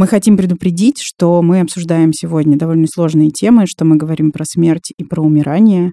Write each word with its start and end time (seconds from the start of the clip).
Мы 0.00 0.06
хотим 0.06 0.38
предупредить, 0.38 0.96
что 1.02 1.42
мы 1.42 1.60
обсуждаем 1.60 2.14
сегодня 2.14 2.56
довольно 2.56 2.86
сложные 2.86 3.28
темы, 3.28 3.66
что 3.66 3.84
мы 3.84 3.96
говорим 3.96 4.32
про 4.32 4.46
смерть 4.46 4.94
и 4.96 5.04
про 5.04 5.20
умирание, 5.20 5.92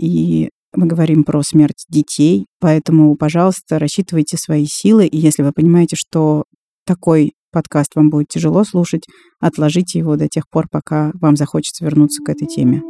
и 0.00 0.50
мы 0.76 0.86
говорим 0.86 1.24
про 1.24 1.42
смерть 1.42 1.84
детей, 1.88 2.46
поэтому, 2.60 3.16
пожалуйста, 3.16 3.80
рассчитывайте 3.80 4.36
свои 4.36 4.64
силы, 4.68 5.08
и 5.08 5.18
если 5.18 5.42
вы 5.42 5.50
понимаете, 5.50 5.96
что 5.96 6.44
такой 6.86 7.32
подкаст 7.50 7.96
вам 7.96 8.10
будет 8.10 8.28
тяжело 8.28 8.62
слушать, 8.62 9.02
отложите 9.40 9.98
его 9.98 10.14
до 10.14 10.28
тех 10.28 10.44
пор, 10.48 10.68
пока 10.70 11.10
вам 11.20 11.34
захочется 11.34 11.84
вернуться 11.84 12.22
к 12.22 12.28
этой 12.28 12.46
теме. 12.46 12.80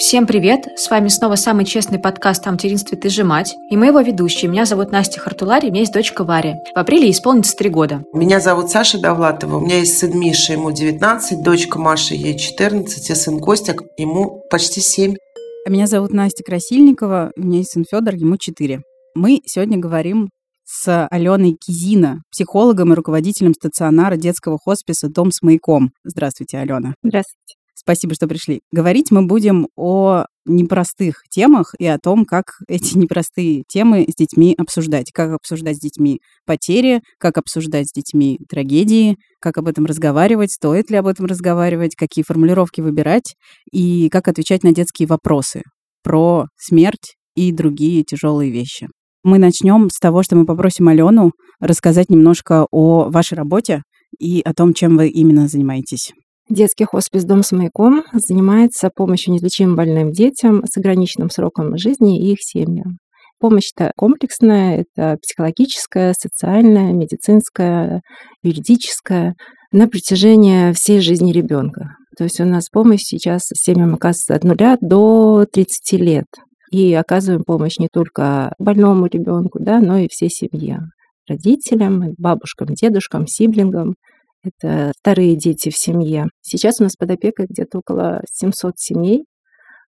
Всем 0.00 0.26
привет! 0.26 0.66
С 0.76 0.88
вами 0.88 1.08
снова 1.08 1.34
самый 1.34 1.66
честный 1.66 1.98
подкаст 1.98 2.46
о 2.46 2.52
материнстве 2.52 2.96
«Ты 2.96 3.10
же 3.10 3.22
мать». 3.22 3.54
И 3.70 3.76
мы 3.76 3.88
его 3.88 4.00
ведущие. 4.00 4.50
Меня 4.50 4.64
зовут 4.64 4.90
Настя 4.92 5.20
Хартулари, 5.20 5.66
у 5.66 5.70
меня 5.70 5.80
есть 5.80 5.92
дочка 5.92 6.24
Варя. 6.24 6.56
В 6.74 6.78
апреле 6.78 7.10
исполнится 7.10 7.54
три 7.54 7.68
года. 7.68 8.02
Меня 8.14 8.40
зовут 8.40 8.70
Саша 8.70 8.98
Довлатова. 8.98 9.58
У 9.58 9.60
меня 9.60 9.80
есть 9.80 9.98
сын 9.98 10.18
Миша, 10.18 10.54
ему 10.54 10.72
19, 10.72 11.42
дочка 11.42 11.78
Маша, 11.78 12.14
ей 12.14 12.38
14, 12.38 13.10
и 13.10 13.14
сын 13.14 13.40
Костя, 13.40 13.76
ему 13.98 14.42
почти 14.50 14.80
7. 14.80 15.16
А 15.66 15.70
меня 15.70 15.86
зовут 15.86 16.14
Настя 16.14 16.44
Красильникова, 16.44 17.32
у 17.36 17.40
меня 17.42 17.58
есть 17.58 17.72
сын 17.72 17.84
Федор, 17.84 18.14
ему 18.14 18.38
4. 18.38 18.80
Мы 19.14 19.40
сегодня 19.44 19.76
говорим 19.76 20.30
с 20.64 21.08
Аленой 21.10 21.58
Кизина, 21.60 22.22
психологом 22.32 22.94
и 22.94 22.96
руководителем 22.96 23.52
стационара 23.52 24.16
детского 24.16 24.56
хосписа 24.56 25.10
«Дом 25.10 25.30
с 25.30 25.42
маяком». 25.42 25.90
Здравствуйте, 26.04 26.56
Алена. 26.56 26.94
Здравствуйте. 27.02 27.59
Спасибо, 27.80 28.14
что 28.14 28.28
пришли. 28.28 28.60
Говорить 28.72 29.10
мы 29.10 29.24
будем 29.24 29.68
о 29.74 30.26
непростых 30.44 31.22
темах 31.30 31.74
и 31.78 31.86
о 31.86 31.98
том, 31.98 32.26
как 32.26 32.44
эти 32.68 32.98
непростые 32.98 33.62
темы 33.66 34.06
с 34.06 34.14
детьми 34.14 34.54
обсуждать. 34.58 35.10
Как 35.12 35.32
обсуждать 35.32 35.78
с 35.78 35.80
детьми 35.80 36.20
потери, 36.44 37.00
как 37.18 37.38
обсуждать 37.38 37.88
с 37.88 37.92
детьми 37.92 38.38
трагедии, 38.50 39.16
как 39.40 39.56
об 39.56 39.66
этом 39.66 39.86
разговаривать, 39.86 40.52
стоит 40.52 40.90
ли 40.90 40.96
об 40.98 41.06
этом 41.06 41.24
разговаривать, 41.24 41.94
какие 41.96 42.22
формулировки 42.22 42.82
выбирать 42.82 43.34
и 43.72 44.10
как 44.10 44.28
отвечать 44.28 44.62
на 44.62 44.74
детские 44.74 45.08
вопросы 45.08 45.62
про 46.02 46.48
смерть 46.58 47.14
и 47.34 47.50
другие 47.50 48.04
тяжелые 48.04 48.50
вещи. 48.50 48.88
Мы 49.22 49.38
начнем 49.38 49.88
с 49.88 49.98
того, 49.98 50.22
что 50.22 50.36
мы 50.36 50.44
попросим 50.44 50.88
Алену 50.88 51.32
рассказать 51.60 52.10
немножко 52.10 52.66
о 52.70 53.08
вашей 53.08 53.34
работе 53.34 53.82
и 54.18 54.42
о 54.42 54.52
том, 54.52 54.74
чем 54.74 54.98
вы 54.98 55.08
именно 55.08 55.48
занимаетесь. 55.48 56.12
Детский 56.50 56.84
хоспис 56.84 57.24
«Дом 57.24 57.44
с 57.44 57.52
маяком» 57.52 58.02
занимается 58.12 58.90
помощью 58.92 59.32
неизлечимым 59.32 59.76
больным 59.76 60.10
детям 60.10 60.64
с 60.68 60.76
ограниченным 60.76 61.30
сроком 61.30 61.78
жизни 61.78 62.18
и 62.20 62.32
их 62.32 62.38
семьям. 62.40 62.98
Помощь-то 63.38 63.92
комплексная, 63.96 64.84
это 64.84 65.16
психологическая, 65.22 66.12
социальная, 66.18 66.92
медицинская, 66.92 68.02
юридическая 68.42 69.36
на 69.70 69.86
протяжении 69.86 70.72
всей 70.72 70.98
жизни 71.00 71.30
ребенка. 71.30 71.94
То 72.18 72.24
есть 72.24 72.40
у 72.40 72.44
нас 72.44 72.68
помощь 72.68 73.02
сейчас 73.02 73.42
семьям 73.54 73.94
оказывается 73.94 74.34
от 74.34 74.42
нуля 74.42 74.76
до 74.80 75.46
30 75.52 76.00
лет. 76.00 76.26
И 76.72 76.92
оказываем 76.94 77.44
помощь 77.44 77.78
не 77.78 77.86
только 77.92 78.54
больному 78.58 79.06
ребенку, 79.06 79.60
да, 79.60 79.78
но 79.78 79.98
и 79.98 80.08
всей 80.10 80.30
семье 80.30 80.80
родителям, 81.30 82.14
бабушкам, 82.18 82.68
дедушкам, 82.74 83.26
сиблингам. 83.26 83.94
Это 84.42 84.92
вторые 84.98 85.36
дети 85.36 85.70
в 85.70 85.76
семье. 85.76 86.26
Сейчас 86.40 86.80
у 86.80 86.84
нас 86.84 86.96
под 86.96 87.10
опекой 87.10 87.46
где-то 87.48 87.78
около 87.78 88.22
700 88.30 88.78
семей. 88.78 89.24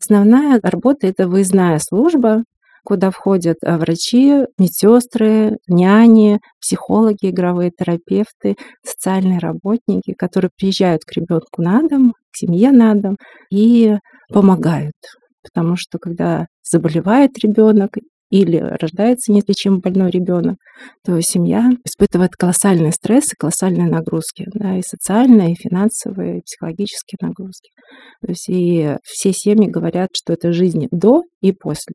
Основная 0.01 0.61
работа— 0.63 1.07
это 1.09 1.29
выездная 1.29 1.79
служба, 1.79 2.43
куда 2.85 3.11
входят 3.11 3.59
а, 3.65 3.79
врачи, 3.79 4.47
медсестры, 4.59 5.59
няни, 5.69 6.41
психологи, 6.61 7.31
игровые 7.31 7.71
терапевты, 7.71 8.57
социальные 8.83 9.39
работники, 9.39 10.15
которые 10.15 10.51
приезжают 10.57 11.03
к 11.05 11.13
ребенку 11.13 11.63
на 11.63 11.87
дом, 11.87 12.15
к 12.33 12.37
семье 12.37 12.73
на 12.73 12.95
дом 12.95 13.17
и 13.53 13.97
помогают. 14.33 14.97
Потому 15.43 15.77
что 15.77 15.99
когда 15.99 16.47
заболевает 16.63 17.39
ребенок 17.39 17.97
или 18.31 18.57
рождается 18.57 19.33
неизлечимо 19.33 19.79
больной 19.79 20.11
ребенок, 20.11 20.57
то 21.05 21.21
семья 21.21 21.69
испытывает 21.85 22.33
колоссальный 22.37 22.93
стресс 22.93 23.33
и 23.33 23.37
колоссальные 23.37 23.89
нагрузки, 23.89 24.47
да, 24.55 24.79
и 24.79 24.83
социальные, 24.83 25.53
и 25.53 25.57
финансовые, 25.57 26.39
и 26.39 26.43
психологические 26.43 27.19
нагрузки. 27.21 27.71
То 28.23 28.31
есть 28.31 28.49
и 28.49 28.97
все 29.03 29.33
семьи 29.33 29.69
говорят, 29.69 30.11
что 30.15 30.33
это 30.33 30.53
жизнь 30.53 30.87
до 30.91 31.23
и 31.43 31.53
после. 31.53 31.95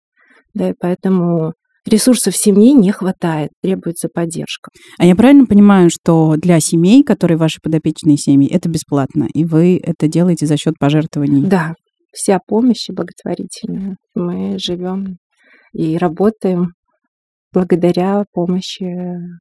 Да, 0.54 0.70
и 0.70 0.74
поэтому 0.78 1.54
ресурсов 1.86 2.36
семьи 2.36 2.72
не 2.74 2.92
хватает, 2.92 3.52
требуется 3.62 4.10
поддержка. 4.14 4.72
А 4.98 5.06
я 5.06 5.16
правильно 5.16 5.46
понимаю, 5.46 5.90
что 5.90 6.36
для 6.38 6.60
семей, 6.60 7.04
которые 7.04 7.38
ваши 7.38 7.60
подопечные 7.62 8.18
семьи, 8.18 8.50
это 8.52 8.70
бесплатно, 8.70 9.28
и 9.34 9.46
вы 9.46 9.80
это 9.82 10.08
делаете 10.08 10.46
за 10.46 10.58
счет 10.58 10.76
пожертвований? 10.80 11.46
Да, 11.46 11.74
вся 12.12 12.40
помощь 12.46 12.88
благотворительная. 12.90 13.98
Мы 14.16 14.58
живем 14.58 15.18
и 15.76 15.98
работаем 15.98 16.74
благодаря 17.52 18.24
помощи 18.32 18.96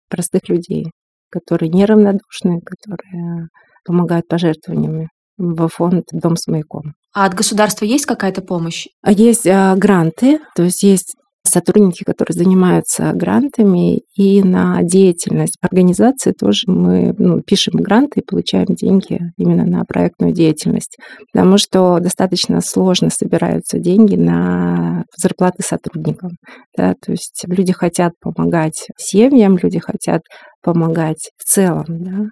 простых 0.08 0.48
людей, 0.48 0.90
которые 1.30 1.68
неравнодушны, 1.68 2.60
которые 2.60 3.48
помогают 3.84 4.26
пожертвованиями 4.28 5.08
в 5.38 5.68
фонд 5.68 6.06
«Дом 6.12 6.36
с 6.36 6.46
маяком». 6.46 6.94
А 7.12 7.26
от 7.26 7.34
государства 7.34 7.84
есть 7.84 8.06
какая-то 8.06 8.42
помощь? 8.42 8.86
А 9.02 9.12
есть 9.12 9.46
а, 9.46 9.76
гранты, 9.76 10.40
то 10.56 10.64
есть 10.64 10.82
есть 10.82 11.14
сотрудники, 11.46 12.04
которые 12.04 12.34
занимаются 12.34 13.12
грантами, 13.12 14.02
и 14.16 14.42
на 14.42 14.82
деятельность 14.82 15.56
организации 15.60 16.32
тоже 16.32 16.64
мы 16.66 17.14
ну, 17.18 17.42
пишем 17.42 17.74
гранты 17.74 18.20
и 18.20 18.24
получаем 18.24 18.66
деньги 18.68 19.20
именно 19.36 19.64
на 19.64 19.84
проектную 19.84 20.32
деятельность, 20.32 20.96
потому 21.32 21.58
что 21.58 21.98
достаточно 22.00 22.60
сложно 22.60 23.10
собираются 23.10 23.78
деньги 23.78 24.16
на 24.16 25.04
зарплаты 25.16 25.62
сотрудникам. 25.62 26.30
Да, 26.76 26.94
то 26.94 27.12
есть 27.12 27.44
люди 27.46 27.72
хотят 27.72 28.12
помогать 28.20 28.88
семьям, 28.96 29.58
люди 29.62 29.78
хотят 29.78 30.22
помогать 30.62 31.30
в 31.36 31.44
целом, 31.44 31.84
да, 31.88 32.28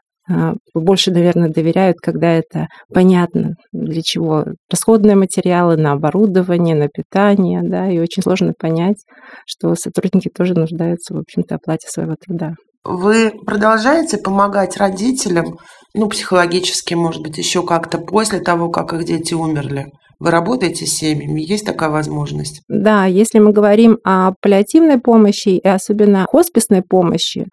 больше, 0.74 1.10
наверное, 1.10 1.48
доверяют, 1.48 1.98
когда 2.00 2.32
это 2.32 2.66
понятно, 2.92 3.54
для 3.72 4.02
чего 4.02 4.44
расходные 4.70 5.16
материалы 5.16 5.76
на 5.76 5.92
оборудование, 5.92 6.76
на 6.76 6.88
питание, 6.88 7.60
да, 7.62 7.90
и 7.90 7.98
очень 7.98 8.22
сложно 8.22 8.52
понять, 8.58 9.04
что 9.46 9.74
сотрудники 9.74 10.30
тоже 10.34 10.54
нуждаются, 10.54 11.14
в 11.14 11.18
общем-то, 11.18 11.56
оплате 11.56 11.88
своего 11.88 12.14
труда. 12.14 12.54
Вы 12.84 13.32
продолжаете 13.46 14.18
помогать 14.18 14.76
родителям, 14.76 15.58
ну, 15.94 16.08
психологически, 16.08 16.94
может 16.94 17.22
быть, 17.22 17.38
еще 17.38 17.64
как-то 17.64 17.98
после 17.98 18.40
того, 18.40 18.70
как 18.70 18.92
их 18.92 19.04
дети 19.04 19.34
умерли? 19.34 19.86
Вы 20.18 20.30
работаете 20.30 20.86
с 20.86 20.94
семьями? 20.94 21.40
Есть 21.40 21.66
такая 21.66 21.90
возможность? 21.90 22.62
Да, 22.68 23.06
если 23.06 23.40
мы 23.40 23.52
говорим 23.52 23.98
о 24.04 24.32
паллиативной 24.40 24.98
помощи 24.98 25.48
и 25.48 25.66
особенно 25.66 26.26
хосписной 26.30 26.82
помощи, 26.82 27.46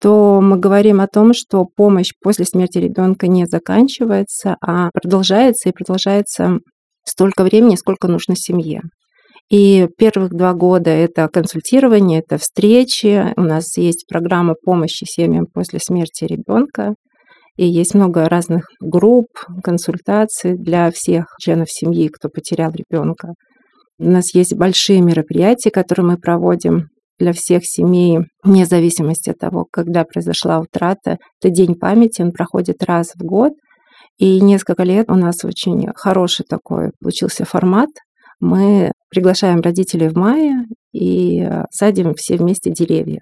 то 0.00 0.40
мы 0.40 0.58
говорим 0.58 1.00
о 1.00 1.08
том, 1.08 1.32
что 1.32 1.64
помощь 1.64 2.12
после 2.22 2.44
смерти 2.44 2.78
ребенка 2.78 3.28
не 3.28 3.46
заканчивается, 3.46 4.56
а 4.60 4.90
продолжается 4.92 5.68
и 5.68 5.72
продолжается 5.72 6.58
столько 7.04 7.44
времени, 7.44 7.76
сколько 7.76 8.08
нужно 8.08 8.36
семье. 8.36 8.82
И 9.48 9.86
первых 9.96 10.30
два 10.34 10.54
года 10.54 10.90
это 10.90 11.28
консультирование, 11.28 12.18
это 12.18 12.36
встречи. 12.36 13.32
У 13.36 13.42
нас 13.42 13.76
есть 13.76 14.06
программа 14.08 14.54
помощи 14.60 15.04
семьям 15.04 15.46
после 15.52 15.78
смерти 15.78 16.24
ребенка. 16.24 16.94
И 17.56 17.64
есть 17.64 17.94
много 17.94 18.28
разных 18.28 18.66
групп, 18.80 19.28
консультаций 19.62 20.54
для 20.58 20.90
всех 20.90 21.26
членов 21.40 21.70
семьи, 21.70 22.08
кто 22.08 22.28
потерял 22.28 22.72
ребенка. 22.72 23.32
У 23.98 24.10
нас 24.10 24.34
есть 24.34 24.54
большие 24.54 25.00
мероприятия, 25.00 25.70
которые 25.70 26.06
мы 26.06 26.16
проводим 26.18 26.88
для 27.18 27.32
всех 27.32 27.64
семей, 27.64 28.20
вне 28.42 28.66
зависимости 28.66 29.30
от 29.30 29.38
того, 29.38 29.66
когда 29.70 30.04
произошла 30.04 30.60
утрата. 30.60 31.18
Это 31.40 31.50
День 31.50 31.74
памяти, 31.74 32.22
он 32.22 32.32
проходит 32.32 32.82
раз 32.84 33.12
в 33.14 33.22
год. 33.22 33.52
И 34.18 34.40
несколько 34.40 34.82
лет 34.82 35.10
у 35.10 35.14
нас 35.14 35.44
очень 35.44 35.88
хороший 35.94 36.44
такой 36.48 36.90
получился 37.00 37.44
формат. 37.44 37.90
Мы 38.40 38.92
приглашаем 39.10 39.60
родителей 39.60 40.08
в 40.08 40.16
мае 40.16 40.64
и 40.92 41.40
э, 41.40 41.64
садим 41.70 42.14
все 42.14 42.36
вместе 42.36 42.70
деревья. 42.70 43.20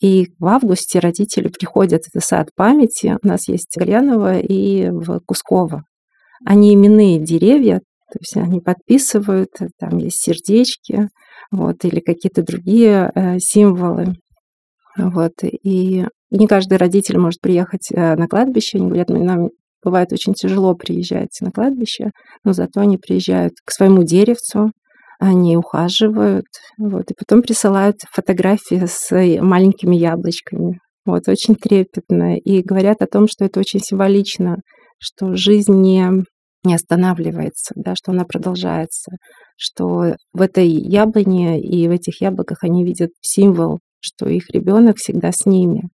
И 0.00 0.28
в 0.38 0.46
августе 0.46 0.98
родители 0.98 1.48
приходят 1.48 2.02
в 2.12 2.20
сад 2.20 2.48
памяти. 2.54 3.16
У 3.22 3.26
нас 3.26 3.48
есть 3.48 3.76
Гальянова 3.76 4.38
и 4.38 4.90
в 4.90 5.20
Кусково. 5.26 5.84
Они 6.44 6.74
именные 6.74 7.18
деревья, 7.18 7.80
то 8.12 8.18
есть 8.20 8.36
они 8.36 8.60
подписывают, 8.60 9.50
там 9.78 9.96
есть 9.98 10.22
сердечки, 10.22 11.08
вот, 11.50 11.84
или 11.84 12.00
какие-то 12.00 12.42
другие 12.42 13.10
э, 13.14 13.38
символы. 13.38 14.14
Вот, 14.96 15.32
и 15.42 16.04
не 16.30 16.46
каждый 16.46 16.78
родитель 16.78 17.18
может 17.18 17.40
приехать 17.40 17.88
э, 17.90 18.16
на 18.16 18.26
кладбище. 18.28 18.78
Они 18.78 18.88
говорят, 18.88 19.08
нам 19.10 19.50
бывает 19.84 20.12
очень 20.12 20.34
тяжело 20.34 20.74
приезжать 20.74 21.36
на 21.40 21.50
кладбище, 21.50 22.10
но 22.44 22.52
зато 22.52 22.80
они 22.80 22.98
приезжают 22.98 23.52
к 23.64 23.70
своему 23.70 24.02
деревцу, 24.02 24.72
они 25.18 25.56
ухаживают, 25.56 26.46
вот, 26.78 27.10
и 27.10 27.14
потом 27.14 27.42
присылают 27.42 27.96
фотографии 28.12 28.84
с 28.86 29.40
маленькими 29.40 29.96
яблочками. 29.96 30.78
Вот, 31.06 31.28
очень 31.28 31.54
трепетно. 31.54 32.36
И 32.36 32.62
говорят 32.62 33.00
о 33.00 33.06
том, 33.06 33.28
что 33.28 33.44
это 33.44 33.60
очень 33.60 33.80
символично, 33.80 34.56
что 34.98 35.34
жизнь 35.36 35.74
не, 35.74 36.24
не 36.66 36.74
останавливается, 36.74 37.72
да, 37.76 37.94
что 37.94 38.12
она 38.12 38.24
продолжается, 38.24 39.12
что 39.56 40.16
в 40.32 40.40
этой 40.42 40.68
яблоне 40.68 41.60
и 41.60 41.88
в 41.88 41.90
этих 41.90 42.20
яблоках 42.20 42.58
они 42.62 42.84
видят 42.84 43.10
символ, 43.22 43.78
что 44.00 44.28
их 44.28 44.50
ребенок 44.50 44.98
всегда 44.98 45.32
с 45.32 45.46
ними, 45.46 45.88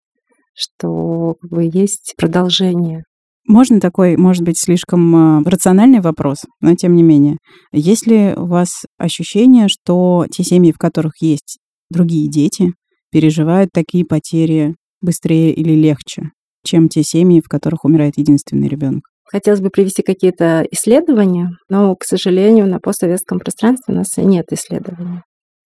что 0.54 1.36
как 1.42 1.52
бы, 1.52 1.70
есть 1.72 2.16
продолжение. 2.18 3.04
Можно 3.48 3.80
такой, 3.80 4.18
может 4.18 4.44
быть, 4.44 4.60
слишком 4.60 5.16
э, 5.40 5.50
рациональный 5.50 6.00
вопрос, 6.00 6.46
но 6.62 6.76
тем 6.76 6.96
не 6.96 7.04
менее. 7.04 7.38
Есть 7.72 8.06
ли 8.08 8.34
у 8.36 8.46
вас 8.46 8.86
ощущение, 8.98 9.68
что 9.68 10.26
те 10.32 10.44
семьи, 10.44 10.72
в 10.72 10.78
которых 10.78 11.14
есть 11.22 11.58
другие 11.90 12.30
дети, 12.30 12.74
переживают 13.12 13.72
такие 13.74 14.06
потери 14.06 14.76
быстрее 15.02 15.54
или 15.54 15.74
легче, 15.74 16.30
чем 16.64 16.88
те 16.88 17.04
семьи, 17.04 17.42
в 17.42 17.50
которых 17.50 17.84
умирает 17.84 18.18
единственный 18.18 18.68
ребенок? 18.68 19.11
Хотелось 19.32 19.62
бы 19.62 19.70
привести 19.70 20.04
какие-то 20.04 20.68
исследования, 20.72 21.52
но, 21.70 21.96
к 21.96 22.04
сожалению, 22.04 22.68
на 22.68 22.80
постсоветском 22.80 23.40
пространстве 23.40 23.94
у 23.94 23.98
нас 23.98 24.18
нет 24.18 24.52
исследований, 24.52 25.22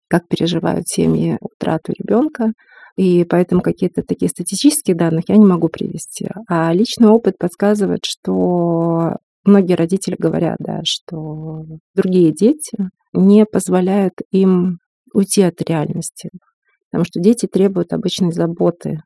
как 0.08 0.28
переживают 0.28 0.88
семьи 0.88 1.38
утрату 1.42 1.92
ребенка, 1.98 2.52
и 2.96 3.24
поэтому 3.24 3.62
какие-то 3.62 4.04
такие 4.04 4.30
статистические 4.30 4.96
данные 4.96 5.24
я 5.28 5.38
не 5.38 5.46
могу 5.46 5.68
привести. 5.70 6.30
А 6.48 6.72
личный 6.74 7.08
опыт 7.08 7.40
подсказывает, 7.40 8.02
что 8.06 9.18
многие 9.44 9.74
родители 9.74 10.16
говорят, 10.18 10.58
да, 10.60 10.82
что 10.84 11.66
другие 11.96 12.32
дети 12.32 12.78
не 13.14 13.46
позволяют 13.46 14.14
им 14.32 14.78
уйти 15.12 15.42
от 15.42 15.60
реальности, 15.68 16.30
потому 16.92 17.04
что 17.06 17.20
дети 17.20 17.48
требуют 17.48 17.94
обычной 17.94 18.32
заботы. 18.32 19.00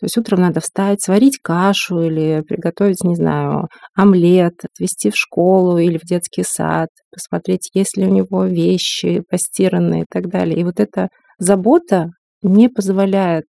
То 0.00 0.06
есть 0.06 0.16
утром 0.16 0.40
надо 0.40 0.60
встать, 0.60 1.02
сварить 1.02 1.38
кашу 1.42 2.00
или 2.00 2.42
приготовить, 2.48 3.04
не 3.04 3.16
знаю, 3.16 3.68
омлет, 3.94 4.54
отвезти 4.64 5.10
в 5.10 5.14
школу 5.14 5.76
или 5.76 5.98
в 5.98 6.06
детский 6.06 6.42
сад, 6.42 6.88
посмотреть, 7.12 7.68
есть 7.74 7.98
ли 7.98 8.06
у 8.06 8.10
него 8.10 8.46
вещи 8.46 9.22
постиранные 9.28 10.02
и 10.02 10.06
так 10.10 10.28
далее. 10.30 10.58
И 10.58 10.64
вот 10.64 10.80
эта 10.80 11.10
забота 11.38 12.12
не 12.40 12.70
позволяет 12.70 13.44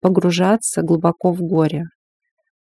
погружаться 0.00 0.82
глубоко 0.82 1.32
в 1.32 1.40
горе. 1.42 1.84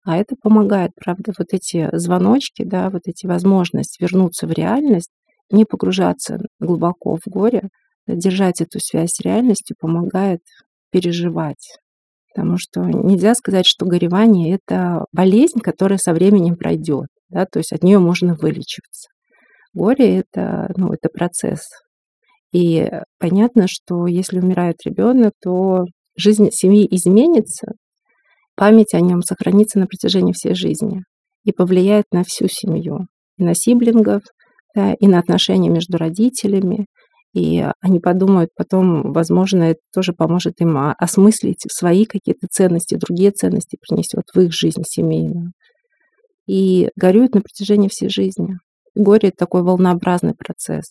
А 0.04 0.16
это 0.16 0.36
помогает, 0.40 0.92
правда, 0.94 1.32
вот 1.36 1.48
эти 1.50 1.88
звоночки, 1.96 2.62
да, 2.62 2.90
вот 2.90 3.02
эти 3.06 3.26
возможности 3.26 4.00
вернуться 4.00 4.46
в 4.46 4.52
реальность, 4.52 5.10
не 5.50 5.64
погружаться 5.64 6.38
глубоко 6.60 7.16
в 7.16 7.28
горе, 7.28 7.70
держать 8.06 8.60
эту 8.60 8.78
связь 8.78 9.14
с 9.14 9.20
реальностью 9.20 9.74
помогает 9.80 10.42
переживать. 10.92 11.78
Потому 12.36 12.58
что 12.58 12.82
нельзя 12.82 13.34
сказать, 13.34 13.64
что 13.66 13.86
горевание— 13.86 14.60
это 14.68 15.06
болезнь, 15.10 15.60
которая 15.60 15.98
со 15.98 16.12
временем 16.12 16.56
пройдет. 16.56 17.06
Да, 17.30 17.46
то 17.46 17.58
есть 17.58 17.72
от 17.72 17.82
нее 17.82 17.98
можно 17.98 18.34
вылечиваться. 18.34 19.08
Горе— 19.72 20.18
это, 20.34 20.70
ну, 20.76 20.92
это 20.92 21.08
процесс, 21.08 21.62
и 22.52 22.88
понятно, 23.18 23.66
что 23.68 24.06
если 24.06 24.38
умирает 24.38 24.76
ребенок, 24.84 25.32
то 25.42 25.84
жизнь 26.16 26.48
семьи 26.52 26.86
изменится, 26.90 27.72
память 28.54 28.94
о 28.94 29.00
нем 29.00 29.22
сохранится 29.22 29.78
на 29.78 29.86
протяжении 29.86 30.32
всей 30.32 30.54
жизни 30.54 31.00
и 31.44 31.52
повлияет 31.52 32.04
на 32.12 32.22
всю 32.24 32.48
семью, 32.48 33.06
и 33.38 33.44
на 33.44 33.54
сиблингов, 33.54 34.22
да, 34.74 34.94
и 34.94 35.06
на 35.06 35.18
отношения 35.18 35.68
между 35.68 35.98
родителями. 35.98 36.86
И 37.36 37.62
они 37.82 38.00
подумают 38.00 38.48
потом, 38.56 39.12
возможно, 39.12 39.64
это 39.64 39.80
тоже 39.92 40.14
поможет 40.14 40.54
им 40.62 40.78
осмыслить 40.98 41.66
свои 41.70 42.06
какие-то 42.06 42.46
ценности, 42.50 42.94
другие 42.94 43.30
ценности 43.30 43.76
принесет 43.78 44.24
в 44.32 44.40
их 44.40 44.54
жизнь 44.54 44.80
семейную. 44.86 45.52
И 46.48 46.88
горюют 46.96 47.34
на 47.34 47.42
протяжении 47.42 47.88
всей 47.88 48.08
жизни. 48.08 48.56
Горе— 48.94 49.28
это 49.30 49.36
такой 49.36 49.62
волнообразный 49.62 50.32
процесс. 50.34 50.86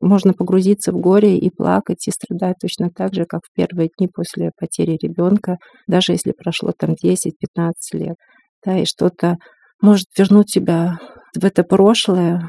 Можно 0.00 0.32
погрузиться 0.32 0.92
в 0.92 0.96
горе 0.98 1.36
и 1.36 1.50
плакать, 1.50 2.08
и 2.08 2.10
страдать 2.10 2.56
точно 2.58 2.88
так 2.88 3.12
же, 3.12 3.26
как 3.26 3.42
в 3.44 3.54
первые 3.54 3.90
дни 3.98 4.08
после 4.08 4.52
потери 4.58 4.96
ребенка, 5.02 5.58
даже 5.86 6.12
если 6.12 6.32
прошло 6.32 6.72
там 6.72 6.94
10-15 6.94 7.72
лет. 7.92 8.16
Да, 8.64 8.78
и 8.78 8.86
что-то 8.86 9.36
может 9.82 10.06
вернуть 10.16 10.46
тебя 10.46 10.96
в 11.38 11.44
это 11.44 11.64
прошлое, 11.64 12.48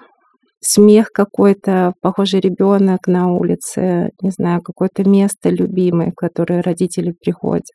смех 0.62 1.10
какой-то, 1.14 1.94
похожий 2.02 2.40
ребенок 2.40 3.08
на 3.08 3.32
улице, 3.32 4.12
не 4.22 4.32
знаю, 4.32 4.62
какое-то 4.62 5.08
место 5.08 5.50
любимое, 5.50 6.12
в 6.12 6.16
которое 6.16 6.62
родители 6.62 7.12
приходят. 7.12 7.66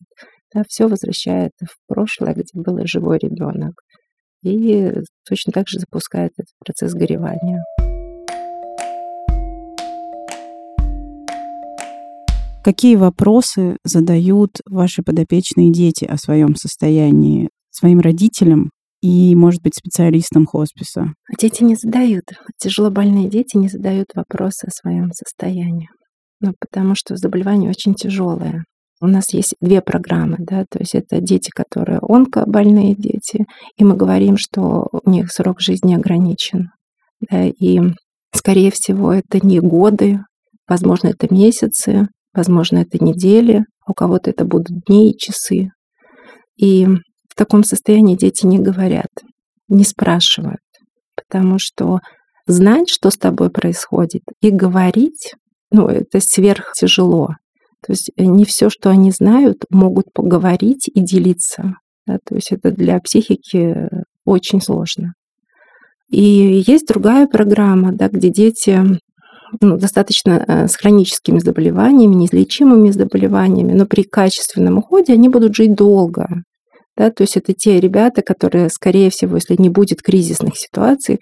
Да, 0.54 0.62
все 0.68 0.86
возвращает 0.88 1.52
в 1.62 1.76
прошлое, 1.86 2.34
где 2.34 2.44
был 2.54 2.78
живой 2.84 3.18
ребенок. 3.18 3.72
И 4.42 4.92
точно 5.26 5.52
так 5.52 5.68
же 5.68 5.78
запускает 5.78 6.32
этот 6.36 6.52
процесс 6.58 6.92
горевания. 6.92 7.62
Какие 12.64 12.94
вопросы 12.94 13.76
задают 13.82 14.60
ваши 14.68 15.02
подопечные 15.02 15.72
дети 15.72 16.04
о 16.04 16.16
своем 16.16 16.54
состоянии 16.54 17.48
своим 17.70 18.00
родителям 18.00 18.70
и, 19.02 19.34
может 19.36 19.62
быть, 19.62 19.74
специалистам 19.74 20.46
хосписа? 20.46 21.12
Дети 21.38 21.62
не 21.62 21.74
задают, 21.74 22.24
тяжело 22.58 22.90
больные 22.90 23.28
дети 23.28 23.56
не 23.56 23.68
задают 23.68 24.06
вопросы 24.14 24.66
о 24.66 24.70
своем 24.70 25.10
состоянии. 25.12 25.88
Ну, 26.40 26.54
потому 26.58 26.94
что 26.94 27.16
заболевание 27.16 27.68
очень 27.68 27.94
тяжелое. 27.94 28.64
У 29.00 29.06
нас 29.06 29.34
есть 29.34 29.54
две 29.60 29.82
программы, 29.82 30.36
да, 30.38 30.64
то 30.70 30.78
есть 30.78 30.94
это 30.94 31.20
дети, 31.20 31.50
которые 31.52 31.98
онкобольные 32.00 32.94
дети, 32.94 33.44
и 33.76 33.84
мы 33.84 33.96
говорим, 33.96 34.36
что 34.36 34.88
у 34.92 35.10
них 35.10 35.30
срок 35.30 35.60
жизни 35.60 35.94
ограничен. 35.94 36.70
Да, 37.28 37.44
и, 37.44 37.80
скорее 38.34 38.70
всего, 38.70 39.12
это 39.12 39.44
не 39.44 39.60
годы, 39.60 40.20
возможно, 40.68 41.08
это 41.08 41.32
месяцы, 41.32 42.08
Возможно, 42.34 42.78
это 42.78 43.02
недели, 43.02 43.64
у 43.86 43.92
кого-то 43.92 44.30
это 44.30 44.44
будут 44.44 44.84
дни 44.86 45.10
и 45.10 45.16
часы. 45.16 45.68
И 46.56 46.86
в 47.32 47.34
таком 47.34 47.64
состоянии 47.64 48.14
дети 48.14 48.44
не 48.44 48.58
говорят, 48.58 49.08
не 49.68 49.84
спрашивают, 49.84 50.60
потому 51.16 51.58
что 51.58 52.00
знать, 52.46 52.90
что 52.90 53.10
с 53.10 53.16
тобой 53.16 53.48
происходит, 53.48 54.22
и 54.42 54.50
говорить, 54.50 55.32
ну, 55.70 55.88
это 55.88 56.20
сверх 56.20 56.74
тяжело. 56.74 57.28
То 57.82 57.92
есть 57.92 58.10
э, 58.16 58.24
не 58.24 58.44
все, 58.44 58.68
что 58.68 58.90
они 58.90 59.12
знают, 59.12 59.64
могут 59.70 60.12
поговорить 60.12 60.90
и 60.92 61.00
делиться. 61.00 61.76
Да, 62.06 62.18
то 62.22 62.34
есть 62.34 62.52
это 62.52 62.70
для 62.70 63.00
психики 63.00 63.88
очень 64.26 64.60
сложно. 64.60 65.14
И 66.10 66.62
есть 66.66 66.86
другая 66.86 67.26
программа, 67.26 67.92
да, 67.92 68.08
где 68.10 68.28
дети 68.28 68.78
ну, 69.62 69.78
достаточно 69.78 70.44
э, 70.46 70.68
с 70.68 70.76
хроническими 70.76 71.38
заболеваниями, 71.38 72.14
неизлечимыми 72.14 72.90
заболеваниями, 72.90 73.72
но 73.72 73.86
при 73.86 74.02
качественном 74.02 74.78
уходе 74.78 75.14
они 75.14 75.30
будут 75.30 75.54
жить 75.54 75.74
долго. 75.74 76.42
Да, 76.96 77.10
то 77.10 77.22
есть 77.22 77.36
это 77.36 77.54
те 77.54 77.80
ребята, 77.80 78.22
которые, 78.22 78.68
скорее 78.68 79.10
всего, 79.10 79.36
если 79.36 79.56
не 79.58 79.70
будет 79.70 80.02
кризисных 80.02 80.56
ситуаций, 80.56 81.20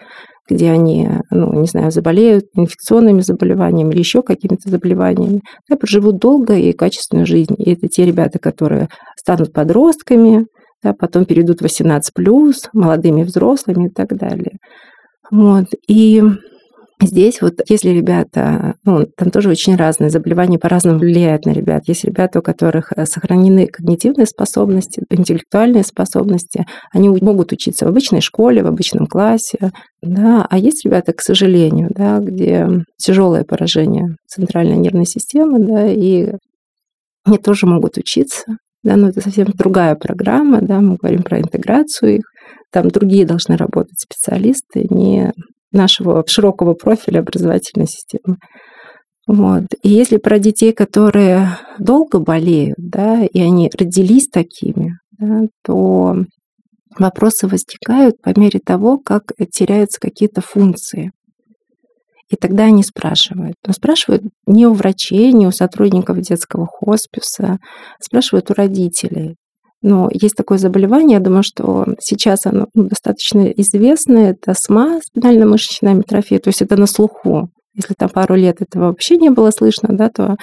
где 0.49 0.71
они, 0.71 1.09
ну, 1.31 1.53
не 1.61 1.67
знаю, 1.67 1.93
заболеют 1.93 2.47
инфекционными 2.55 3.21
заболеваниями 3.21 3.93
или 3.93 4.00
еще 4.00 4.23
какими-то 4.23 4.69
заболеваниями, 4.69 5.43
да, 5.69 5.77
проживут 5.77 6.19
долго 6.19 6.57
и 6.57 6.73
качественную 6.73 7.27
жизнь. 7.27 7.55
И 7.59 7.73
это 7.73 7.87
те 7.87 8.05
ребята, 8.05 8.41
которые 8.41 8.89
станут 9.17 9.53
подростками, 9.53 10.47
да, 10.83 10.93
потом 10.93 11.25
перейдут 11.25 11.61
в 11.61 11.65
18+, 11.65 12.00
молодыми 12.73 13.23
взрослыми 13.23 13.87
и 13.87 13.91
так 13.91 14.17
далее. 14.17 14.57
Вот. 15.31 15.67
И 15.87 16.21
Здесь 17.02 17.40
вот 17.40 17.54
если 17.69 17.90
ребята, 17.90 18.75
ну, 18.85 19.07
там 19.16 19.30
тоже 19.30 19.49
очень 19.49 19.75
разные 19.76 20.11
заболевания 20.11 20.59
по-разному 20.59 20.99
влияют 20.99 21.47
на 21.47 21.50
ребят. 21.50 21.85
Есть 21.87 22.04
ребята, 22.04 22.40
у 22.40 22.42
которых 22.42 22.92
э, 22.95 23.07
сохранены 23.07 23.66
когнитивные 23.66 24.26
способности, 24.26 25.02
интеллектуальные 25.09 25.83
способности, 25.85 26.66
они 26.92 27.09
могут 27.09 27.52
учиться 27.52 27.87
в 27.87 27.88
обычной 27.88 28.21
школе, 28.21 28.62
в 28.62 28.66
обычном 28.66 29.07
классе, 29.07 29.73
да, 30.02 30.47
а 30.49 30.59
есть 30.59 30.85
ребята, 30.85 31.14
к 31.14 31.23
сожалению, 31.23 31.88
да, 31.90 32.19
где 32.19 32.69
тяжелое 32.99 33.45
поражение 33.45 34.16
центральной 34.26 34.76
нервной 34.76 35.07
системы, 35.07 35.59
да, 35.59 35.87
и 35.90 36.33
они 37.25 37.38
тоже 37.38 37.66
могут 37.66 37.97
учиться, 37.97 38.45
да, 38.83 38.97
но 38.97 39.09
это 39.09 39.23
совсем 39.23 39.47
другая 39.54 39.95
программа, 39.95 40.61
да, 40.61 40.80
мы 40.80 40.97
говорим 40.97 41.23
про 41.23 41.40
интеграцию 41.40 42.16
их, 42.16 42.23
там 42.71 42.88
другие 42.88 43.25
должны 43.25 43.57
работать 43.57 43.99
специалисты, 43.99 44.87
не 44.90 45.33
нашего 45.73 46.25
широкого 46.27 46.75
профиля 46.75 47.21
образовательной 47.21 47.87
системы. 47.87 48.37
Вот. 49.27 49.67
И 49.83 49.89
если 49.89 50.17
про 50.17 50.39
детей, 50.39 50.73
которые 50.73 51.59
долго 51.79 52.19
болеют, 52.19 52.77
да, 52.79 53.25
и 53.25 53.41
они 53.41 53.71
родились 53.79 54.29
такими, 54.29 54.99
да, 55.12 55.43
то 55.65 56.17
вопросы 56.99 57.47
возникают 57.47 58.21
по 58.21 58.39
мере 58.39 58.59
того, 58.59 58.99
как 58.99 59.33
теряются 59.53 60.00
какие-то 60.00 60.41
функции. 60.41 61.12
И 62.29 62.37
тогда 62.37 62.65
они 62.65 62.83
спрашивают. 62.83 63.57
Но 63.67 63.73
спрашивают 63.73 64.23
не 64.47 64.67
у 64.67 64.73
врачей, 64.73 65.33
не 65.33 65.47
у 65.47 65.50
сотрудников 65.50 66.21
детского 66.21 66.67
хосписа, 66.67 67.59
спрашивают 68.00 68.50
у 68.50 68.55
родителей. 68.55 69.37
Но 69.82 70.10
есть 70.12 70.34
такое 70.37 70.58
заболевание, 70.58 71.16
я 71.16 71.25
думаю, 71.25 71.42
что 71.42 71.87
сейчас 72.00 72.44
оно 72.44 72.66
ну, 72.75 72.84
достаточно 72.84 73.46
известное, 73.46 74.32
это 74.32 74.54
СМА, 74.54 75.00
спинально-мышечная 75.02 75.92
амитрофия, 75.92 76.38
то 76.38 76.49
есть 76.49 76.60
это 76.60 76.76
на 76.76 76.87
слуху. 76.87 77.49
Если 77.75 77.94
там 77.94 78.08
пару 78.10 78.34
лет 78.34 78.60
этого 78.60 78.88
вообще 78.88 79.16
не 79.16 79.30
было 79.30 79.50
слышно, 79.52 79.96
да, 79.96 80.10
то 80.10 80.37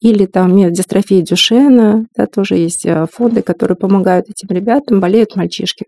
или 0.00 0.26
там 0.26 0.54
дистрофия 0.72 1.22
Дюшена, 1.22 2.04
да, 2.16 2.26
тоже 2.26 2.56
есть 2.56 2.84
э, 2.84 3.06
фонды, 3.10 3.42
которые 3.42 3.76
помогают 3.76 4.26
этим 4.28 4.54
ребятам, 4.54 5.00
болеют 5.00 5.34
мальчишки. 5.34 5.86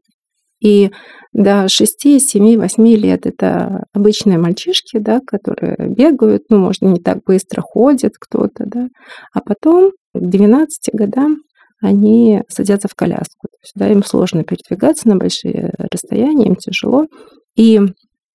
И 0.60 0.90
до 1.32 1.68
6, 1.68 2.20
7, 2.20 2.58
8 2.58 2.86
лет 2.96 3.26
это 3.26 3.84
обычные 3.92 4.38
мальчишки, 4.38 4.98
да, 4.98 5.20
которые 5.24 5.76
бегают, 5.78 6.44
ну, 6.48 6.58
может, 6.58 6.80
не 6.80 6.98
так 6.98 7.18
быстро 7.26 7.60
ходят 7.60 8.14
кто-то, 8.18 8.64
да, 8.66 8.88
а 9.34 9.40
потом 9.42 9.92
к 10.14 10.18
12 10.18 10.94
годам 10.94 11.36
они 11.80 12.42
садятся 12.48 12.88
в 12.88 12.94
коляску. 12.94 13.48
То 13.48 13.58
есть, 13.62 13.72
да, 13.74 13.88
им 13.88 14.02
сложно 14.02 14.44
передвигаться 14.44 15.08
на 15.08 15.16
большие 15.16 15.72
расстояния, 15.92 16.46
им 16.46 16.56
тяжело. 16.56 17.06
И 17.54 17.80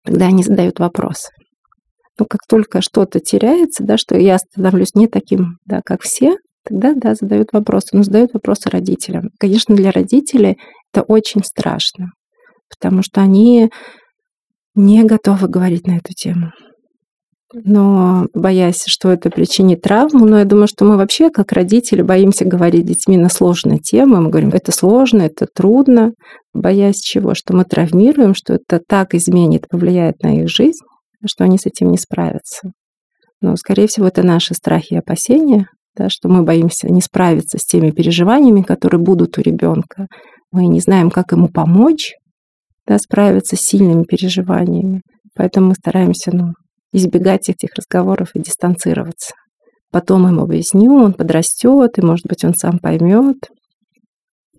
тогда 0.03 0.27
они 0.27 0.43
задают 0.43 0.79
вопросы. 0.79 1.29
Ну, 2.19 2.25
как 2.29 2.41
только 2.47 2.81
что-то 2.81 3.19
теряется, 3.19 3.83
да, 3.83 3.97
что 3.97 4.17
я 4.17 4.37
становлюсь 4.37 4.93
не 4.95 5.07
таким, 5.07 5.57
да, 5.65 5.81
как 5.83 6.01
все, 6.01 6.37
тогда, 6.63 6.93
да, 6.93 7.15
задают 7.15 7.49
вопросы. 7.51 7.89
Но 7.93 8.03
задают 8.03 8.33
вопросы 8.33 8.69
родителям. 8.69 9.29
Конечно, 9.39 9.75
для 9.75 9.91
родителей 9.91 10.57
это 10.93 11.03
очень 11.03 11.43
страшно, 11.43 12.11
потому 12.69 13.01
что 13.01 13.21
они 13.21 13.71
не 14.75 15.03
готовы 15.03 15.47
говорить 15.47 15.87
на 15.87 15.97
эту 15.97 16.13
тему 16.13 16.51
но 17.53 18.27
боясь, 18.33 18.83
что 18.87 19.09
это 19.09 19.29
причинит 19.29 19.81
травму. 19.81 20.25
Но 20.25 20.39
я 20.39 20.45
думаю, 20.45 20.67
что 20.67 20.85
мы 20.85 20.97
вообще, 20.97 21.29
как 21.29 21.51
родители, 21.51 22.01
боимся 22.01 22.45
говорить 22.45 22.85
с 22.85 22.89
детьми 22.89 23.17
на 23.17 23.29
сложные 23.29 23.79
темы. 23.79 24.21
Мы 24.21 24.29
говорим, 24.29 24.49
это 24.49 24.71
сложно, 24.71 25.23
это 25.23 25.47
трудно, 25.53 26.13
боясь 26.53 26.99
чего? 26.99 27.33
Что 27.33 27.55
мы 27.55 27.65
травмируем, 27.65 28.33
что 28.33 28.53
это 28.53 28.81
так 28.85 29.13
изменит, 29.13 29.67
повлияет 29.67 30.21
на 30.23 30.41
их 30.41 30.49
жизнь, 30.49 30.85
что 31.25 31.43
они 31.43 31.57
с 31.57 31.65
этим 31.65 31.91
не 31.91 31.97
справятся. 31.97 32.71
Но, 33.41 33.55
скорее 33.55 33.87
всего, 33.87 34.07
это 34.07 34.23
наши 34.23 34.53
страхи 34.53 34.93
и 34.93 34.97
опасения, 34.97 35.67
да, 35.95 36.09
что 36.09 36.29
мы 36.29 36.43
боимся 36.43 36.89
не 36.89 37.01
справиться 37.01 37.57
с 37.57 37.65
теми 37.65 37.91
переживаниями, 37.91 38.61
которые 38.61 39.01
будут 39.01 39.37
у 39.37 39.41
ребенка. 39.41 40.07
Мы 40.51 40.67
не 40.67 40.79
знаем, 40.79 41.09
как 41.09 41.31
ему 41.31 41.47
помочь 41.47 42.13
да, 42.87 42.97
справиться 42.97 43.55
с 43.55 43.61
сильными 43.61 44.03
переживаниями. 44.03 45.01
Поэтому 45.35 45.69
мы 45.69 45.75
стараемся 45.75 46.35
ну, 46.35 46.53
избегать 46.91 47.49
этих 47.49 47.69
разговоров 47.75 48.29
и 48.33 48.39
дистанцироваться. 48.39 49.33
Потом 49.91 50.27
ему 50.27 50.43
объясню, 50.43 50.93
он 50.93 51.13
подрастет, 51.13 51.97
и, 51.97 52.01
может 52.01 52.25
быть, 52.25 52.45
он 52.45 52.53
сам 52.55 52.79
поймет. 52.79 53.49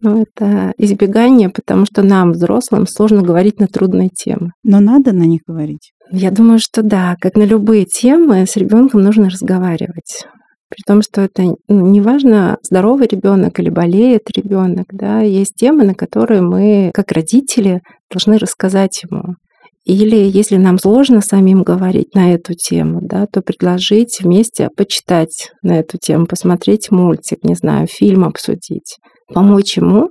Но 0.02 0.22
это 0.22 0.72
избегание, 0.78 1.48
потому 1.48 1.86
что 1.86 2.02
нам, 2.02 2.32
взрослым, 2.32 2.86
сложно 2.86 3.22
говорить 3.22 3.60
на 3.60 3.68
трудные 3.68 4.08
темы. 4.08 4.50
Но 4.64 4.80
надо 4.80 5.12
на 5.12 5.22
них 5.22 5.42
говорить. 5.46 5.92
Я 6.10 6.30
думаю, 6.30 6.58
что 6.58 6.82
да, 6.82 7.16
как 7.20 7.36
на 7.36 7.44
любые 7.44 7.84
темы, 7.84 8.44
с 8.46 8.56
ребенком 8.56 9.00
нужно 9.00 9.30
разговаривать. 9.30 10.26
При 10.68 10.82
том, 10.86 11.02
что 11.02 11.20
это 11.20 11.42
ну, 11.68 11.86
неважно, 11.86 12.58
здоровый 12.62 13.06
ребенок 13.06 13.60
или 13.60 13.68
болеет 13.68 14.30
ребенок, 14.34 14.86
да, 14.90 15.20
есть 15.20 15.54
темы, 15.54 15.84
на 15.84 15.94
которые 15.94 16.40
мы, 16.40 16.90
как 16.92 17.12
родители, 17.12 17.80
должны 18.10 18.38
рассказать 18.38 19.04
ему. 19.08 19.36
Или 19.84 20.16
если 20.16 20.56
нам 20.56 20.78
сложно 20.78 21.20
самим 21.20 21.64
говорить 21.64 22.14
на 22.14 22.34
эту 22.34 22.54
тему, 22.54 23.00
да, 23.02 23.26
то 23.26 23.42
предложить 23.42 24.20
вместе 24.20 24.68
почитать 24.76 25.50
на 25.62 25.78
эту 25.80 25.98
тему, 25.98 26.26
посмотреть 26.26 26.92
мультик, 26.92 27.42
не 27.42 27.54
знаю, 27.54 27.88
фильм 27.88 28.24
обсудить, 28.24 28.98
помочь 29.28 29.76
ему 29.76 30.10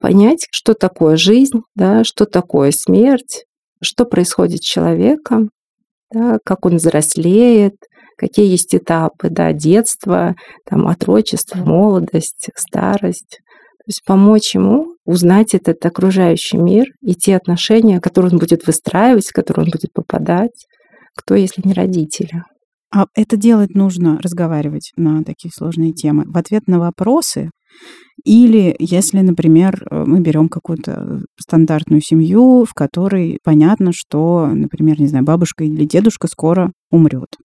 понять, 0.00 0.46
что 0.50 0.74
такое 0.74 1.16
жизнь, 1.16 1.62
да, 1.74 2.04
что 2.04 2.26
такое 2.26 2.72
смерть, 2.72 3.44
что 3.82 4.04
происходит 4.04 4.62
с 4.62 4.66
человеком, 4.66 5.50
да, 6.12 6.38
как 6.44 6.66
он 6.66 6.76
взрослеет, 6.76 7.74
какие 8.18 8.46
есть 8.46 8.74
этапы, 8.74 9.28
да, 9.30 9.52
детство, 9.52 10.34
там, 10.68 10.86
отрочество, 10.86 11.58
молодость, 11.58 12.50
старость. 12.54 13.40
То 13.86 13.90
есть 13.90 14.02
помочь 14.04 14.54
ему 14.54 14.96
узнать 15.04 15.54
этот 15.54 15.86
окружающий 15.86 16.56
мир 16.56 16.86
и 17.02 17.14
те 17.14 17.36
отношения, 17.36 18.00
которые 18.00 18.32
он 18.32 18.38
будет 18.38 18.66
выстраивать, 18.66 19.28
в 19.28 19.32
которые 19.32 19.64
он 19.64 19.70
будет 19.70 19.92
попадать. 19.92 20.66
Кто, 21.16 21.36
если 21.36 21.62
не 21.64 21.72
родители? 21.72 22.42
А 22.92 23.06
это 23.14 23.36
делать 23.36 23.74
нужно, 23.74 24.18
разговаривать 24.20 24.92
на 24.96 25.22
такие 25.22 25.52
сложные 25.54 25.92
темы 25.92 26.24
в 26.26 26.36
ответ 26.36 26.66
на 26.66 26.80
вопросы, 26.80 27.50
или 28.24 28.74
если, 28.80 29.20
например, 29.20 29.86
мы 29.90 30.20
берем 30.20 30.48
какую-то 30.48 31.20
стандартную 31.38 32.00
семью, 32.00 32.64
в 32.64 32.74
которой 32.74 33.38
понятно, 33.44 33.92
что, 33.94 34.48
например, 34.52 34.98
не 34.98 35.06
знаю, 35.06 35.24
бабушка 35.24 35.62
или 35.62 35.84
дедушка 35.84 36.26
скоро 36.26 36.72
умрет. 36.90 37.36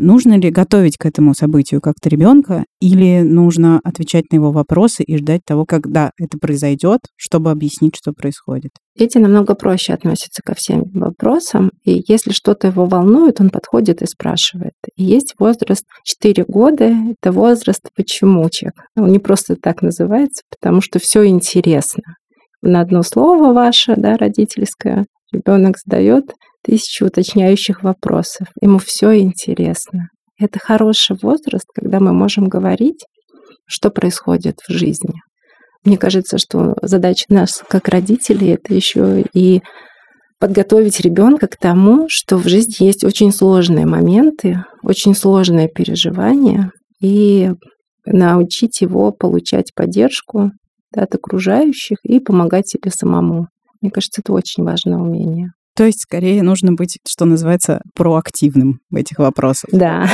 Нужно 0.00 0.38
ли 0.38 0.50
готовить 0.50 0.96
к 0.96 1.04
этому 1.04 1.34
событию 1.34 1.82
как-то 1.82 2.08
ребенка, 2.08 2.64
или 2.80 3.20
нужно 3.20 3.80
отвечать 3.84 4.32
на 4.32 4.36
его 4.36 4.50
вопросы 4.50 5.02
и 5.02 5.18
ждать 5.18 5.42
того, 5.44 5.66
когда 5.66 6.10
это 6.18 6.38
произойдет, 6.38 7.00
чтобы 7.16 7.50
объяснить, 7.50 7.96
что 7.96 8.12
происходит? 8.12 8.70
Дети 8.98 9.18
намного 9.18 9.54
проще 9.54 9.92
относятся 9.92 10.40
ко 10.42 10.54
всем 10.54 10.84
вопросам, 10.94 11.70
и 11.84 12.02
если 12.08 12.32
что-то 12.32 12.68
его 12.68 12.86
волнует, 12.86 13.42
он 13.42 13.50
подходит 13.50 14.00
и 14.00 14.06
спрашивает. 14.06 14.72
И 14.96 15.04
есть 15.04 15.34
возраст 15.38 15.84
4 16.04 16.44
года, 16.48 16.84
это 16.86 17.30
возраст 17.30 17.82
почемучек. 17.94 18.72
Он 18.96 19.08
не 19.08 19.18
просто 19.18 19.54
так 19.54 19.82
называется, 19.82 20.42
потому 20.50 20.80
что 20.80 20.98
все 20.98 21.26
интересно. 21.26 22.02
На 22.62 22.80
одно 22.80 23.02
слово 23.02 23.52
ваше, 23.52 23.96
да, 23.96 24.16
родительское, 24.16 25.04
ребенок 25.30 25.76
задает 25.84 26.32
тысячу 26.62 27.06
уточняющих 27.06 27.82
вопросов. 27.82 28.48
Ему 28.60 28.78
все 28.78 29.18
интересно. 29.18 30.08
Это 30.38 30.58
хороший 30.58 31.16
возраст, 31.20 31.66
когда 31.74 32.00
мы 32.00 32.12
можем 32.12 32.48
говорить, 32.48 33.04
что 33.66 33.90
происходит 33.90 34.56
в 34.66 34.72
жизни. 34.72 35.20
Мне 35.84 35.96
кажется, 35.96 36.38
что 36.38 36.74
задача 36.82 37.26
нас, 37.28 37.62
как 37.68 37.88
родителей, 37.88 38.54
это 38.54 38.74
еще 38.74 39.24
и 39.32 39.62
подготовить 40.38 41.00
ребенка 41.00 41.46
к 41.46 41.56
тому, 41.56 42.06
что 42.08 42.36
в 42.36 42.48
жизни 42.48 42.86
есть 42.86 43.04
очень 43.04 43.32
сложные 43.32 43.86
моменты, 43.86 44.64
очень 44.82 45.14
сложные 45.14 45.68
переживания, 45.68 46.72
и 47.00 47.50
научить 48.06 48.80
его 48.80 49.12
получать 49.12 49.74
поддержку 49.74 50.52
да, 50.92 51.02
от 51.02 51.14
окружающих 51.14 51.98
и 52.02 52.20
помогать 52.20 52.68
себе 52.68 52.90
самому. 52.90 53.48
Мне 53.80 53.90
кажется, 53.90 54.20
это 54.22 54.32
очень 54.32 54.64
важное 54.64 54.98
умение. 54.98 55.52
То 55.76 55.84
есть, 55.84 56.02
скорее, 56.02 56.42
нужно 56.42 56.72
быть, 56.72 56.98
что 57.06 57.24
называется, 57.24 57.82
проактивным 57.94 58.80
в 58.90 58.96
этих 58.96 59.18
вопросах. 59.18 59.70
Да. 59.72 60.08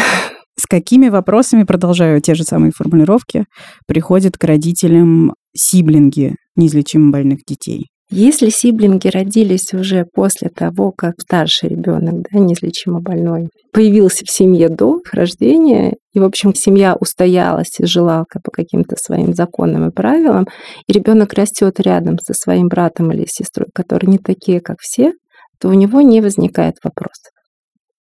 С 0.59 0.67
какими 0.67 1.09
вопросами, 1.09 1.65
продолжаю 1.65 2.21
те 2.21 2.35
же 2.35 2.45
самые 2.45 2.73
формулировки, 2.75 3.45
приходят 3.87 4.39
к 4.39 4.45
родителям 4.45 5.35
сиблинги 5.55 6.35
неизлечимо 6.57 7.11
больных 7.11 7.41
детей? 7.47 7.89
Если 8.09 8.51
сиблинги 8.51 9.09
родились 9.09 9.75
уже 9.75 10.07
после 10.15 10.49
того, 10.49 10.93
как 10.93 11.21
старший 11.21 11.71
ребенок, 11.71 12.29
да, 12.31 12.39
неизлечимо 12.39 13.01
больной, 13.01 13.49
появился 13.73 14.25
в 14.25 14.31
семье 14.31 14.69
до 14.69 15.01
их 15.01 15.13
рождения, 15.13 15.97
и, 16.15 16.21
в 16.21 16.25
общем, 16.25 16.55
семья 16.55 16.95
устоялась 16.95 17.81
и 17.81 17.85
жила 17.85 18.25
по 18.45 18.53
каким-то 18.53 18.95
своим 18.97 19.35
законам 19.35 19.89
и 19.89 19.93
правилам, 19.93 20.47
и 20.87 20.93
ребенок 20.93 21.33
растет 21.33 21.81
рядом 21.81 22.19
со 22.21 22.33
своим 22.33 22.69
братом 22.69 23.11
или 23.11 23.27
сестрой, 23.29 23.69
которые 23.75 24.13
не 24.13 24.19
такие, 24.19 24.61
как 24.61 24.77
все, 24.81 25.13
то 25.59 25.69
у 25.69 25.73
него 25.73 26.01
не 26.01 26.21
возникает 26.21 26.75
вопросов. 26.83 27.33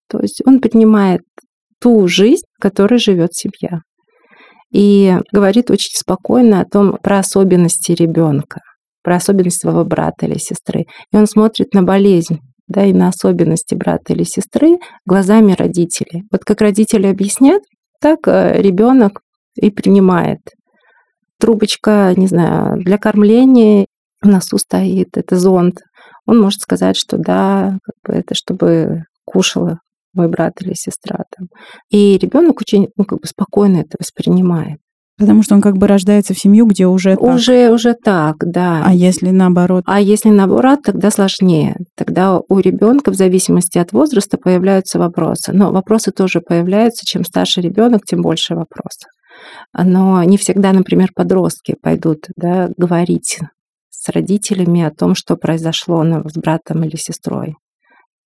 То 0.09 0.19
есть 0.19 0.41
он 0.45 0.59
принимает 0.59 1.21
ту 1.79 2.07
жизнь, 2.07 2.45
в 2.57 2.61
которой 2.61 2.99
живет 2.99 3.33
семья. 3.33 3.81
И 4.71 5.15
говорит 5.31 5.71
очень 5.71 5.95
спокойно 5.95 6.61
о 6.61 6.65
том, 6.65 6.97
про 7.01 7.19
особенности 7.19 7.91
ребенка, 7.91 8.61
про 9.03 9.15
особенности 9.17 9.61
своего 9.61 9.85
брата 9.85 10.25
или 10.25 10.37
сестры. 10.37 10.85
И 11.11 11.17
он 11.17 11.27
смотрит 11.27 11.73
на 11.73 11.83
болезнь 11.83 12.39
да, 12.67 12.85
и 12.85 12.93
на 12.93 13.09
особенности 13.09 13.75
брата 13.75 14.13
или 14.13 14.23
сестры 14.23 14.77
глазами 15.05 15.53
родителей. 15.53 16.23
Вот 16.31 16.43
как 16.43 16.61
родители 16.61 17.07
объяснят, 17.07 17.61
так 18.01 18.27
э, 18.27 18.61
ребенок 18.61 19.21
и 19.55 19.69
принимает. 19.69 20.39
Трубочка, 21.39 22.13
не 22.15 22.27
знаю, 22.27 22.77
для 22.81 22.97
кормления 22.97 23.85
в 24.21 24.27
носу 24.27 24.57
стоит, 24.57 25.17
это 25.17 25.35
зонд 25.35 25.79
он 26.25 26.39
может 26.39 26.61
сказать, 26.61 26.97
что 26.97 27.17
да, 27.17 27.77
как 27.83 27.95
бы 28.03 28.19
это 28.19 28.35
чтобы 28.35 29.03
кушала 29.25 29.79
мой 30.13 30.27
брат 30.27 30.61
или 30.61 30.73
сестра. 30.73 31.23
Там. 31.37 31.47
И 31.89 32.17
ребенок 32.17 32.61
очень 32.61 32.87
ну, 32.95 33.05
как 33.05 33.19
бы 33.19 33.27
спокойно 33.27 33.77
это 33.77 33.97
воспринимает. 33.99 34.79
Потому 35.17 35.43
что 35.43 35.55
он 35.55 35.61
как 35.61 35.77
бы 35.77 35.87
рождается 35.87 36.33
в 36.33 36.39
семью, 36.39 36.65
где 36.65 36.87
уже 36.87 37.15
Уже, 37.15 37.71
уже 37.71 37.93
так, 37.93 38.35
да. 38.39 38.83
А 38.85 38.93
если 38.93 39.29
наоборот? 39.29 39.83
А 39.85 40.01
если 40.01 40.29
наоборот, 40.29 40.79
тогда 40.83 41.09
сложнее. 41.09 41.77
Тогда 41.95 42.41
у 42.49 42.59
ребенка 42.59 43.11
в 43.11 43.15
зависимости 43.15 43.77
от 43.77 43.93
возраста 43.93 44.37
появляются 44.37 44.99
вопросы. 44.99 45.53
Но 45.53 45.71
вопросы 45.71 46.11
тоже 46.11 46.41
появляются. 46.41 47.05
Чем 47.05 47.23
старше 47.23 47.61
ребенок, 47.61 48.01
тем 48.05 48.21
больше 48.21 48.55
вопросов. 48.55 49.09
Но 49.73 50.21
не 50.23 50.37
всегда, 50.37 50.73
например, 50.73 51.09
подростки 51.15 51.75
пойдут 51.81 52.27
да, 52.35 52.69
говорить 52.77 53.39
с 54.05 54.09
родителями 54.09 54.83
о 54.83 54.91
том, 54.91 55.15
что 55.15 55.35
произошло 55.35 56.03
с 56.03 56.33
братом 56.37 56.83
или 56.83 56.95
сестрой. 56.95 57.55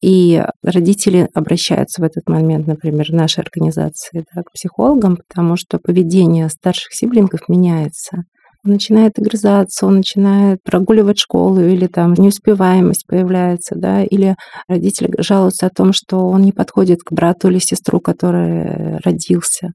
И 0.01 0.41
родители 0.63 1.27
обращаются 1.33 2.01
в 2.01 2.05
этот 2.05 2.27
момент, 2.27 2.67
например, 2.67 3.07
в 3.09 3.15
нашей 3.15 3.41
организации 3.41 4.23
да, 4.33 4.43
к 4.43 4.51
психологам, 4.53 5.17
потому 5.17 5.57
что 5.57 5.77
поведение 5.77 6.49
старших 6.49 6.93
сиблингов 6.93 7.49
меняется. 7.49 8.23
Он 8.65 8.73
начинает 8.73 9.17
огрызаться, 9.17 9.85
он 9.85 9.97
начинает 9.97 10.59
прогуливать 10.63 11.17
школу, 11.17 11.61
или 11.61 11.87
там 11.87 12.13
неуспеваемость 12.13 13.05
появляется, 13.07 13.75
да, 13.75 14.03
или 14.03 14.35
родители 14.67 15.13
жалуются 15.17 15.67
о 15.67 15.69
том, 15.69 15.93
что 15.93 16.27
он 16.27 16.41
не 16.41 16.51
подходит 16.51 16.99
к 17.03 17.11
брату 17.11 17.49
или 17.49 17.59
сестру, 17.59 18.01
который 18.01 18.97
родился. 18.99 19.69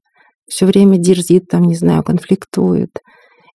Все 0.47 0.67
время 0.67 0.97
дерзит, 0.97 1.47
там, 1.49 1.63
не 1.63 1.75
знаю, 1.75 2.03
конфликтует. 2.03 2.91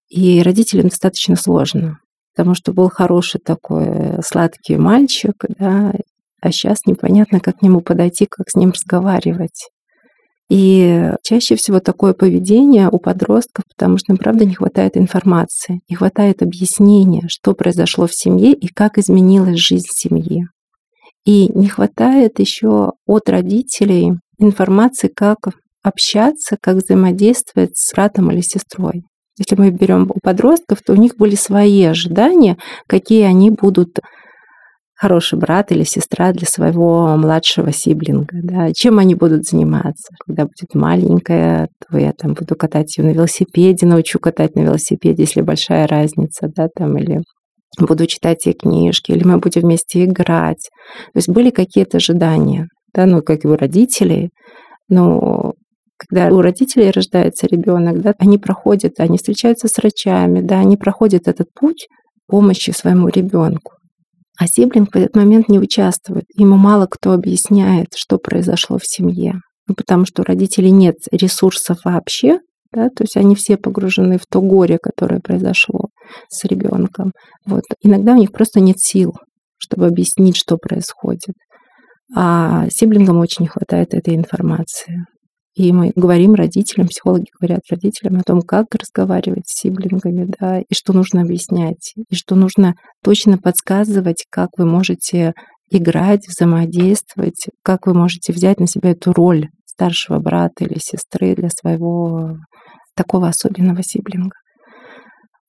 И 0.08 0.42
родителям 0.42 0.88
достаточно 0.88 1.36
сложно, 1.36 1.98
потому 2.40 2.54
что 2.54 2.72
был 2.72 2.88
хороший 2.88 3.38
такой 3.38 4.22
сладкий 4.24 4.78
мальчик, 4.78 5.34
да, 5.58 5.92
а 6.40 6.50
сейчас 6.50 6.86
непонятно, 6.86 7.38
как 7.38 7.58
к 7.58 7.62
нему 7.62 7.82
подойти, 7.82 8.24
как 8.24 8.48
с 8.48 8.54
ним 8.54 8.70
разговаривать. 8.70 9.68
И 10.48 11.12
чаще 11.22 11.56
всего 11.56 11.80
такое 11.80 12.14
поведение 12.14 12.88
у 12.88 12.98
подростков, 12.98 13.64
потому 13.68 13.98
что 13.98 14.14
им, 14.14 14.16
правда, 14.16 14.46
не 14.46 14.54
хватает 14.54 14.96
информации, 14.96 15.82
не 15.90 15.96
хватает 15.96 16.40
объяснения, 16.42 17.24
что 17.28 17.52
произошло 17.52 18.06
в 18.06 18.14
семье 18.14 18.54
и 18.54 18.68
как 18.68 18.96
изменилась 18.96 19.58
жизнь 19.58 19.88
семьи. 19.90 20.44
И 21.26 21.52
не 21.54 21.68
хватает 21.68 22.38
еще 22.38 22.92
от 23.06 23.28
родителей 23.28 24.12
информации, 24.38 25.08
как 25.08 25.50
общаться, 25.82 26.56
как 26.58 26.76
взаимодействовать 26.76 27.76
с 27.76 27.92
братом 27.92 28.30
или 28.30 28.40
сестрой. 28.40 29.04
Если 29.40 29.56
мы 29.56 29.70
берем 29.70 30.10
у 30.14 30.20
подростков, 30.22 30.82
то 30.84 30.92
у 30.92 30.96
них 30.96 31.16
были 31.16 31.34
свои 31.34 31.82
ожидания, 31.84 32.58
какие 32.86 33.22
они 33.22 33.50
будут 33.50 33.98
хороший 34.94 35.38
брат 35.38 35.72
или 35.72 35.82
сестра 35.82 36.32
для 36.32 36.46
своего 36.46 37.16
младшего 37.16 37.72
сиблинга. 37.72 38.36
Да. 38.42 38.70
Чем 38.74 38.98
они 38.98 39.14
будут 39.14 39.44
заниматься? 39.44 40.12
Когда 40.26 40.44
будет 40.44 40.74
маленькая, 40.74 41.68
то 41.88 41.96
я 41.96 42.12
там 42.12 42.34
буду 42.34 42.54
катать 42.54 42.98
ее 42.98 43.04
на 43.04 43.12
велосипеде, 43.12 43.86
научу 43.86 44.18
катать 44.18 44.56
на 44.56 44.60
велосипеде, 44.60 45.22
если 45.22 45.40
большая 45.40 45.86
разница, 45.86 46.50
да, 46.54 46.68
там, 46.76 46.98
или 46.98 47.22
буду 47.78 48.06
читать 48.06 48.44
ей 48.44 48.52
книжки, 48.52 49.12
или 49.12 49.24
мы 49.24 49.38
будем 49.38 49.62
вместе 49.62 50.04
играть. 50.04 50.68
То 51.14 51.16
есть 51.16 51.30
были 51.30 51.48
какие-то 51.48 51.96
ожидания, 51.96 52.66
да, 52.92 53.06
ну, 53.06 53.22
как 53.22 53.46
и 53.46 53.48
у 53.48 53.56
родителей, 53.56 54.28
но 54.90 55.54
когда 56.00 56.28
у 56.34 56.40
родителей 56.40 56.90
рождается 56.90 57.46
ребенок, 57.46 58.00
да, 58.00 58.14
они 58.18 58.38
проходят, 58.38 58.94
они 58.98 59.18
встречаются 59.18 59.68
с 59.68 59.76
врачами, 59.76 60.40
да, 60.40 60.60
они 60.60 60.78
проходят 60.78 61.28
этот 61.28 61.48
путь 61.52 61.88
помощи 62.26 62.70
своему 62.70 63.08
ребенку. 63.08 63.72
А 64.38 64.46
сиблинг 64.46 64.94
в 64.94 64.96
этот 64.96 65.14
момент 65.14 65.48
не 65.48 65.58
участвует. 65.58 66.24
Ему 66.34 66.56
мало 66.56 66.86
кто 66.86 67.12
объясняет, 67.12 67.88
что 67.94 68.16
произошло 68.16 68.78
в 68.78 68.86
семье. 68.86 69.34
Ну, 69.68 69.74
потому 69.74 70.06
что 70.06 70.22
у 70.22 70.24
родителей 70.24 70.70
нет 70.70 70.96
ресурсов 71.12 71.80
вообще, 71.84 72.38
да, 72.72 72.88
то 72.88 73.04
есть 73.04 73.16
они 73.18 73.34
все 73.34 73.58
погружены 73.58 74.16
в 74.16 74.24
то 74.30 74.40
горе, 74.40 74.78
которое 74.80 75.20
произошло 75.20 75.88
с 76.28 76.44
ребенком. 76.44 77.12
Вот. 77.44 77.64
Иногда 77.82 78.12
у 78.12 78.16
них 78.16 78.32
просто 78.32 78.60
нет 78.60 78.78
сил, 78.78 79.12
чтобы 79.58 79.86
объяснить, 79.86 80.36
что 80.36 80.56
происходит. 80.56 81.34
А 82.16 82.68
сиблингам 82.70 83.18
очень 83.18 83.42
не 83.42 83.48
хватает 83.48 83.92
этой 83.92 84.16
информации. 84.16 85.04
И 85.54 85.72
мы 85.72 85.92
говорим 85.96 86.34
родителям, 86.34 86.86
психологи 86.86 87.26
говорят 87.38 87.60
родителям 87.70 88.18
о 88.18 88.22
том, 88.22 88.40
как 88.40 88.66
разговаривать 88.74 89.48
с 89.48 89.60
сиблингами, 89.60 90.32
да, 90.38 90.60
и 90.60 90.74
что 90.74 90.92
нужно 90.92 91.22
объяснять, 91.22 91.94
и 91.96 92.14
что 92.14 92.36
нужно 92.36 92.74
точно 93.02 93.36
подсказывать, 93.36 94.24
как 94.30 94.50
вы 94.56 94.66
можете 94.66 95.32
играть, 95.70 96.26
взаимодействовать, 96.28 97.46
как 97.62 97.86
вы 97.86 97.94
можете 97.94 98.32
взять 98.32 98.60
на 98.60 98.66
себя 98.66 98.90
эту 98.90 99.12
роль 99.12 99.48
старшего 99.66 100.18
брата 100.18 100.64
или 100.64 100.78
сестры 100.78 101.34
для 101.34 101.48
своего 101.48 102.36
такого 102.94 103.28
особенного 103.28 103.82
сиблинга. 103.82 104.36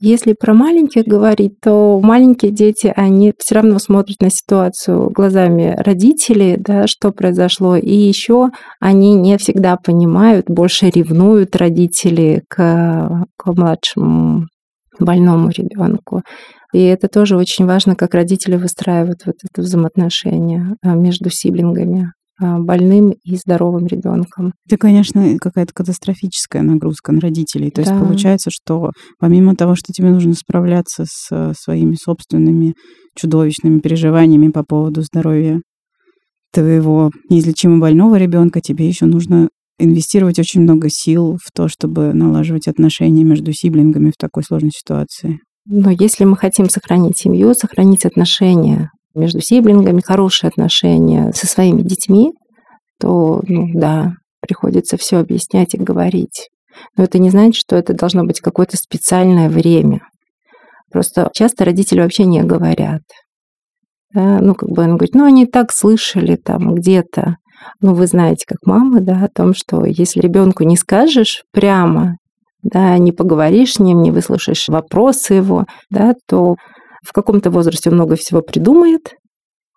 Если 0.04 0.34
про 0.34 0.56
маленьких 0.56 1.04
говорить, 1.04 1.60
то 1.62 2.00
маленькие 2.02 2.52
дети, 2.52 2.92
они 2.96 3.34
все 3.38 3.54
равно 3.54 3.78
смотрят 3.78 4.20
на 4.20 4.32
ситуацию 4.32 5.12
глазами 5.12 5.76
родителей, 5.78 6.58
да, 6.58 6.88
что 6.88 7.12
произошло. 7.12 7.76
И 7.76 7.94
еще 7.94 8.50
они 8.80 9.14
не 9.14 9.38
всегда 9.38 9.78
понимают, 9.78 10.48
больше 10.48 10.90
ревнуют 10.90 11.56
родители 11.56 12.42
к, 12.48 13.28
к 13.38 13.46
младшему 13.46 14.48
больному 15.00 15.50
ребенку. 15.50 16.24
И 16.74 16.82
это 16.82 17.08
тоже 17.08 17.38
очень 17.38 17.68
важно, 17.68 17.96
как 17.96 18.16
родители 18.16 18.56
выстраивают 18.56 19.20
вот 19.28 19.36
это 19.44 19.62
взаимоотношение 19.62 20.78
а, 20.82 20.96
между 20.96 21.30
сиблингами. 21.30 22.12
А, 22.44 22.58
больным 22.58 23.14
и 23.24 23.36
здоровым 23.36 23.86
ребенком. 23.86 24.54
Это, 24.66 24.78
конечно, 24.78 25.38
какая-то 25.38 25.74
катастрофическая 25.74 26.64
нагрузка 26.64 27.12
на 27.12 27.22
родителей. 27.22 27.70
То 27.70 27.84
да. 27.84 27.92
есть 27.92 28.04
получается, 28.04 28.50
что 28.52 28.90
помимо 29.20 29.56
того, 29.56 29.76
что 29.76 29.94
тебе 29.94 30.10
нужно 30.10 30.34
справляться 30.34 31.06
с 31.08 31.28
э, 31.32 31.54
своими 31.56 31.94
собственными 31.94 32.74
чудовищными 33.16 33.80
переживаниями 33.80 34.50
по 34.50 34.64
поводу 34.64 35.04
здоровья 35.04 35.62
твоего 36.52 37.12
неизлечимо 37.30 37.80
больного 37.80 38.16
ребенка, 38.16 38.60
тебе 38.60 38.88
еще 38.88 39.06
нужно 39.06 39.50
инвестировать 39.78 40.40
очень 40.40 40.62
много 40.62 40.90
сил 40.90 41.38
в 41.44 41.52
то, 41.54 41.68
чтобы 41.68 42.12
налаживать 42.14 42.68
отношения 42.68 43.24
между 43.24 43.54
сиблингами 43.54 44.10
в 44.10 44.18
такой 44.18 44.44
сложной 44.44 44.72
ситуации. 44.74 45.40
Но 45.68 45.92
если 45.92 46.26
мы 46.26 46.36
хотим 46.38 46.70
сохранить 46.70 47.20
семью, 47.20 47.54
сохранить 47.54 48.06
отношения 48.06 48.90
между 49.13 49.41
сиблингами, 49.41 50.02
хорошие 50.02 50.50
отношения 50.50 51.32
со 51.34 51.47
своими 51.47 51.82
детьми, 51.82 52.32
то, 53.00 53.41
ну 53.47 53.67
да, 53.74 54.13
приходится 54.41 54.97
все 54.97 55.17
объяснять 55.17 55.74
и 55.74 55.78
говорить. 55.78 56.50
Но 56.97 57.04
это 57.04 57.19
не 57.19 57.30
значит, 57.30 57.56
что 57.56 57.76
это 57.76 57.93
должно 57.93 58.24
быть 58.24 58.39
какое-то 58.39 58.78
специальное 58.78 59.50
время. 59.50 60.02
Просто 60.91 61.30
часто 61.34 61.65
родители 61.65 62.02
вообще 62.02 62.26
не 62.26 62.43
говорят. 62.43 63.02
Да? 64.13 64.39
Ну, 64.39 64.56
как 64.56 64.69
бы 64.69 64.84
он 64.84 64.97
говорит, 64.97 65.15
ну, 65.15 65.26
они 65.26 65.45
так 65.45 65.71
слышали 65.71 66.36
там 66.36 66.76
где-то. 66.76 67.38
Ну, 67.80 67.93
вы 67.93 68.08
знаете, 68.08 68.45
как 68.47 68.58
мамы, 68.65 69.02
да, 69.02 69.24
о 69.24 69.30
том, 69.30 69.54
что 69.54 69.86
если 69.86 70.19
ребенку 70.19 70.63
не 70.63 70.76
скажешь 70.76 71.43
прямо, 71.52 72.17
да, 72.63 72.97
не 72.97 73.12
поговоришь 73.12 73.74
с 73.74 73.80
ним, 73.80 74.02
не 74.02 74.12
выслушаешь 74.12 74.67
вопросы 74.67 75.36
его, 75.36 75.65
да, 75.89 76.13
то 76.28 76.56
в 77.02 77.14
каком-то 77.14 77.50
возрасте 77.50 77.90
он 77.90 77.96
много 77.96 78.16
всего 78.16 78.42
придумает, 78.42 79.16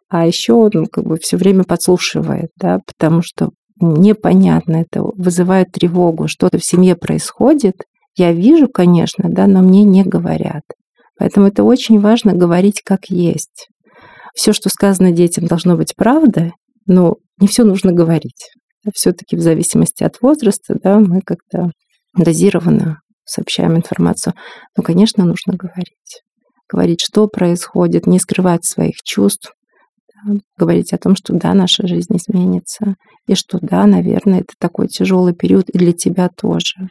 а 0.09 0.27
еще 0.27 0.53
он 0.53 0.71
ну, 0.75 0.87
как 0.87 1.05
бы 1.05 1.19
все 1.19 1.37
время 1.37 1.65
подслушивает, 1.65 2.51
да, 2.57 2.81
потому 2.87 3.23
что 3.23 3.51
непонятно, 3.81 4.77
это 4.77 5.03
вызывает 5.03 5.73
тревогу, 5.73 6.29
что-то 6.29 6.59
в 6.59 6.65
семье 6.65 6.95
происходит. 6.95 7.75
Я 8.17 8.33
вижу, 8.33 8.69
конечно, 8.69 9.29
да, 9.29 9.47
но 9.47 9.61
мне 9.61 9.83
не 9.83 10.05
говорят. 10.05 10.63
Поэтому 11.19 11.49
это 11.49 11.65
очень 11.65 12.01
важно 12.01 12.33
говорить 12.33 12.83
как 12.85 13.07
есть. 13.07 13.69
Все, 14.35 14.53
что 14.53 14.69
сказано 14.69 15.13
детям, 15.13 15.47
должно 15.47 15.77
быть 15.77 15.95
правда, 15.97 16.53
но 16.87 17.17
не 17.41 17.49
все 17.49 17.65
нужно 17.65 17.93
говорить. 17.93 18.51
Все-таки 18.93 19.37
в 19.37 19.41
зависимости 19.41 20.05
от 20.05 20.21
возраста, 20.21 20.77
да, 20.81 20.99
мы 20.99 21.21
как-то 21.23 21.71
дозированно 22.17 22.99
сообщаем 23.25 23.77
информацию. 23.77 24.35
Но, 24.77 24.83
конечно, 24.83 25.25
нужно 25.25 25.55
говорить 25.55 26.24
говорить, 26.75 27.01
что 27.01 27.29
происходит, 27.29 28.07
не 28.07 28.19
скрывать 28.19 28.65
своих 28.65 28.97
чувств, 29.05 29.53
да, 30.13 30.35
говорить 30.59 30.93
о 30.93 30.99
том, 30.99 31.15
что 31.15 31.33
да, 31.33 31.55
наша 31.55 31.87
жизнь 31.87 32.17
изменится, 32.17 32.97
и 33.29 33.35
что 33.35 33.59
да, 33.63 33.87
наверное, 33.87 34.41
это 34.41 34.55
такой 34.59 34.89
тяжелый 34.89 35.35
период 35.35 35.69
и 35.71 35.79
для 35.79 35.93
тебя 35.93 36.29
тоже. 36.29 36.89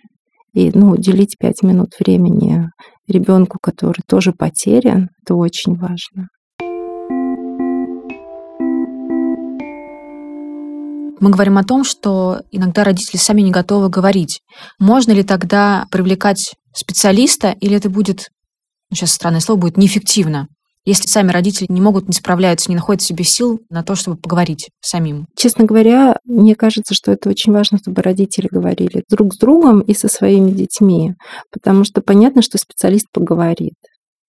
И 0.53 0.71
ну, 0.73 0.91
уделить 0.91 1.35
пять 1.37 1.63
минут 1.63 1.89
времени 1.99 2.69
ребенку, 3.07 3.57
который 3.61 4.01
тоже 4.07 4.31
потерян, 4.31 5.09
это 5.23 5.35
очень 5.35 5.75
важно. 5.75 6.29
Мы 11.19 11.29
говорим 11.29 11.57
о 11.57 11.63
том, 11.63 11.83
что 11.83 12.41
иногда 12.51 12.83
родители 12.83 13.17
сами 13.17 13.41
не 13.41 13.51
готовы 13.51 13.89
говорить. 13.89 14.41
Можно 14.79 15.13
ли 15.13 15.23
тогда 15.23 15.85
привлекать 15.89 16.53
специалиста, 16.75 17.55
или 17.61 17.77
это 17.77 17.89
будет 17.89 18.27
ну, 18.93 18.95
сейчас 18.95 19.13
странное 19.13 19.39
слово 19.39 19.59
будет, 19.59 19.77
неэффективно. 19.77 20.47
если 20.85 21.07
сами 21.07 21.31
родители 21.31 21.65
не 21.67 21.81
могут, 21.81 22.07
не 22.07 22.13
справляются, 22.13 22.69
не 22.69 22.75
находят 22.75 23.01
в 23.01 23.05
себе 23.05 23.23
сил 23.23 23.59
на 23.71 23.81
то, 23.81 23.95
чтобы 23.95 24.17
поговорить 24.17 24.69
самим? 24.81 25.25
Честно 25.35 25.65
говоря, 25.65 26.17
мне 26.25 26.53
кажется, 26.55 26.93
что 26.93 27.11
это 27.11 27.29
очень 27.29 27.51
важно, 27.51 27.79
чтобы 27.79 28.03
родители 28.03 28.47
говорили 28.51 29.03
друг 29.09 29.33
с 29.33 29.37
другом 29.39 29.79
и 29.79 29.95
со 29.95 30.09
своими 30.09 30.51
детьми, 30.51 31.15
потому 31.51 31.85
что 31.85 32.01
понятно, 32.01 32.43
что 32.43 32.59
специалист 32.59 33.07
поговорит, 33.11 33.73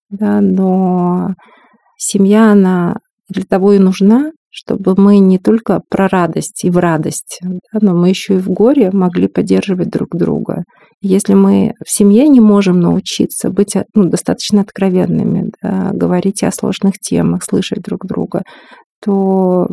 да, 0.08 0.40
но 0.40 1.34
семья, 1.98 2.52
она 2.52 2.96
для 3.28 3.44
того 3.44 3.74
и 3.74 3.78
нужна, 3.78 4.30
чтобы 4.54 4.94
мы 4.96 5.18
не 5.18 5.38
только 5.38 5.82
про 5.88 6.06
радость 6.06 6.64
и 6.64 6.70
в 6.70 6.78
радость, 6.78 7.40
да, 7.42 7.78
но 7.80 7.92
мы 7.92 8.08
еще 8.08 8.34
и 8.34 8.38
в 8.38 8.48
горе 8.48 8.92
могли 8.92 9.26
поддерживать 9.26 9.90
друг 9.90 10.14
друга. 10.14 10.62
Если 11.02 11.34
мы 11.34 11.72
в 11.84 11.90
семье 11.90 12.28
не 12.28 12.38
можем 12.38 12.78
научиться 12.78 13.50
быть 13.50 13.74
ну, 13.94 14.04
достаточно 14.04 14.60
откровенными, 14.60 15.50
да, 15.60 15.90
говорить 15.92 16.44
о 16.44 16.52
сложных 16.52 17.00
темах, 17.00 17.42
слышать 17.42 17.82
друг 17.82 18.06
друга, 18.06 18.42
то 19.04 19.66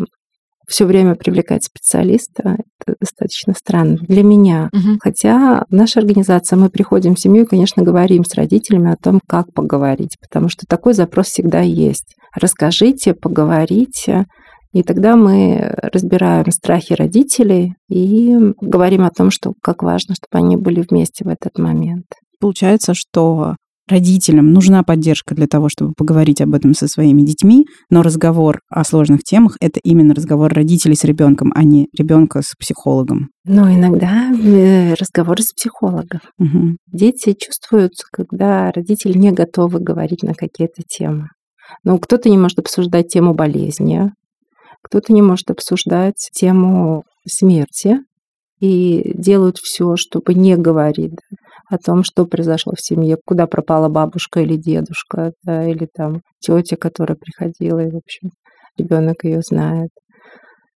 все 0.68 0.86
время 0.86 1.14
привлекать 1.14 1.64
специалиста, 1.64 2.58
это 2.80 2.96
достаточно 3.00 3.54
странно 3.54 3.98
для 4.02 4.24
меня. 4.24 4.70
Угу. 4.74 4.98
Хотя 5.00 5.64
наша 5.70 6.00
организация, 6.00 6.58
мы 6.58 6.70
приходим 6.70 7.14
в 7.14 7.20
семью 7.20 7.44
и, 7.44 7.48
конечно, 7.48 7.84
говорим 7.84 8.24
с 8.26 8.34
родителями 8.34 8.92
о 8.92 8.98
том, 8.98 9.20
как 9.28 9.54
поговорить, 9.54 10.18
потому 10.20 10.50
что 10.50 10.66
такой 10.68 10.94
запрос 10.94 11.28
всегда 11.28 11.62
есть. 11.62 12.16
Расскажите, 12.36 13.14
поговорите, 13.14 14.26
и 14.74 14.84
тогда 14.84 15.16
мы 15.16 15.74
разбираем 15.82 16.50
страхи 16.52 16.94
родителей 16.94 17.76
и 17.90 18.38
говорим 18.62 19.04
о 19.04 19.12
том, 19.12 19.32
что 19.32 19.54
как 19.62 19.84
важно, 19.84 20.16
чтобы 20.16 20.44
они 20.46 20.56
были 20.56 20.86
вместе 20.88 21.26
в 21.26 21.28
этот 21.28 21.58
момент. 21.58 22.06
Получается, 22.40 22.94
что 22.94 23.56
родителям 23.92 24.54
нужна 24.54 24.84
поддержка 24.84 25.36
для 25.36 25.48
того, 25.48 25.68
чтобы 25.68 25.94
поговорить 25.96 26.42
об 26.42 26.54
этом 26.54 26.74
со 26.74 26.88
своими 26.88 27.22
детьми, 27.22 27.66
но 27.90 28.02
разговор 28.02 28.62
о 28.70 28.84
сложных 28.86 29.24
темах 29.24 29.58
это 29.60 29.80
именно 29.84 30.16
разговор 30.16 30.54
родителей 30.54 30.96
с 30.96 31.04
ребенком, 31.04 31.52
а 31.54 31.64
не 31.64 31.88
ребенка 31.98 32.42
с 32.42 32.54
психологом. 32.58 33.30
Но 33.46 33.70
иногда 33.70 34.32
э, 34.32 34.94
разговор 34.94 35.42
с 35.42 35.54
психологом. 35.54 36.22
Угу. 36.40 36.78
Дети 36.88 37.34
чувствуют, 37.34 37.94
когда 38.12 38.72
родители 38.72 39.18
не 39.18 39.32
готовы 39.32 39.80
говорить 39.80 40.24
на 40.24 40.34
какие-то 40.34 40.84
темы. 40.88 41.28
Ну, 41.84 42.00
кто-то 42.00 42.30
не 42.30 42.38
может 42.38 42.60
обсуждать 42.60 43.10
тему 43.10 43.34
болезни, 43.34 44.12
кто-то 44.84 45.14
не 45.14 45.22
может 45.22 45.50
обсуждать 45.52 46.30
тему 46.34 47.04
смерти 47.28 48.00
и 48.60 49.14
делают 49.16 49.58
все, 49.58 49.96
чтобы 49.96 50.34
не 50.34 50.56
говорить 50.56 51.14
о 51.70 51.78
том, 51.78 52.04
что 52.04 52.26
произошло 52.26 52.74
в 52.76 52.82
семье, 52.82 53.18
куда 53.26 53.48
пропала 53.48 53.90
бабушка 53.90 54.42
или 54.42 54.56
дедушка, 54.56 55.32
да, 55.44 55.68
или 55.68 55.88
там 55.94 56.22
тетя, 56.40 56.76
которая 56.76 57.18
приходила, 57.18 57.80
и, 57.80 57.90
в 57.90 57.98
общем, 57.98 58.30
ребенок 58.78 59.24
ее 59.24 59.42
знает. 59.42 59.90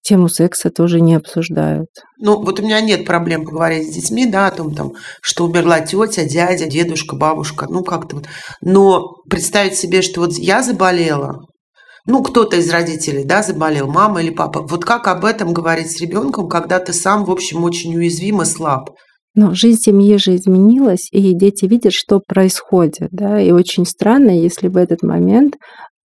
Тему 0.01 0.29
секса 0.29 0.69
тоже 0.69 1.01
не 1.01 1.15
обсуждают. 1.15 1.89
Ну, 2.19 2.39
вот 2.39 2.59
у 2.59 2.63
меня 2.63 2.79
нет 2.79 3.05
проблем 3.05 3.43
поговорить 3.43 3.89
с 3.89 3.95
детьми, 3.95 4.27
да, 4.27 4.47
о 4.47 4.51
том, 4.51 4.73
там, 4.73 4.93
что 5.19 5.45
умерла 5.45 5.81
тетя, 5.81 6.25
дядя, 6.25 6.67
дедушка, 6.67 7.15
бабушка, 7.15 7.65
ну, 7.67 7.83
как-то 7.83 8.17
вот. 8.17 8.25
Но 8.61 9.15
представить 9.29 9.75
себе, 9.75 10.01
что 10.03 10.21
вот 10.21 10.33
я 10.33 10.61
заболела, 10.61 11.41
ну, 12.05 12.21
кто-то 12.23 12.57
из 12.57 12.69
родителей, 12.69 13.23
да, 13.23 13.41
заболел, 13.41 13.87
мама 13.87 14.21
или 14.21 14.29
папа. 14.29 14.61
Вот 14.61 14.85
как 14.85 15.07
об 15.07 15.25
этом 15.25 15.53
говорить 15.53 15.91
с 15.91 15.99
ребенком, 15.99 16.47
когда 16.47 16.79
ты 16.79 16.93
сам, 16.93 17.25
в 17.25 17.31
общем, 17.31 17.63
очень 17.63 17.95
уязвим 17.95 18.41
и 18.41 18.45
слаб? 18.45 18.91
Но 19.33 19.53
жизнь 19.53 19.81
семьи 19.81 20.15
же 20.17 20.35
изменилась, 20.35 21.09
и 21.11 21.33
дети 21.33 21.65
видят, 21.65 21.93
что 21.93 22.21
происходит. 22.25 23.09
Да? 23.11 23.39
И 23.41 23.51
очень 23.51 23.85
странно, 23.85 24.29
если 24.29 24.69
в 24.69 24.77
этот 24.77 25.03
момент 25.03 25.55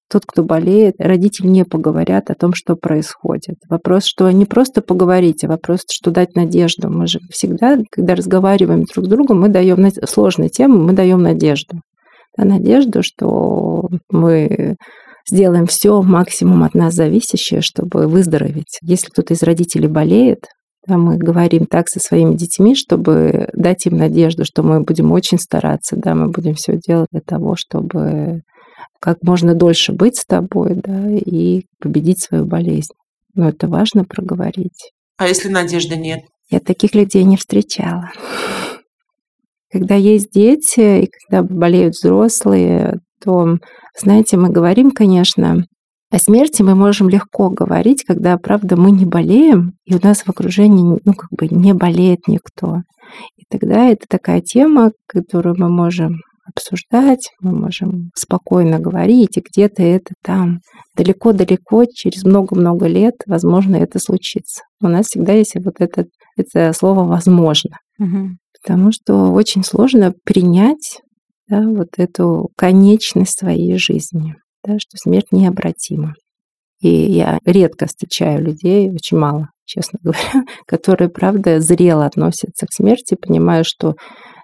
тот, 0.09 0.23
кто 0.25 0.43
болеет, 0.43 0.95
родители 0.97 1.45
не 1.45 1.63
поговорят 1.65 2.31
о 2.31 2.33
том, 2.33 2.53
что 2.55 2.75
происходит. 2.75 3.57
Вопрос, 3.69 4.05
что 4.05 4.31
не 4.31 4.45
просто 4.45 4.81
поговорить, 4.81 5.43
а 5.43 5.47
вопрос, 5.47 5.81
что 5.91 6.09
дать 6.09 6.35
надежду. 6.35 6.89
Мы 6.89 7.05
же 7.05 7.19
всегда, 7.29 7.77
когда 7.91 8.15
разговариваем 8.15 8.85
друг 8.85 9.05
с 9.05 9.07
другом, 9.07 9.41
мы 9.41 9.49
даем 9.49 9.87
сложные 10.07 10.49
темы, 10.49 10.79
мы 10.79 10.93
даем 10.93 11.21
надежду. 11.21 11.81
Да, 12.35 12.45
надежду, 12.45 13.03
что 13.03 13.87
мы 14.09 14.75
сделаем 15.29 15.65
все 15.65 16.01
максимум 16.01 16.63
от 16.63 16.73
нас 16.73 16.93
зависящее, 16.93 17.61
чтобы 17.61 18.07
выздороветь. 18.07 18.79
Если 18.81 19.07
кто-то 19.07 19.33
из 19.33 19.43
родителей 19.43 19.87
болеет, 19.87 20.45
да, 20.87 20.97
мы 20.97 21.17
говорим 21.17 21.65
так 21.65 21.87
со 21.87 21.99
своими 21.99 22.35
детьми, 22.35 22.75
чтобы 22.75 23.49
дать 23.53 23.85
им 23.85 23.97
надежду, 23.97 24.45
что 24.45 24.63
мы 24.63 24.81
будем 24.81 25.11
очень 25.11 25.37
стараться, 25.37 25.95
да, 25.95 26.15
мы 26.15 26.29
будем 26.29 26.55
все 26.55 26.77
делать 26.77 27.09
для 27.11 27.21
того, 27.21 27.55
чтобы 27.55 28.41
как 28.99 29.23
можно 29.23 29.55
дольше 29.55 29.93
быть 29.93 30.17
с 30.17 30.25
тобой, 30.25 30.75
да, 30.75 31.09
и 31.11 31.63
победить 31.79 32.23
свою 32.23 32.45
болезнь. 32.45 32.93
Но 33.35 33.49
это 33.49 33.67
важно 33.67 34.03
проговорить. 34.03 34.91
А 35.17 35.27
если 35.27 35.49
надежды 35.49 35.95
нет? 35.95 36.21
Я 36.49 36.59
таких 36.59 36.95
людей 36.95 37.23
не 37.23 37.37
встречала. 37.37 38.11
Когда 39.71 39.95
есть 39.95 40.31
дети, 40.31 41.03
и 41.03 41.09
когда 41.11 41.43
болеют 41.43 41.93
взрослые, 41.93 42.99
то, 43.23 43.57
знаете, 43.99 44.37
мы 44.37 44.49
говорим, 44.49 44.91
конечно, 44.91 45.65
о 46.11 46.19
смерти 46.19 46.63
мы 46.63 46.73
можем 46.75 47.07
легко 47.07 47.49
говорить, 47.49 48.03
когда, 48.03 48.37
правда, 48.37 48.75
мы 48.75 48.91
не 48.91 49.05
болеем, 49.05 49.73
и 49.85 49.95
у 49.95 49.99
нас 50.01 50.21
в 50.21 50.29
окружении, 50.29 50.99
ну, 51.03 51.13
как 51.13 51.29
бы 51.31 51.47
не 51.47 51.73
болеет 51.73 52.27
никто. 52.27 52.77
И 53.37 53.43
тогда 53.49 53.85
это 53.85 54.05
такая 54.09 54.41
тема, 54.41 54.91
которую 55.07 55.55
мы 55.57 55.69
можем 55.69 56.17
обсуждать, 56.49 57.29
мы 57.41 57.51
можем 57.51 58.09
спокойно 58.15 58.79
говорить, 58.79 59.37
и 59.37 59.43
где-то 59.45 59.83
это 59.83 60.13
там 60.23 60.59
далеко-далеко, 60.95 61.85
через 61.93 62.23
много-много 62.23 62.87
лет, 62.87 63.15
возможно, 63.27 63.75
это 63.75 63.99
случится. 63.99 64.63
У 64.81 64.87
нас 64.87 65.07
всегда 65.07 65.33
есть 65.33 65.55
вот 65.63 65.75
это, 65.79 66.05
это 66.37 66.73
слово 66.73 67.03
«возможно». 67.03 67.77
Угу. 67.99 68.29
Потому 68.61 68.91
что 68.91 69.31
очень 69.31 69.63
сложно 69.63 70.13
принять 70.25 71.01
да, 71.49 71.61
вот 71.67 71.89
эту 71.97 72.49
конечность 72.55 73.37
своей 73.37 73.77
жизни, 73.77 74.35
да, 74.63 74.77
что 74.79 74.97
смерть 74.97 75.31
необратима. 75.31 76.13
И 76.81 76.89
я 76.89 77.39
редко 77.43 77.87
встречаю 77.87 78.43
людей, 78.43 78.89
очень 78.89 79.17
мало, 79.17 79.49
честно 79.65 79.99
говоря, 80.03 80.45
которые, 80.65 81.09
правда, 81.09 81.59
зрело 81.59 82.05
относятся 82.05 82.65
к 82.65 82.73
смерти, 82.73 83.15
понимая, 83.15 83.63
что 83.63 83.95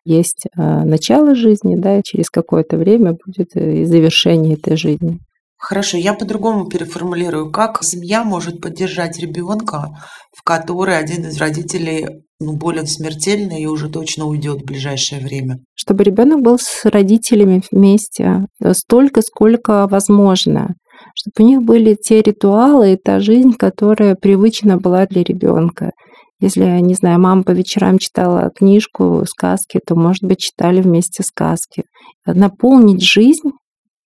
есть 0.04 0.46
э, 0.46 0.62
начало 0.62 1.36
жизни, 1.36 1.76
да, 1.76 2.00
и 2.00 2.04
через 2.04 2.30
какое-то 2.30 2.78
время 2.78 3.16
будет 3.26 3.56
и 3.56 3.86
завершение 3.86 4.56
этой 4.56 4.76
жизни. 4.76 5.20
Хорошо, 5.58 5.98
я 5.98 6.14
по-другому 6.14 6.68
переформулирую. 6.68 7.52
Как 7.52 7.84
семья 7.84 8.24
может 8.24 8.62
поддержать 8.62 9.18
ребенка, 9.18 9.98
в 10.32 10.44
который 10.44 10.98
один 10.98 11.26
из 11.26 11.38
родителей 11.40 12.25
ну, 12.40 12.54
болен 12.54 12.88
смертельно 12.88 13.60
и 13.60 13.66
уже 13.66 13.90
точно 13.90 14.26
уйдет 14.26 14.62
в 14.62 14.66
ближайшее 14.66 15.22
время? 15.22 15.60
Чтобы 15.74 16.04
ребенок 16.04 16.42
был 16.42 16.58
с 16.60 16.86
родителями 16.86 17.62
вместе 17.72 18.46
э, 18.62 18.74
столько, 18.74 19.22
сколько 19.22 19.88
возможно 19.88 20.76
чтобы 21.14 21.46
у 21.46 21.48
них 21.48 21.62
были 21.62 21.96
те 21.96 22.22
ритуалы 22.22 22.94
и 22.94 22.98
та 22.98 23.20
жизнь, 23.20 23.54
которая 23.54 24.16
привычна 24.16 24.78
была 24.78 25.06
для 25.06 25.24
ребенка. 25.24 25.92
Если, 26.40 26.64
не 26.82 26.94
знаю, 26.94 27.20
мама 27.20 27.44
по 27.44 27.52
вечерам 27.52 27.98
читала 27.98 28.52
книжку, 28.54 29.24
сказки, 29.26 29.80
то, 29.86 29.96
может 29.96 30.24
быть, 30.24 30.40
читали 30.40 30.82
вместе 30.82 31.24
сказки. 31.24 31.84
Наполнить 32.26 33.02
жизнь 33.02 33.52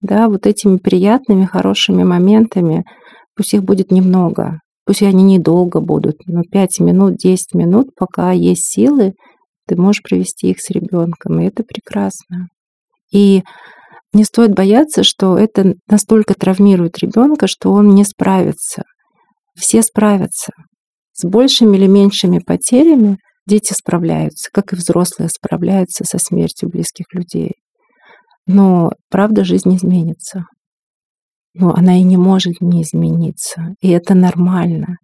да, 0.01 0.29
вот 0.29 0.45
этими 0.45 0.77
приятными, 0.77 1.45
хорошими 1.45 2.03
моментами, 2.03 2.85
пусть 3.35 3.53
их 3.53 3.63
будет 3.63 3.91
немного, 3.91 4.59
пусть 4.89 5.03
они 5.03 5.21
недолго 5.21 5.81
будут, 5.81 6.15
но 6.25 6.41
5 6.41 6.79
минут, 6.79 7.17
10 7.17 7.53
минут, 7.53 7.89
пока 7.95 8.31
есть 8.31 8.71
силы, 8.71 9.13
ты 9.67 9.75
можешь 9.75 10.01
провести 10.01 10.49
их 10.49 10.59
с 10.59 10.71
ребенком, 10.71 11.39
и 11.39 11.45
это 11.45 11.61
прекрасно. 11.61 12.47
И 13.13 13.43
не 14.13 14.23
стоит 14.23 14.55
бояться, 14.55 15.03
что 15.03 15.37
это 15.37 15.75
настолько 15.87 16.33
травмирует 16.33 16.97
ребенка, 16.97 17.45
что 17.45 17.71
он 17.71 17.93
не 17.93 18.03
справится. 18.03 18.81
Все 19.55 19.83
справятся. 19.83 20.53
С 21.13 21.23
большими 21.23 21.77
или 21.77 21.85
меньшими 21.85 22.39
потерями 22.39 23.19
дети 23.45 23.73
справляются, 23.73 24.49
как 24.51 24.73
и 24.73 24.75
взрослые 24.75 25.29
справляются 25.29 26.03
со 26.03 26.17
смертью 26.17 26.67
близких 26.67 27.05
людей. 27.13 27.51
Но 28.47 28.89
правда 29.11 29.43
жизнь 29.43 29.75
изменится. 29.75 30.45
Но 31.59 31.73
она 31.75 31.97
и 31.99 32.03
не 32.03 32.17
может 32.17 32.61
не 32.61 32.83
измениться. 32.83 33.75
И 33.81 33.89
это 33.89 34.15
нормально. 34.15 34.95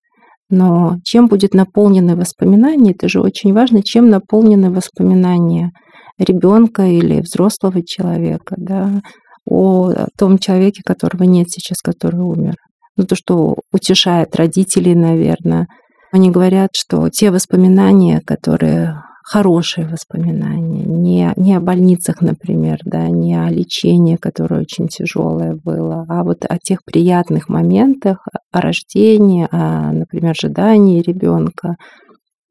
Но 0.49 0.97
чем 1.03 1.27
будет 1.27 1.53
наполнены 1.53 2.15
воспоминания, 2.15 2.91
это 2.91 3.09
же 3.09 3.19
очень 3.19 3.53
важно, 3.53 3.83
чем 3.83 4.09
наполнены 4.09 4.71
воспоминания 4.71 5.71
ребенка 6.17 6.83
или 6.83 7.19
взрослого 7.19 7.83
человека, 7.85 8.55
да, 8.57 9.01
о 9.45 9.91
том 10.17 10.37
человеке, 10.37 10.81
которого 10.85 11.23
нет 11.23 11.49
сейчас, 11.49 11.81
который 11.81 12.21
умер. 12.21 12.55
Ну, 12.97 13.05
то, 13.05 13.15
что 13.15 13.55
утешает 13.73 14.35
родителей, 14.35 14.95
наверное. 14.95 15.67
Они 16.11 16.31
говорят, 16.31 16.69
что 16.73 17.09
те 17.09 17.31
воспоминания, 17.31 18.21
которые 18.25 19.01
хорошие 19.25 19.87
воспоминания, 19.87 20.83
не, 20.85 21.33
не 21.35 21.55
о 21.55 21.59
больницах, 21.59 22.21
например, 22.21 22.77
да, 22.85 23.07
не 23.09 23.33
о 23.33 23.49
лечении, 23.49 24.17
которое 24.17 24.61
очень 24.61 24.87
тяжелое 24.87 25.55
было, 25.55 26.05
а 26.07 26.23
вот 26.23 26.45
о 26.47 26.59
тех 26.59 26.83
приятных 26.85 27.49
моментах, 27.49 28.27
о 28.51 28.61
рождении, 28.61 29.47
о, 29.51 29.91
например, 29.91 30.31
ожидании 30.31 31.01
ребенка, 31.01 31.75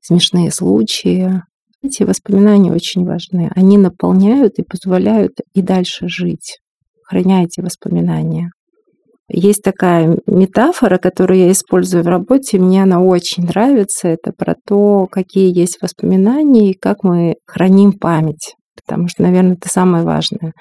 смешные 0.00 0.50
случаи. 0.50 1.42
Эти 1.80 2.02
воспоминания 2.02 2.72
очень 2.72 3.04
важны. 3.04 3.52
Они 3.54 3.78
наполняют 3.78 4.58
и 4.58 4.64
позволяют 4.64 5.34
и 5.54 5.62
дальше 5.62 6.08
жить. 6.08 6.58
Храняйте 7.04 7.62
воспоминания. 7.62 8.50
Есть 9.28 9.62
такая 9.62 10.18
метафора, 10.26 10.98
которую 10.98 11.40
я 11.40 11.50
использую 11.50 12.04
в 12.04 12.08
работе, 12.08 12.58
мне 12.58 12.82
она 12.82 13.00
очень 13.00 13.44
нравится. 13.44 14.08
Это 14.08 14.32
про 14.36 14.54
то, 14.66 15.06
какие 15.10 15.56
есть 15.56 15.80
воспоминания 15.80 16.70
и 16.70 16.78
как 16.78 17.04
мы 17.04 17.36
храним 17.46 17.92
память. 17.92 18.54
Потому 18.76 19.08
что, 19.08 19.22
наверное, 19.22 19.54
это 19.54 19.68
самое 19.68 20.04
важное. 20.04 20.52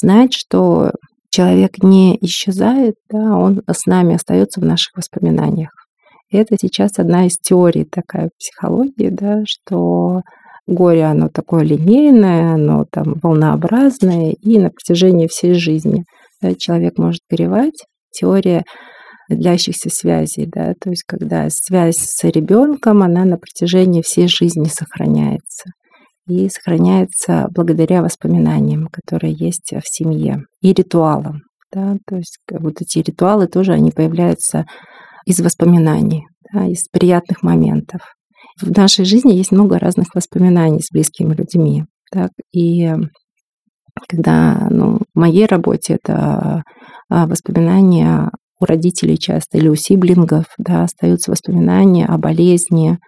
Знать, 0.00 0.32
что 0.32 0.92
человек 1.30 1.82
не 1.82 2.16
исчезает, 2.20 2.94
да, 3.10 3.36
он 3.36 3.62
с 3.68 3.86
нами 3.86 4.14
остается 4.14 4.60
в 4.60 4.64
наших 4.64 4.96
воспоминаниях. 4.96 5.70
И 6.30 6.36
это 6.36 6.56
сейчас 6.60 6.98
одна 6.98 7.26
из 7.26 7.36
теорий 7.36 7.84
такая 7.84 8.30
психологии, 8.38 9.08
да, 9.08 9.42
что 9.46 10.22
горе, 10.66 11.04
оно 11.04 11.28
такое 11.28 11.64
линейное, 11.64 12.54
оно 12.54 12.84
там 12.90 13.14
волнообразное, 13.22 14.34
и 14.40 14.58
на 14.58 14.70
протяжении 14.70 15.26
всей 15.26 15.54
жизни 15.54 16.04
да, 16.40 16.54
человек 16.54 16.98
может 16.98 17.20
горевать, 17.28 17.84
теория 18.14 18.64
длящихся 19.28 19.90
связей, 19.90 20.46
да, 20.46 20.74
то 20.80 20.90
есть 20.90 21.04
когда 21.06 21.48
связь 21.50 21.96
с 21.96 22.24
ребенком, 22.24 23.02
она 23.02 23.24
на 23.24 23.38
протяжении 23.38 24.02
всей 24.02 24.28
жизни 24.28 24.66
сохраняется 24.66 25.70
и 26.28 26.48
сохраняется 26.48 27.48
благодаря 27.50 28.02
воспоминаниям, 28.02 28.88
которые 28.92 29.34
есть 29.34 29.72
в 29.72 29.82
семье 29.84 30.42
и 30.60 30.72
ритуалам, 30.72 31.40
да, 31.72 31.96
то 32.06 32.16
есть 32.16 32.38
вот 32.50 32.80
эти 32.80 32.98
ритуалы 32.98 33.46
тоже 33.46 33.72
они 33.72 33.90
появляются 33.90 34.66
из 35.26 35.40
воспоминаний, 35.40 36.26
да, 36.52 36.66
из 36.66 36.86
приятных 36.88 37.42
моментов. 37.42 38.00
В 38.60 38.70
нашей 38.76 39.04
жизни 39.04 39.32
есть 39.32 39.52
много 39.52 39.78
разных 39.78 40.14
воспоминаний 40.14 40.80
с 40.80 40.90
близкими 40.92 41.34
людьми, 41.34 41.84
так, 42.12 42.30
и 42.52 42.92
когда 44.08 44.66
ну, 44.70 44.98
в 45.14 45.18
моей 45.18 45.46
работе 45.46 45.94
это 45.94 46.62
а, 47.08 47.26
воспоминания 47.26 48.30
у 48.60 48.64
родителей 48.64 49.18
часто 49.18 49.58
или 49.58 49.68
у 49.68 49.74
сиблингов, 49.74 50.46
да, 50.58 50.84
остаются 50.84 51.30
воспоминания 51.30 52.06
о 52.06 52.18
болезни, 52.18 52.98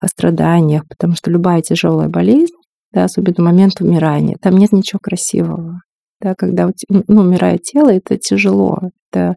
о 0.00 0.08
страданиях, 0.08 0.82
потому 0.88 1.14
что 1.14 1.30
любая 1.30 1.62
тяжелая 1.62 2.08
болезнь, 2.08 2.54
да, 2.92 3.04
особенно 3.04 3.44
момент 3.44 3.80
умирания, 3.80 4.36
там 4.40 4.56
нет 4.56 4.72
ничего 4.72 4.98
красивого. 5.02 5.80
Да, 6.20 6.34
когда 6.34 6.68
ну, 6.88 7.02
умирает 7.06 7.62
тело, 7.62 7.90
это 7.90 8.18
тяжело. 8.18 8.78
Это 9.12 9.36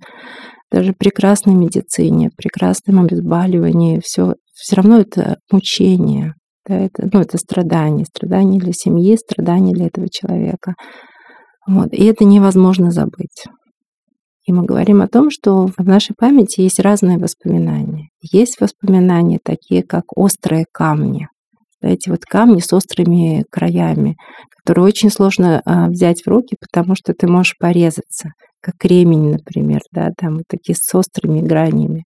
даже 0.71 0.93
прекрасной 0.93 1.53
медицине, 1.53 2.31
прекрасном 2.35 3.01
обезболивании, 3.01 4.01
все, 4.03 4.33
все 4.53 4.77
равно 4.77 4.99
это 4.99 5.37
мучение. 5.51 6.33
Да, 6.67 6.75
это, 6.75 7.09
ну, 7.11 7.21
это 7.21 7.37
страдание. 7.37 8.05
Страдание 8.05 8.59
для 8.59 8.73
семьи, 8.73 9.15
страдание 9.17 9.73
для 9.73 9.87
этого 9.87 10.07
человека. 10.09 10.75
Вот. 11.67 11.93
И 11.93 12.03
это 12.05 12.23
невозможно 12.23 12.91
забыть. 12.91 13.45
И 14.47 14.53
мы 14.53 14.65
говорим 14.65 15.01
о 15.01 15.07
том, 15.07 15.29
что 15.29 15.67
в 15.67 15.85
нашей 15.85 16.15
памяти 16.17 16.61
есть 16.61 16.79
разные 16.79 17.17
воспоминания. 17.17 18.09
Есть 18.21 18.59
воспоминания 18.59 19.39
такие, 19.43 19.83
как 19.83 20.05
острые 20.15 20.65
камни. 20.71 21.27
Эти 21.81 22.09
вот 22.09 22.25
камни 22.25 22.59
с 22.59 22.73
острыми 22.73 23.43
краями, 23.51 24.15
которые 24.57 24.85
очень 24.85 25.09
сложно 25.09 25.61
а, 25.65 25.87
взять 25.87 26.23
в 26.23 26.27
руки, 26.27 26.55
потому 26.59 26.95
что 26.95 27.13
ты 27.13 27.27
можешь 27.27 27.55
порезаться, 27.59 28.29
как 28.61 28.75
кремень, 28.77 29.31
например, 29.31 29.81
да, 29.91 30.09
там 30.15 30.41
такие 30.47 30.75
с 30.75 30.93
острыми 30.93 31.39
гранями. 31.41 32.03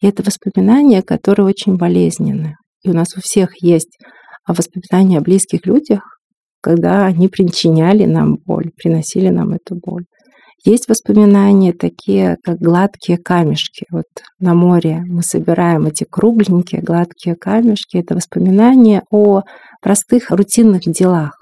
И 0.00 0.06
это 0.06 0.22
воспоминания, 0.22 1.02
которые 1.02 1.46
очень 1.46 1.76
болезненны. 1.76 2.56
И 2.82 2.90
у 2.90 2.94
нас 2.94 3.16
у 3.16 3.20
всех 3.20 3.62
есть 3.62 3.98
воспоминания 4.46 5.18
о 5.18 5.22
близких 5.22 5.66
людях, 5.66 6.18
когда 6.60 7.06
они 7.06 7.28
причиняли 7.28 8.04
нам 8.04 8.36
боль, 8.36 8.70
приносили 8.76 9.28
нам 9.28 9.52
эту 9.52 9.76
боль. 9.76 10.04
Есть 10.64 10.88
воспоминания 10.88 11.72
такие, 11.72 12.36
как 12.44 12.58
гладкие 12.58 13.18
камешки. 13.18 13.84
Вот 13.90 14.04
на 14.38 14.54
море 14.54 15.02
мы 15.06 15.22
собираем 15.22 15.86
эти 15.86 16.04
кругленькие 16.08 16.82
гладкие 16.82 17.34
камешки. 17.34 17.96
Это 17.96 18.14
воспоминания 18.14 19.02
о 19.10 19.42
простых 19.80 20.30
рутинных 20.30 20.82
делах. 20.82 21.32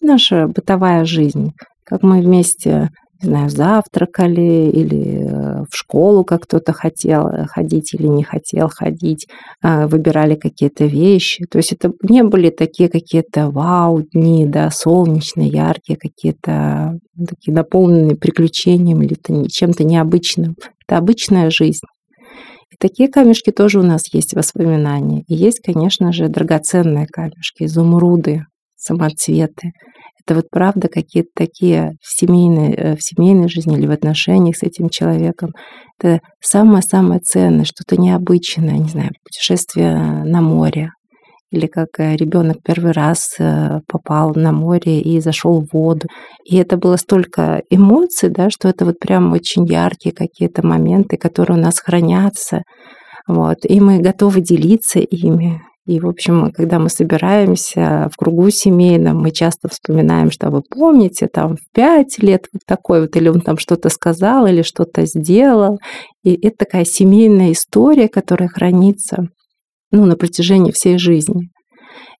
Наша 0.00 0.48
бытовая 0.48 1.04
жизнь, 1.04 1.52
как 1.84 2.02
мы 2.02 2.20
вместе 2.20 2.90
не 3.22 3.28
знаю, 3.28 3.50
завтракали 3.50 4.70
или 4.70 5.26
э, 5.26 5.64
в 5.70 5.74
школу, 5.74 6.24
как 6.24 6.42
кто-то 6.42 6.72
хотел 6.72 7.28
э, 7.28 7.46
ходить 7.46 7.94
или 7.94 8.06
не 8.06 8.22
хотел 8.22 8.68
ходить, 8.68 9.26
а, 9.62 9.86
выбирали 9.86 10.34
какие-то 10.34 10.84
вещи. 10.84 11.44
То 11.50 11.58
есть 11.58 11.72
это 11.72 11.92
не 12.02 12.22
были 12.22 12.50
такие 12.50 12.88
какие-то 12.88 13.50
вау-дни, 13.50 14.46
да, 14.46 14.70
солнечные, 14.70 15.48
яркие, 15.48 15.98
какие-то 15.98 16.98
такие 17.26 17.54
наполненные 17.54 18.16
приключениями 18.16 19.06
или 19.06 19.48
чем-то 19.48 19.84
необычным. 19.84 20.56
Это 20.86 20.98
обычная 20.98 21.50
жизнь. 21.50 21.86
И 22.70 22.76
такие 22.78 23.08
камешки 23.08 23.50
тоже 23.50 23.80
у 23.80 23.82
нас 23.82 24.12
есть 24.12 24.34
воспоминания. 24.34 25.22
И 25.28 25.34
есть, 25.34 25.60
конечно 25.60 26.12
же, 26.12 26.28
драгоценные 26.28 27.06
камешки, 27.06 27.64
изумруды, 27.64 28.44
самоцветы. 28.76 29.72
Это 30.26 30.36
вот 30.36 30.46
правда 30.50 30.88
какие-то 30.88 31.30
такие 31.34 31.92
в 32.02 32.18
семейной, 32.18 32.72
э, 32.74 32.96
в 32.96 33.02
семейной 33.02 33.48
жизни 33.48 33.76
или 33.78 33.86
в 33.86 33.92
отношениях 33.92 34.56
с 34.56 34.64
этим 34.64 34.88
человеком. 34.88 35.52
Это 35.98 36.20
самое-самое 36.40 37.20
ценное, 37.20 37.64
что-то 37.64 38.00
необычное, 38.00 38.78
не 38.78 38.88
знаю, 38.88 39.10
путешествие 39.24 39.94
на 40.24 40.40
море. 40.40 40.90
Или 41.52 41.68
как 41.68 41.88
э, 41.98 42.16
ребенок 42.16 42.56
первый 42.64 42.90
раз 42.90 43.36
э, 43.38 43.78
попал 43.86 44.34
на 44.34 44.50
море 44.50 45.00
и 45.00 45.20
зашел 45.20 45.62
в 45.62 45.72
воду. 45.72 46.08
И 46.44 46.56
это 46.56 46.76
было 46.76 46.96
столько 46.96 47.62
эмоций, 47.70 48.28
да, 48.28 48.50
что 48.50 48.68
это 48.68 48.84
вот 48.84 48.98
прям 48.98 49.32
очень 49.32 49.64
яркие 49.64 50.12
какие-то 50.12 50.66
моменты, 50.66 51.18
которые 51.18 51.56
у 51.56 51.62
нас 51.62 51.78
хранятся. 51.78 52.62
Вот. 53.28 53.58
И 53.62 53.78
мы 53.78 54.00
готовы 54.00 54.40
делиться 54.40 54.98
ими. 54.98 55.60
И, 55.86 56.00
в 56.00 56.08
общем, 56.08 56.50
когда 56.52 56.80
мы 56.80 56.88
собираемся 56.88 58.10
в 58.12 58.16
кругу 58.16 58.50
семейном, 58.50 59.18
мы 59.18 59.30
часто 59.30 59.68
вспоминаем, 59.68 60.32
что 60.32 60.50
вы 60.50 60.62
помните, 60.62 61.28
там 61.32 61.56
в 61.56 61.60
пять 61.72 62.18
лет 62.18 62.46
вот 62.52 62.62
такой 62.66 63.02
вот, 63.02 63.14
или 63.16 63.28
он 63.28 63.40
там 63.40 63.56
что-то 63.56 63.88
сказал, 63.88 64.46
или 64.46 64.62
что-то 64.62 65.06
сделал. 65.06 65.78
И 66.24 66.34
это 66.34 66.56
такая 66.58 66.84
семейная 66.84 67.52
история, 67.52 68.08
которая 68.08 68.48
хранится 68.48 69.28
ну, 69.92 70.06
на 70.06 70.16
протяжении 70.16 70.72
всей 70.72 70.98
жизни. 70.98 71.50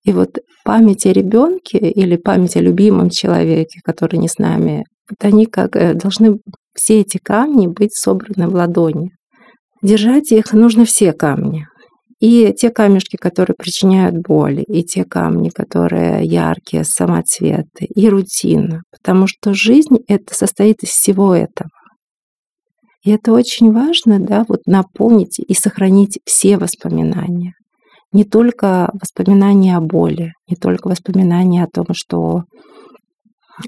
И 0.05 0.13
вот 0.13 0.39
память 0.65 1.05
о 1.05 1.13
ребенке 1.13 1.79
или 1.79 2.17
память 2.17 2.57
о 2.57 2.61
любимом 2.61 3.11
человеке, 3.11 3.81
который 3.83 4.21
не 4.21 4.29
с 4.29 4.39
нами, 4.39 4.85
вот 5.11 5.25
они 5.25 5.47
как 5.47 5.75
э, 5.75 5.95
должны 5.95 6.39
все 6.73 7.01
эти 7.01 7.19
камни 7.19 7.67
быть 7.67 7.95
собраны 7.95 8.49
в 8.49 8.55
ладони. 8.55 9.11
Держать 9.83 10.31
их 10.31 10.53
нужно 10.53 10.85
все 10.85 11.13
камни. 11.13 11.67
И 12.19 12.55
те 12.55 12.71
камешки, 12.71 13.17
которые 13.17 13.55
причиняют 13.57 14.17
боль, 14.17 14.65
и 14.67 14.83
те 14.83 15.05
камни, 15.05 15.51
которые 15.51 16.25
яркие, 16.25 16.85
самоцветы, 16.85 17.85
и 17.85 18.09
рутина. 18.09 18.83
Потому 18.91 19.27
что 19.27 19.53
жизнь 19.53 19.97
это 20.09 20.35
состоит 20.35 20.83
из 20.83 20.91
всего 20.91 21.35
этого. 21.35 21.69
И 23.05 23.11
это 23.11 23.33
очень 23.33 23.71
важно, 23.71 24.19
да, 24.19 24.45
вот 24.49 24.61
наполнить 24.67 25.39
и 25.39 25.55
сохранить 25.55 26.19
все 26.25 26.57
воспоминания. 26.57 27.53
Не 28.13 28.25
только 28.25 28.91
воспоминания 28.95 29.77
о 29.77 29.81
боли, 29.81 30.33
не 30.49 30.57
только 30.57 30.89
воспоминания 30.89 31.63
о 31.63 31.69
том, 31.69 31.87
что 31.93 32.45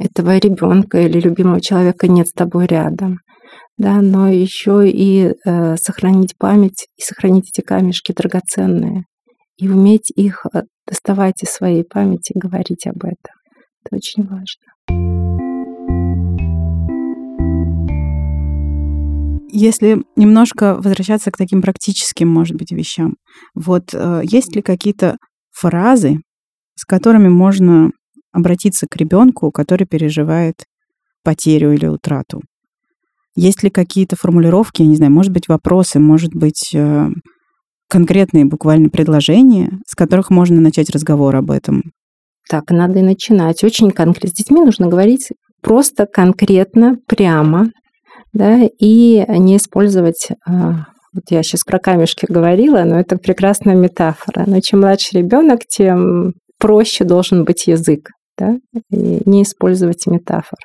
этого 0.01 0.39
ребенка 0.39 1.01
или 1.01 1.21
любимого 1.21 1.61
человека 1.61 2.09
нет 2.09 2.29
с 2.29 2.33
тобой 2.33 2.67
рядом, 2.67 3.19
да, 3.79 4.03
но 4.03 4.29
еще 4.29 4.91
и 4.91 5.33
э, 5.45 5.77
сохранить 5.77 6.37
память 6.37 6.89
и 6.97 7.03
сохранить 7.03 7.51
эти 7.51 7.65
камешки 7.65 8.13
драгоценные 8.13 9.05
и 9.57 9.69
уметь 9.69 10.11
их 10.11 10.47
э, 10.53 10.63
доставать 10.87 11.43
из 11.45 11.51
своей 11.51 11.85
памяти 11.85 12.33
говорить 12.35 12.87
об 12.89 13.05
этом. 13.05 13.35
Это 13.85 13.97
очень 13.97 14.27
важно. 14.27 14.69
Если 19.51 20.03
немножко 20.17 20.75
возвращаться 20.75 21.31
к 21.31 21.37
таким 21.37 21.63
практическим, 21.63 22.29
может 22.29 22.57
быть, 22.57 22.73
вещам, 22.73 23.15
вот 23.55 23.95
э, 23.95 24.23
есть 24.25 24.57
ли 24.57 24.63
какие-то 24.63 25.19
фразы, 25.53 26.19
с 26.75 26.85
которыми 26.85 27.29
можно 27.29 27.91
обратиться 28.33 28.87
к 28.91 28.97
ребенку, 28.97 29.53
который 29.53 29.87
переживает 29.87 30.65
потерю 31.23 31.73
или 31.73 31.87
утрату? 31.87 32.43
Есть 33.39 33.63
ли 33.63 33.71
какие-то 33.71 34.17
формулировки, 34.17 34.83
я 34.83 34.89
не 34.89 34.97
знаю, 34.97 35.13
может 35.13 35.33
быть, 35.33 35.47
вопросы, 35.47 36.01
может 36.01 36.35
быть, 36.35 36.75
э, 36.75 37.09
конкретные 37.89 38.45
буквально 38.45 38.89
предложения, 38.89 39.79
с 39.87 39.95
которых 39.95 40.31
можно 40.31 40.61
начать 40.61 40.91
разговор 40.91 41.37
об 41.37 41.53
этом 41.53 41.85
Так 42.51 42.73
надо 42.73 42.99
и 42.99 43.03
начинать. 43.03 43.63
Очень 43.63 43.93
конкретно. 43.93 44.31
С 44.31 44.33
детьми 44.33 44.61
нужно 44.61 44.89
говорить 44.89 45.29
просто, 45.63 46.07
конкретно, 46.07 46.97
прямо, 47.07 47.69
да, 48.33 48.63
и 48.81 49.25
не 49.29 49.57
использовать 49.57 50.31
а, 50.45 50.87
вот 51.15 51.23
я 51.31 51.45
сейчас 51.45 51.63
про 51.63 51.79
камешки 51.79 52.27
говорила, 52.29 52.83
но 52.83 52.99
это 52.99 53.19
прекрасная 53.19 53.77
метафора. 53.77 54.47
Но 54.49 54.59
чем 54.59 54.81
младше 54.81 55.17
ребенок, 55.17 55.61
тем 55.69 56.33
проще 56.59 57.05
должен 57.05 57.45
быть 57.45 57.69
язык, 57.69 58.09
да, 58.37 58.57
и 58.91 59.23
не 59.27 59.45
использовать 59.45 60.09
метафор. 60.09 60.59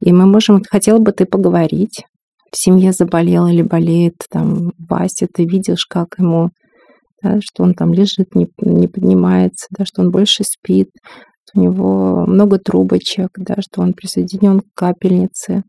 И 0.00 0.12
мы 0.12 0.26
можем, 0.26 0.62
хотел 0.68 0.98
бы 0.98 1.12
ты 1.12 1.24
поговорить, 1.24 2.02
в 2.52 2.56
семье 2.56 2.92
заболел 2.92 3.46
или 3.46 3.62
болеет 3.62 4.14
там 4.30 4.72
Вася, 4.78 5.26
ты 5.32 5.44
видишь, 5.44 5.86
как 5.86 6.18
ему, 6.18 6.50
да, 7.22 7.38
что 7.40 7.62
он 7.62 7.74
там 7.74 7.92
лежит, 7.92 8.34
не, 8.34 8.48
не 8.58 8.88
поднимается, 8.88 9.66
да, 9.70 9.84
что 9.84 10.02
он 10.02 10.10
больше 10.10 10.44
спит, 10.44 10.90
у 11.56 11.60
него 11.60 12.26
много 12.26 12.58
трубочек, 12.58 13.30
да, 13.36 13.56
что 13.60 13.80
он 13.80 13.94
присоединен 13.94 14.60
к 14.60 14.66
капельнице. 14.74 15.62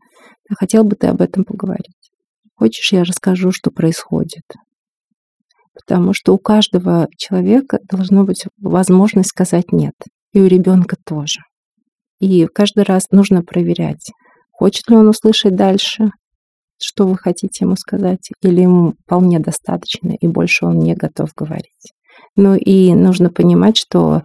Хотел 0.50 0.84
бы 0.84 0.96
ты 0.96 1.06
об 1.06 1.22
этом 1.22 1.44
поговорить? 1.44 2.10
Хочешь, 2.56 2.92
я 2.92 3.04
расскажу, 3.04 3.52
что 3.52 3.70
происходит? 3.70 4.44
Потому 5.74 6.12
что 6.12 6.34
у 6.34 6.38
каждого 6.38 7.08
человека 7.16 7.78
должна 7.90 8.24
быть 8.24 8.44
возможность 8.60 9.30
сказать 9.30 9.72
нет. 9.72 9.94
И 10.32 10.40
у 10.40 10.46
ребенка 10.46 10.96
тоже. 11.04 11.40
И 12.20 12.46
каждый 12.46 12.82
раз 12.82 13.06
нужно 13.10 13.42
проверять, 13.42 14.10
хочет 14.50 14.90
ли 14.90 14.96
он 14.96 15.08
услышать 15.08 15.54
дальше, 15.54 16.10
что 16.80 17.06
вы 17.06 17.16
хотите 17.16 17.64
ему 17.64 17.76
сказать, 17.76 18.30
или 18.42 18.60
ему 18.60 18.94
вполне 19.04 19.38
достаточно, 19.38 20.12
и 20.12 20.26
больше 20.26 20.66
он 20.66 20.78
не 20.78 20.94
готов 20.94 21.30
говорить. 21.36 21.92
Ну 22.36 22.54
и 22.54 22.94
нужно 22.94 23.30
понимать, 23.30 23.76
что 23.76 24.22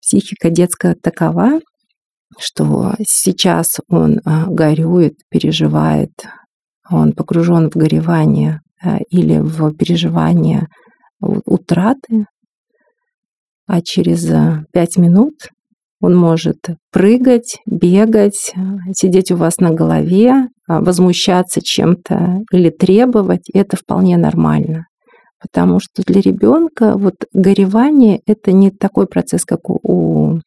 психика 0.00 0.50
детская 0.50 0.94
такова, 0.94 1.60
что 2.38 2.94
сейчас 3.06 3.80
он 3.88 4.20
а, 4.24 4.46
горюет, 4.46 5.14
переживает, 5.28 6.12
он 6.88 7.12
погружен 7.12 7.70
в 7.70 7.74
горевание 7.74 8.60
а, 8.82 8.98
или 9.10 9.38
в 9.38 9.74
переживание 9.74 10.68
утраты, 11.20 12.26
а 13.66 13.82
через 13.82 14.30
а, 14.30 14.64
пять 14.72 14.96
минут 14.96 15.34
он 16.00 16.16
может 16.16 16.58
прыгать, 16.92 17.58
бегать, 17.66 18.54
сидеть 18.94 19.30
у 19.30 19.36
вас 19.36 19.58
на 19.58 19.70
голове, 19.70 20.48
возмущаться 20.66 21.60
чем-то 21.62 22.40
или 22.52 22.70
требовать. 22.70 23.50
Это 23.52 23.76
вполне 23.76 24.16
нормально. 24.16 24.86
Потому 25.40 25.80
что 25.80 26.02
для 26.06 26.20
ребенка 26.20 26.96
вот 26.96 27.14
горевание 27.32 28.20
это 28.26 28.52
не 28.52 28.70
такой 28.70 29.06
процесс, 29.06 29.44
как 29.44 29.70
у, 29.70 30.40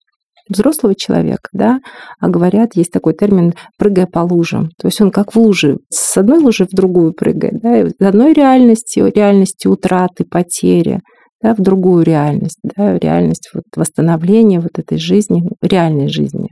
взрослого 0.50 0.96
человека, 0.96 1.50
да, 1.54 1.80
а 2.20 2.30
говорят, 2.30 2.76
есть 2.76 2.92
такой 2.92 3.14
термин 3.14 3.54
«прыгая 3.78 4.08
по 4.08 4.20
лужам». 4.20 4.70
То 4.78 4.88
есть 4.88 5.00
он 5.02 5.12
как 5.12 5.34
в 5.34 5.40
луже, 5.40 5.78
с 5.90 6.18
одной 6.18 6.40
лужи 6.40 6.66
в 6.66 6.76
другую 6.76 7.14
прыгает, 7.14 7.62
да, 7.62 7.82
из 7.82 7.94
одной 8.00 8.34
реальности, 8.34 9.00
реальности 9.00 9.68
утраты, 9.68 10.26
потери, 10.26 11.02
да, 11.44 11.54
в 11.54 11.62
другую 11.62 12.04
реальность, 12.04 12.58
да, 12.64 12.98
реальность 12.98 13.50
вот 13.54 13.66
восстановления 13.76 14.60
вот 14.62 14.80
этой 14.80 14.98
жизни, 14.98 15.44
реальной 15.62 16.08
жизни. 16.08 16.48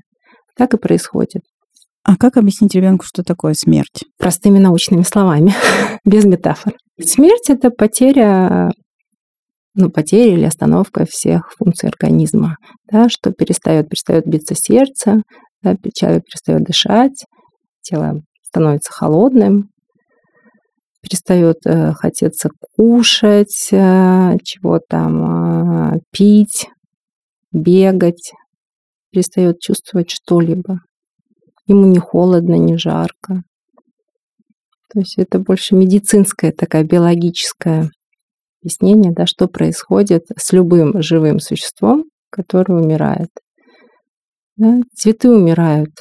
Так 0.58 0.74
и 0.74 0.78
происходит. 0.78 1.42
А 2.04 2.18
как 2.18 2.38
объяснить 2.38 2.76
ребенку, 2.76 3.06
что 3.06 3.24
такое 3.24 3.54
смерть? 3.54 4.04
Простыми 4.20 4.60
научными 4.60 5.04
словами, 5.04 5.54
без 6.06 6.26
метафор. 6.26 6.74
Смерть 7.00 7.50
это 7.50 7.72
потеря 7.72 8.70
ну, 9.74 9.90
потеря 9.90 10.34
или 10.34 10.44
остановка 10.44 11.06
всех 11.10 11.54
функций 11.58 11.88
организма, 11.88 12.58
да, 12.92 13.08
что 13.08 13.32
перестает, 13.32 13.88
перестает 13.88 14.28
биться 14.28 14.54
сердце, 14.54 15.22
да, 15.64 15.76
человек 15.94 16.24
перестает 16.26 16.64
дышать, 16.64 17.26
тело 17.82 18.22
становится 18.44 18.92
холодным, 18.92 19.70
перестает 21.02 21.58
э, 21.66 21.94
хотеться 21.94 22.50
кушать, 22.76 23.70
э, 23.72 24.38
чего 24.44 24.80
там, 24.80 25.94
э, 25.96 26.00
пить, 26.12 26.70
бегать, 27.52 28.32
перестает 29.12 29.60
чувствовать 29.60 30.12
что-либо. 30.12 30.80
Ему 31.68 31.88
не 31.88 32.00
холодно, 32.00 32.56
не 32.56 32.78
жарко. 32.78 33.44
То 34.94 35.00
есть 35.00 35.18
это 35.18 35.40
больше 35.40 35.76
медицинская 35.76 36.52
такая 36.52 36.84
биологическая 36.84 37.90
объяснение, 38.62 39.12
да, 39.14 39.26
что 39.26 39.48
происходит 39.48 40.26
с 40.38 40.52
любым 40.52 41.02
живым 41.02 41.40
существом, 41.40 42.06
которое 42.30 42.76
умирает. 42.82 43.30
Да? 44.58 44.82
Цветы 44.96 45.30
умирают, 45.30 45.92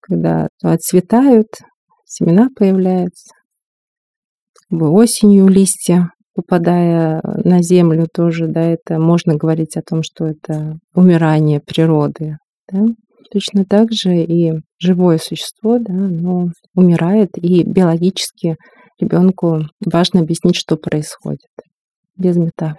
когда 0.00 0.48
отцветают, 0.62 1.48
семена 2.04 2.48
появляются. 2.56 3.34
Осенью 4.70 5.48
листья, 5.48 6.10
попадая 6.34 7.20
на 7.22 7.62
землю, 7.62 8.06
тоже, 8.12 8.46
да, 8.46 8.62
это 8.62 8.98
можно 8.98 9.34
говорить 9.34 9.76
о 9.76 9.82
том, 9.82 10.02
что 10.02 10.26
это 10.26 10.78
умирание 10.94 11.60
природы. 11.60 12.36
Да? 12.70 12.84
Точно 13.32 13.64
так 13.64 13.92
же 13.92 14.16
и 14.16 14.52
живое 14.78 15.18
существо, 15.18 15.78
да, 15.78 15.92
оно 15.92 16.50
умирает, 16.74 17.30
и 17.36 17.62
биологически 17.62 18.56
ребенку 19.00 19.62
важно 19.84 20.20
объяснить, 20.20 20.56
что 20.56 20.76
происходит, 20.76 21.50
без 22.16 22.36
метафор. 22.36 22.76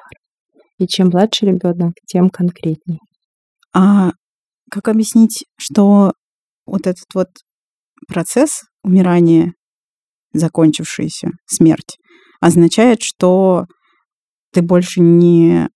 И 0.78 0.88
чем 0.88 1.10
младше 1.10 1.46
ребенок, 1.46 1.94
тем 2.08 2.30
конкретней. 2.30 3.00
А 3.74 4.12
как 4.72 4.88
объяснить, 4.88 5.46
что 5.58 6.14
вот 6.66 6.88
этот 6.88 7.06
вот 7.14 7.28
процесс 8.08 8.62
умирания, 8.84 9.54
закончившийся, 10.34 11.30
смерть, 11.46 11.98
означает, 12.40 13.02
что 13.02 13.66
ты 14.54 14.62
больше 14.62 15.02
не 15.02 15.70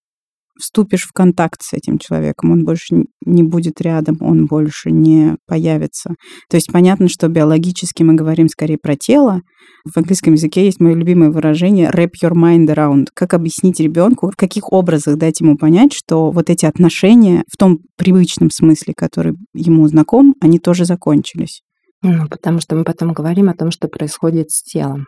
вступишь 0.60 1.06
в 1.08 1.12
контакт 1.14 1.62
с 1.62 1.74
этим 1.74 1.98
человеком, 1.98 2.52
он 2.52 2.64
больше 2.64 3.06
не 3.26 3.44
будет 3.44 3.82
рядом, 3.82 4.18
он 4.22 4.46
больше 4.46 4.92
не 4.92 5.36
появится. 5.48 6.12
То 6.50 6.58
есть 6.58 6.72
понятно, 6.72 7.10
что 7.10 7.28
биологически 7.28 8.04
мы 8.04 8.14
говорим 8.14 8.48
скорее 8.48 8.78
про 8.78 8.96
тело. 8.96 9.42
В 9.84 9.98
английском 9.98 10.34
языке 10.34 10.66
есть 10.66 10.80
мое 10.80 10.94
любимое 10.94 11.32
выражение 11.32 11.90
wrap 11.90 12.12
your 12.24 12.34
mind 12.34 12.68
around. 12.68 13.08
Как 13.14 13.34
объяснить 13.34 13.80
ребенку, 13.80 14.30
в 14.32 14.36
каких 14.36 14.72
образах 14.72 15.18
дать 15.18 15.42
ему 15.42 15.58
понять, 15.58 15.94
что 15.94 16.32
вот 16.32 16.50
эти 16.50 16.66
отношения 16.66 17.44
в 17.52 17.58
том 17.58 17.80
привычном 17.98 18.50
смысле, 18.50 18.94
который 18.96 19.34
ему 19.54 19.88
знаком, 19.88 20.36
они 20.40 20.60
тоже 20.60 20.86
закончились. 20.86 21.62
Ну, 22.04 22.28
потому 22.28 22.60
что 22.60 22.76
мы 22.76 22.84
потом 22.84 23.14
говорим 23.14 23.50
о 23.50 23.56
том, 23.56 23.72
что 23.72 23.88
происходит 23.88 24.52
с 24.52 24.62
телом. 24.62 25.06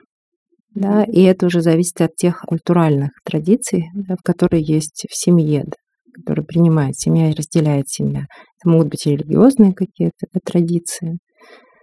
Да, 0.74 1.04
и 1.04 1.22
это 1.24 1.46
уже 1.46 1.62
зависит 1.62 2.00
от 2.02 2.16
тех 2.16 2.42
культуральных 2.42 3.12
традиций, 3.26 3.90
да, 3.94 4.16
которые 4.24 4.64
есть 4.64 5.06
в 5.10 5.16
семье, 5.16 5.64
да, 5.66 5.76
которые 6.14 6.46
принимает 6.46 6.98
семья 6.98 7.30
и 7.30 7.34
разделяет 7.34 7.90
семья. 7.90 8.22
Это 8.60 8.70
могут 8.70 8.88
быть 8.88 9.06
религиозные 9.06 9.74
какие-то 9.74 10.26
да, 10.34 10.40
традиции. 10.44 11.18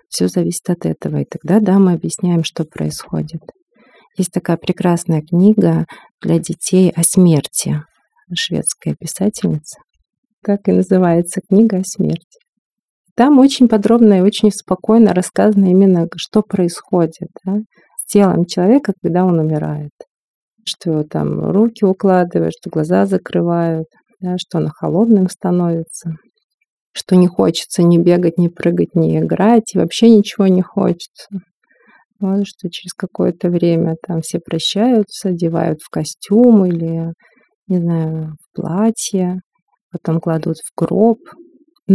Все 0.08 0.28
зависит 0.28 0.68
от 0.68 0.86
этого. 0.86 1.20
И 1.20 1.26
тогда, 1.26 1.60
да, 1.60 1.78
мы 1.78 1.92
объясняем, 1.92 2.42
что 2.42 2.64
происходит. 2.64 3.42
Есть 4.16 4.32
такая 4.32 4.56
прекрасная 4.56 5.22
книга 5.22 5.86
для 6.22 6.38
детей 6.38 6.90
о 6.90 7.02
смерти. 7.02 7.82
Шведская 8.34 8.94
писательница. 8.94 9.78
Так 10.42 10.68
и 10.68 10.72
называется 10.72 11.40
книга 11.46 11.78
о 11.78 11.84
смерти. 11.84 12.41
Там 13.14 13.38
очень 13.38 13.68
подробно 13.68 14.18
и 14.18 14.22
очень 14.22 14.50
спокойно 14.50 15.12
рассказано 15.12 15.66
именно, 15.66 16.08
что 16.16 16.42
происходит. 16.42 17.28
Да? 17.44 17.58
телом 18.12 18.44
человека, 18.44 18.92
когда 19.02 19.24
он 19.24 19.38
умирает. 19.38 19.92
Что 20.64 21.02
там 21.04 21.50
руки 21.50 21.84
укладывают, 21.84 22.52
что 22.58 22.70
глаза 22.70 23.06
закрывают, 23.06 23.86
да, 24.20 24.36
что 24.38 24.58
он 24.58 24.68
холодным 24.68 25.28
становится, 25.28 26.12
что 26.92 27.16
не 27.16 27.26
хочется 27.26 27.82
ни 27.82 27.98
бегать, 27.98 28.38
ни 28.38 28.48
прыгать, 28.48 28.94
ни 28.94 29.18
играть, 29.18 29.74
и 29.74 29.78
вообще 29.78 30.10
ничего 30.10 30.46
не 30.46 30.62
хочется. 30.62 31.28
Вот, 32.20 32.46
что 32.46 32.70
через 32.70 32.92
какое-то 32.92 33.48
время 33.48 33.96
там 34.06 34.20
все 34.20 34.38
прощаются, 34.38 35.30
одевают 35.30 35.80
в 35.82 35.90
костюм 35.90 36.64
или, 36.66 37.12
не 37.66 37.78
знаю, 37.78 38.36
в 38.40 38.60
платье, 38.60 39.40
потом 39.90 40.20
кладут 40.20 40.58
в 40.58 40.70
гроб, 40.76 41.18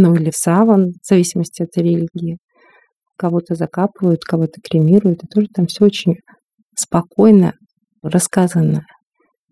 ну 0.00 0.14
или 0.14 0.30
в 0.30 0.36
саван, 0.36 0.92
в 1.02 1.06
зависимости 1.06 1.62
от 1.62 1.76
религии 1.76 2.38
кого-то 3.16 3.54
закапывают, 3.54 4.24
кого-то 4.24 4.60
кремируют. 4.62 5.24
И 5.24 5.26
тоже 5.26 5.48
там 5.52 5.66
все 5.66 5.84
очень 5.84 6.16
спокойно 6.76 7.54
рассказано, 8.02 8.84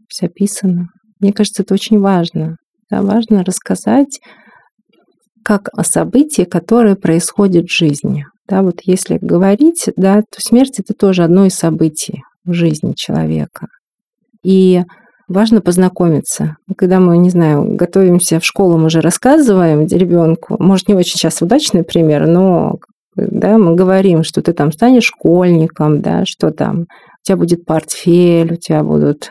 все 0.08 0.26
описано. 0.26 0.86
Мне 1.20 1.32
кажется, 1.32 1.62
это 1.62 1.74
очень 1.74 1.98
важно. 1.98 2.56
Да, 2.88 3.02
важно 3.02 3.42
рассказать 3.44 4.20
как 5.44 5.68
о 5.72 5.82
событии, 5.82 6.42
которое 6.42 6.94
происходит 6.94 7.66
в 7.66 7.76
жизни. 7.76 8.24
Да, 8.48 8.62
вот 8.62 8.80
если 8.84 9.18
говорить, 9.20 9.88
да, 9.96 10.22
то 10.22 10.40
смерть 10.40 10.78
это 10.78 10.94
тоже 10.94 11.24
одно 11.24 11.46
из 11.46 11.54
событий 11.54 12.22
в 12.44 12.52
жизни 12.52 12.92
человека. 12.94 13.66
И 14.44 14.82
важно 15.28 15.60
познакомиться. 15.60 16.56
Когда 16.76 17.00
мы, 17.00 17.18
не 17.18 17.30
знаю, 17.30 17.76
готовимся 17.76 18.40
в 18.40 18.44
школу, 18.44 18.78
мы 18.78 18.86
уже 18.86 19.00
рассказываем 19.00 19.86
ребенку, 19.86 20.56
может, 20.58 20.88
не 20.88 20.94
очень 20.94 21.18
сейчас 21.18 21.42
удачный 21.42 21.84
пример, 21.84 22.26
но 22.26 22.76
да, 23.16 23.56
мы 23.58 23.74
говорим, 23.74 24.22
что 24.22 24.42
ты 24.42 24.52
там 24.52 24.72
станешь 24.72 25.04
школьником, 25.04 26.02
да, 26.02 26.24
что 26.26 26.50
там, 26.50 26.82
у 26.82 26.86
тебя 27.22 27.36
будет 27.36 27.64
портфель, 27.64 28.52
у 28.52 28.56
тебя 28.56 28.82
будут 28.82 29.30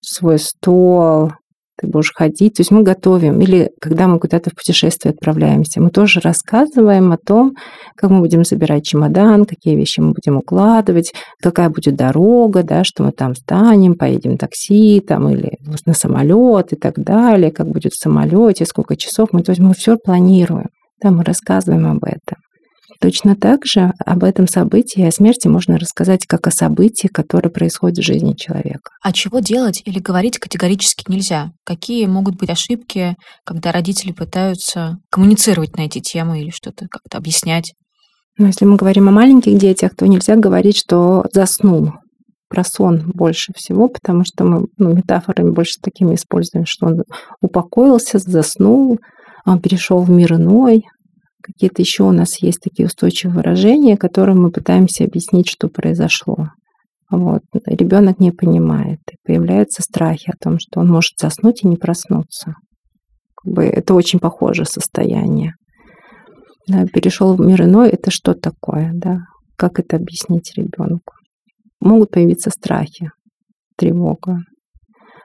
свой 0.00 0.38
стол, 0.38 1.32
ты 1.78 1.86
будешь 1.86 2.12
ходить. 2.14 2.54
То 2.54 2.60
есть 2.60 2.70
мы 2.70 2.82
готовим. 2.82 3.40
Или 3.40 3.70
когда 3.80 4.06
мы 4.08 4.18
куда-то 4.18 4.50
в 4.50 4.54
путешествие 4.54 5.12
отправляемся, 5.12 5.80
мы 5.80 5.90
тоже 5.90 6.20
рассказываем 6.20 7.12
о 7.12 7.18
том, 7.18 7.54
как 7.96 8.10
мы 8.10 8.18
будем 8.20 8.44
собирать 8.44 8.84
чемодан, 8.84 9.44
какие 9.44 9.76
вещи 9.76 10.00
мы 10.00 10.12
будем 10.12 10.36
укладывать, 10.38 11.12
какая 11.40 11.70
будет 11.70 11.96
дорога, 11.96 12.62
да, 12.62 12.84
что 12.84 13.04
мы 13.04 13.12
там 13.12 13.34
встанем, 13.34 13.94
поедем 13.94 14.36
такси 14.38 15.00
там, 15.00 15.28
или 15.28 15.58
на 15.86 15.94
самолет 15.94 16.72
и 16.72 16.76
так 16.76 16.98
далее, 16.98 17.50
как 17.50 17.68
будет 17.68 17.92
в 17.92 18.00
самолете, 18.00 18.64
сколько 18.66 18.96
часов. 18.96 19.28
Мы, 19.32 19.42
то 19.42 19.50
есть 19.50 19.60
мы 19.60 19.74
все 19.74 19.96
планируем. 19.96 20.68
Да, 21.00 21.10
мы 21.10 21.22
рассказываем 21.22 21.86
об 21.86 22.04
этом. 22.04 22.38
Точно 23.00 23.36
так 23.36 23.64
же 23.64 23.92
об 24.04 24.24
этом 24.24 24.48
событии, 24.48 25.06
о 25.06 25.12
смерти 25.12 25.46
можно 25.46 25.78
рассказать 25.78 26.26
как 26.26 26.48
о 26.48 26.50
событии, 26.50 27.06
которое 27.06 27.48
происходит 27.48 27.98
в 27.98 28.06
жизни 28.06 28.34
человека. 28.34 28.90
А 29.02 29.12
чего 29.12 29.38
делать 29.38 29.82
или 29.84 30.00
говорить 30.00 30.38
категорически 30.38 31.04
нельзя? 31.08 31.52
Какие 31.64 32.06
могут 32.06 32.36
быть 32.36 32.50
ошибки, 32.50 33.14
когда 33.44 33.70
родители 33.70 34.10
пытаются 34.10 34.98
коммуницировать 35.10 35.76
на 35.76 35.82
эти 35.82 36.00
темы 36.00 36.40
или 36.40 36.50
что-то 36.50 36.86
как-то 36.90 37.18
объяснять? 37.18 37.72
Но 38.36 38.48
если 38.48 38.64
мы 38.64 38.76
говорим 38.76 39.08
о 39.08 39.12
маленьких 39.12 39.56
детях, 39.58 39.94
то 39.96 40.08
нельзя 40.08 40.34
говорить, 40.34 40.76
что 40.76 41.24
заснул. 41.32 41.92
Про 42.48 42.64
сон 42.64 43.12
больше 43.14 43.52
всего, 43.54 43.88
потому 43.88 44.24
что 44.24 44.42
мы 44.44 44.66
ну, 44.78 44.94
метафорами 44.94 45.50
больше 45.50 45.74
такими 45.82 46.14
используем, 46.14 46.64
что 46.66 46.86
он 46.86 47.02
упокоился, 47.42 48.18
заснул, 48.18 48.98
он 49.44 49.60
перешел 49.60 50.02
в 50.02 50.10
мир 50.10 50.34
иной, 50.34 50.84
Какие-то 51.42 51.82
еще 51.82 52.04
у 52.04 52.12
нас 52.12 52.42
есть 52.42 52.60
такие 52.60 52.86
устойчивые 52.86 53.36
выражения, 53.36 53.96
которым 53.96 54.42
мы 54.42 54.50
пытаемся 54.50 55.04
объяснить, 55.04 55.48
что 55.48 55.68
произошло. 55.68 56.50
Вот. 57.10 57.42
Ребенок 57.64 58.18
не 58.18 58.32
понимает. 58.32 59.00
И 59.10 59.16
появляются 59.24 59.82
страхи 59.82 60.30
о 60.30 60.42
том, 60.42 60.58
что 60.58 60.80
он 60.80 60.88
может 60.88 61.12
заснуть 61.18 61.62
и 61.62 61.68
не 61.68 61.76
проснуться. 61.76 62.54
Как 63.36 63.52
бы 63.52 63.64
это 63.64 63.94
очень 63.94 64.18
похожее 64.18 64.66
состояние. 64.66 65.54
Да, 66.66 66.86
перешел 66.86 67.34
в 67.34 67.40
мир 67.40 67.62
иной, 67.62 67.88
это 67.88 68.10
что 68.10 68.34
такое, 68.34 68.90
да? 68.92 69.20
Как 69.56 69.78
это 69.80 69.96
объяснить 69.96 70.52
ребенку? 70.56 71.14
Могут 71.80 72.10
появиться 72.10 72.50
страхи, 72.50 73.10
тревога. 73.76 74.40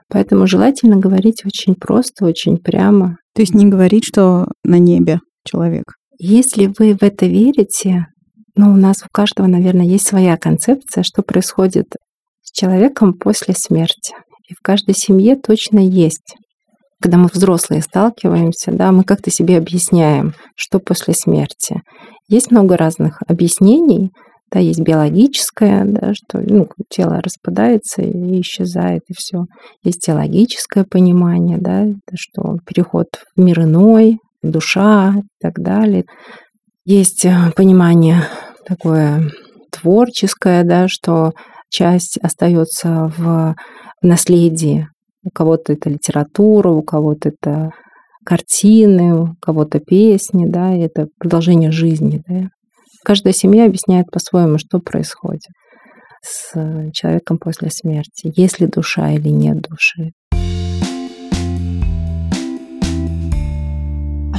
Поэтому 0.07 0.47
желательно 0.47 0.97
говорить 0.97 1.43
очень 1.45 1.75
просто, 1.75 2.25
очень 2.25 2.57
прямо. 2.57 3.17
То 3.33 3.41
есть 3.41 3.53
не 3.55 3.65
говорить, 3.65 4.05
что 4.05 4.47
на 4.63 4.77
небе 4.77 5.19
человек. 5.43 5.95
Если 6.25 6.71
вы 6.79 6.95
в 6.95 7.03
это 7.03 7.25
верите, 7.25 8.05
ну, 8.55 8.71
у 8.71 8.77
нас 8.77 9.03
у 9.03 9.07
каждого, 9.11 9.45
наверное, 9.45 9.85
есть 9.85 10.07
своя 10.07 10.37
концепция, 10.37 11.03
что 11.03 11.21
происходит 11.21 11.97
с 12.41 12.51
человеком 12.57 13.13
после 13.13 13.53
смерти. 13.53 14.15
И 14.49 14.53
в 14.53 14.61
каждой 14.61 14.95
семье 14.95 15.35
точно 15.35 15.79
есть. 15.79 16.35
Когда 17.01 17.17
мы 17.17 17.27
взрослые 17.27 17.81
сталкиваемся, 17.81 18.71
да, 18.71 18.93
мы 18.93 19.03
как-то 19.03 19.31
себе 19.31 19.57
объясняем, 19.57 20.33
что 20.55 20.79
после 20.79 21.13
смерти. 21.13 21.81
Есть 22.29 22.51
много 22.51 22.77
разных 22.77 23.21
объяснений, 23.27 24.11
да, 24.49 24.59
есть 24.59 24.79
биологическое, 24.79 25.83
да, 25.83 26.13
что 26.13 26.39
ну, 26.39 26.69
тело 26.89 27.19
распадается 27.21 28.01
и 28.01 28.39
исчезает, 28.39 29.01
и 29.09 29.13
все. 29.13 29.43
Есть 29.83 30.05
теологическое 30.05 30.85
понимание, 30.85 31.57
да, 31.57 31.85
что 32.15 32.59
переход 32.65 33.07
в 33.35 33.41
мир 33.41 33.63
иной, 33.63 34.19
душа 34.43 35.15
и 35.17 35.41
так 35.41 35.59
далее. 35.59 36.05
Есть 36.85 37.25
э, 37.25 37.51
понимание 37.55 38.23
такое 38.65 39.31
творческое, 39.71 40.63
да, 40.63 40.87
что 40.87 41.31
часть 41.69 42.17
остается 42.21 43.11
в 43.17 43.55
наследии. 44.01 44.87
У 45.23 45.29
кого-то 45.29 45.73
это 45.73 45.89
литература, 45.89 46.69
у 46.69 46.81
кого-то 46.81 47.29
это 47.29 47.71
картины, 48.25 49.15
у 49.15 49.35
кого-то 49.41 49.79
песни, 49.79 50.45
да, 50.45 50.75
и 50.75 50.81
это 50.81 51.07
продолжение 51.17 51.71
жизни. 51.71 52.21
Да. 52.27 52.49
Каждая 53.03 53.33
семья 53.33 53.65
объясняет 53.65 54.11
по-своему, 54.11 54.57
что 54.57 54.79
происходит 54.79 55.51
с 56.21 56.53
человеком 56.93 57.37
после 57.37 57.69
смерти, 57.69 58.31
есть 58.35 58.59
ли 58.59 58.67
душа 58.67 59.11
или 59.11 59.29
нет 59.29 59.61
души. 59.61 60.11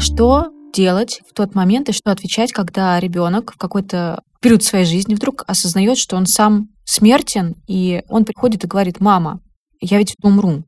Что 0.04 0.48
делать 0.74 1.22
в 1.28 1.32
тот 1.32 1.54
момент 1.54 1.88
и 1.88 1.92
что 1.92 2.10
отвечать, 2.10 2.52
когда 2.52 3.00
ребенок 3.00 3.52
в 3.54 3.56
какой-то 3.56 4.22
период 4.40 4.62
своей 4.62 4.84
жизни 4.84 5.14
вдруг 5.14 5.44
осознает, 5.46 5.96
что 5.96 6.16
он 6.16 6.26
сам 6.26 6.68
смертен, 6.84 7.54
и 7.66 8.02
он 8.08 8.24
приходит 8.24 8.64
и 8.64 8.66
говорит, 8.66 9.00
мама, 9.00 9.40
я 9.80 9.98
ведь 9.98 10.14
умру. 10.22 10.64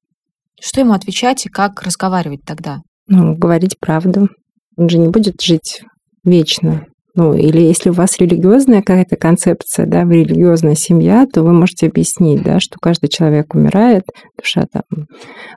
Что 0.58 0.80
ему 0.80 0.94
отвечать 0.94 1.44
и 1.44 1.50
как 1.50 1.82
разговаривать 1.82 2.44
тогда? 2.46 2.80
Ну, 3.08 3.36
говорить 3.36 3.78
правду. 3.78 4.28
Он 4.76 4.88
же 4.88 4.98
не 4.98 5.08
будет 5.08 5.40
жить 5.42 5.82
вечно. 6.24 6.86
Ну, 7.14 7.34
или 7.34 7.60
если 7.60 7.90
у 7.90 7.94
вас 7.94 8.18
религиозная 8.18 8.80
какая-то 8.80 9.16
концепция, 9.16 9.86
да, 9.86 10.04
вы 10.04 10.22
религиозная 10.22 10.74
семья, 10.74 11.26
то 11.26 11.42
вы 11.42 11.52
можете 11.52 11.86
объяснить, 11.86 12.42
да, 12.42 12.60
что 12.60 12.78
каждый 12.80 13.08
человек 13.08 13.54
умирает, 13.54 14.04
душа 14.38 14.66
там 14.70 15.06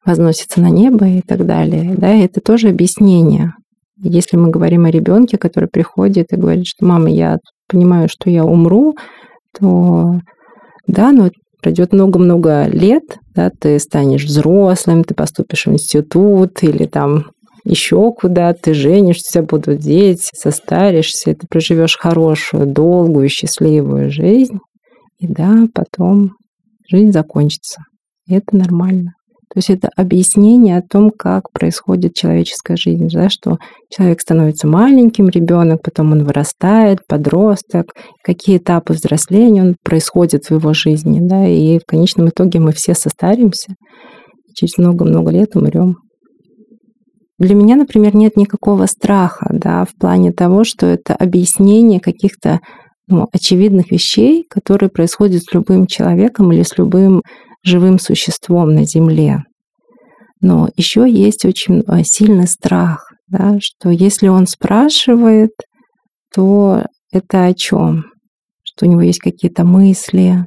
возносится 0.05 0.61
на 0.61 0.69
небо 0.69 1.05
и 1.05 1.21
так 1.21 1.45
далее. 1.45 1.95
Да, 1.97 2.13
и 2.13 2.21
это 2.21 2.41
тоже 2.41 2.69
объяснение. 2.69 3.53
Если 4.01 4.37
мы 4.37 4.49
говорим 4.49 4.85
о 4.85 4.91
ребенке, 4.91 5.37
который 5.37 5.67
приходит 5.69 6.31
и 6.31 6.37
говорит, 6.37 6.67
что 6.67 6.85
мама, 6.85 7.09
я 7.09 7.39
понимаю, 7.67 8.07
что 8.09 8.29
я 8.29 8.45
умру, 8.45 8.95
то 9.59 10.19
да, 10.87 11.11
но 11.11 11.29
пройдет 11.61 11.91
много-много 11.91 12.67
лет, 12.67 13.03
да, 13.35 13.51
ты 13.57 13.77
станешь 13.79 14.25
взрослым, 14.25 15.03
ты 15.03 15.13
поступишь 15.13 15.65
в 15.65 15.71
институт 15.73 16.63
или 16.63 16.85
там 16.85 17.25
еще 17.65 18.11
куда 18.13 18.53
ты 18.53 18.73
женишься, 18.73 19.43
будут 19.43 19.79
дети, 19.79 20.29
состаришься, 20.33 21.35
ты 21.35 21.45
проживешь 21.47 21.97
хорошую, 21.97 22.67
долгую, 22.67 23.29
счастливую 23.29 24.11
жизнь, 24.11 24.59
и 25.19 25.27
да, 25.27 25.67
потом 25.73 26.37
жизнь 26.89 27.11
закончится. 27.11 27.81
И 28.27 28.33
это 28.33 28.55
нормально. 28.55 29.13
То 29.51 29.57
есть 29.57 29.71
это 29.71 29.89
объяснение 29.95 30.77
о 30.77 30.83
том, 30.83 31.09
как 31.09 31.51
происходит 31.51 32.13
человеческая 32.13 32.77
жизнь, 32.77 33.09
да, 33.11 33.29
что 33.29 33.57
человек 33.89 34.21
становится 34.21 34.67
маленьким, 34.67 35.27
ребенок, 35.27 35.81
потом 35.81 36.11
он 36.11 36.23
вырастает, 36.23 36.99
подросток, 37.07 37.93
какие 38.23 38.57
этапы 38.57 38.93
взросления 38.93 39.63
он 39.63 39.75
происходит 39.83 40.45
в 40.45 40.51
его 40.51 40.73
жизни, 40.73 41.19
да, 41.19 41.47
и 41.47 41.79
в 41.79 41.85
конечном 41.87 42.29
итоге 42.29 42.59
мы 42.59 42.73
все 42.73 42.93
состаримся, 42.93 43.73
через 44.53 44.77
много-много 44.77 45.31
лет 45.31 45.55
умрем. 45.55 45.97
Для 47.39 47.55
меня, 47.55 47.75
например, 47.75 48.15
нет 48.15 48.35
никакого 48.35 48.85
страха, 48.85 49.47
да, 49.51 49.85
в 49.85 49.95
плане 49.99 50.31
того, 50.31 50.63
что 50.63 50.85
это 50.85 51.15
объяснение 51.15 51.99
каких-то 51.99 52.59
ну, 53.07 53.27
очевидных 53.31 53.91
вещей, 53.91 54.45
которые 54.47 54.89
происходят 54.89 55.41
с 55.41 55.53
любым 55.53 55.87
человеком 55.87 56.51
или 56.51 56.61
с 56.61 56.77
любым 56.77 57.23
живым 57.63 57.99
существом 57.99 58.73
на 58.73 58.85
Земле. 58.85 59.43
Но 60.41 60.69
еще 60.75 61.09
есть 61.09 61.45
очень 61.45 61.83
а, 61.87 62.03
сильный 62.03 62.47
страх, 62.47 63.11
да, 63.27 63.57
что 63.61 63.89
если 63.89 64.27
он 64.27 64.47
спрашивает, 64.47 65.51
то 66.33 66.85
это 67.11 67.45
о 67.45 67.53
чем? 67.53 68.05
Что 68.63 68.85
у 68.85 68.89
него 68.89 69.01
есть 69.01 69.19
какие-то 69.19 69.65
мысли. 69.65 70.45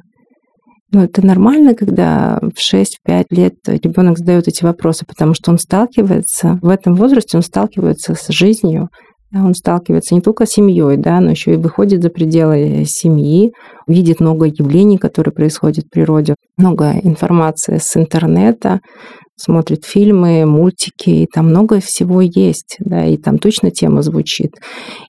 Ну, 0.91 1.03
это 1.03 1.25
нормально, 1.25 1.75
когда 1.75 2.39
в 2.41 2.59
6-5 2.59 3.25
лет 3.31 3.55
ребенок 3.67 4.17
задает 4.17 4.47
эти 4.47 4.63
вопросы, 4.63 5.05
потому 5.05 5.33
что 5.33 5.51
он 5.51 5.57
сталкивается, 5.57 6.59
в 6.61 6.69
этом 6.69 6.95
возрасте 6.95 7.37
он 7.37 7.43
сталкивается 7.43 8.15
с 8.15 8.27
жизнью, 8.29 8.89
он 9.33 9.55
сталкивается 9.55 10.13
не 10.13 10.21
только 10.21 10.45
с 10.45 10.51
семьей, 10.51 10.97
да, 10.97 11.19
но 11.19 11.31
еще 11.31 11.53
и 11.53 11.57
выходит 11.57 12.03
за 12.03 12.09
пределы 12.09 12.83
семьи, 12.85 13.53
видит 13.87 14.19
много 14.19 14.45
явлений, 14.45 14.97
которые 14.97 15.33
происходят 15.33 15.85
в 15.85 15.89
природе, 15.89 16.35
много 16.57 16.91
информации 17.01 17.79
с 17.81 17.97
интернета, 17.97 18.79
смотрит 19.35 19.85
фильмы, 19.85 20.45
мультики, 20.45 21.09
и 21.09 21.27
там 21.27 21.47
много 21.49 21.79
всего 21.79 22.21
есть, 22.21 22.77
да, 22.79 23.05
и 23.05 23.17
там 23.17 23.39
точно 23.39 23.71
тема 23.71 24.01
звучит. 24.03 24.51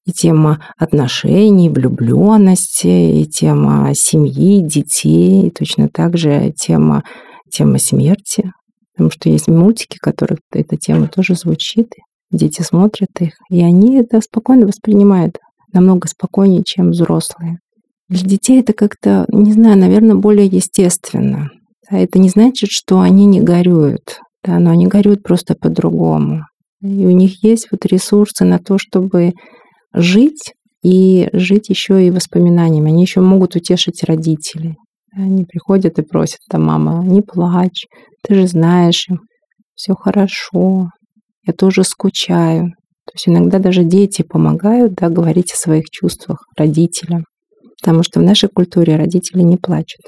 И 0.06 0.12
тема 0.12 0.60
отношений, 0.78 1.68
влюбленности, 1.68 3.20
и 3.20 3.26
тема 3.26 3.90
семьи, 3.94 4.60
детей, 4.60 5.48
и 5.48 5.50
точно 5.50 5.88
так 5.88 6.16
же 6.16 6.52
тема, 6.56 7.02
тема 7.50 7.78
смерти, 7.78 8.52
потому 8.94 9.10
что 9.10 9.28
есть 9.28 9.48
мультики, 9.48 9.98
в 9.98 10.04
которых 10.04 10.38
эта 10.52 10.76
тема 10.76 11.08
тоже 11.08 11.34
звучит, 11.34 11.92
Дети 12.34 12.62
смотрят 12.62 13.10
их, 13.20 13.34
и 13.48 13.62
они 13.62 13.96
это 13.96 14.20
спокойно 14.20 14.66
воспринимают, 14.66 15.38
намного 15.72 16.08
спокойнее, 16.08 16.64
чем 16.64 16.90
взрослые. 16.90 17.58
Для 18.08 18.28
детей 18.28 18.60
это 18.60 18.72
как-то, 18.72 19.24
не 19.28 19.52
знаю, 19.52 19.78
наверное, 19.78 20.16
более 20.16 20.46
естественно. 20.46 21.48
А 21.88 21.96
это 21.96 22.18
не 22.18 22.28
значит, 22.28 22.70
что 22.72 22.98
они 22.98 23.26
не 23.26 23.40
горюют, 23.40 24.18
да, 24.42 24.58
но 24.58 24.72
они 24.72 24.88
горюют 24.88 25.22
просто 25.22 25.54
по-другому. 25.54 26.40
И 26.82 27.06
у 27.06 27.10
них 27.12 27.44
есть 27.44 27.68
вот 27.70 27.86
ресурсы 27.86 28.44
на 28.44 28.58
то, 28.58 28.78
чтобы 28.78 29.32
жить 29.94 30.54
и 30.82 31.28
жить 31.32 31.68
еще 31.68 32.04
и 32.04 32.10
воспоминаниями. 32.10 32.90
Они 32.90 33.02
еще 33.02 33.20
могут 33.20 33.54
утешить 33.54 34.02
родителей. 34.02 34.74
Они 35.12 35.44
приходят 35.44 36.00
и 36.00 36.02
просят, 36.02 36.40
там, 36.50 36.64
мама, 36.64 37.04
не 37.04 37.22
плачь, 37.22 37.86
ты 38.24 38.34
же 38.34 38.48
знаешь, 38.48 39.06
все 39.76 39.94
хорошо, 39.94 40.88
я 41.46 41.52
тоже 41.52 41.84
скучаю. 41.84 42.70
То 43.06 43.12
есть 43.14 43.28
иногда 43.28 43.58
даже 43.58 43.84
дети 43.84 44.22
помогают 44.22 44.94
да, 44.94 45.08
говорить 45.08 45.52
о 45.52 45.56
своих 45.56 45.90
чувствах 45.90 46.46
родителям. 46.56 47.24
Потому 47.80 48.02
что 48.02 48.20
в 48.20 48.22
нашей 48.22 48.48
культуре 48.48 48.96
родители 48.96 49.42
не 49.42 49.56
плачут 49.56 50.00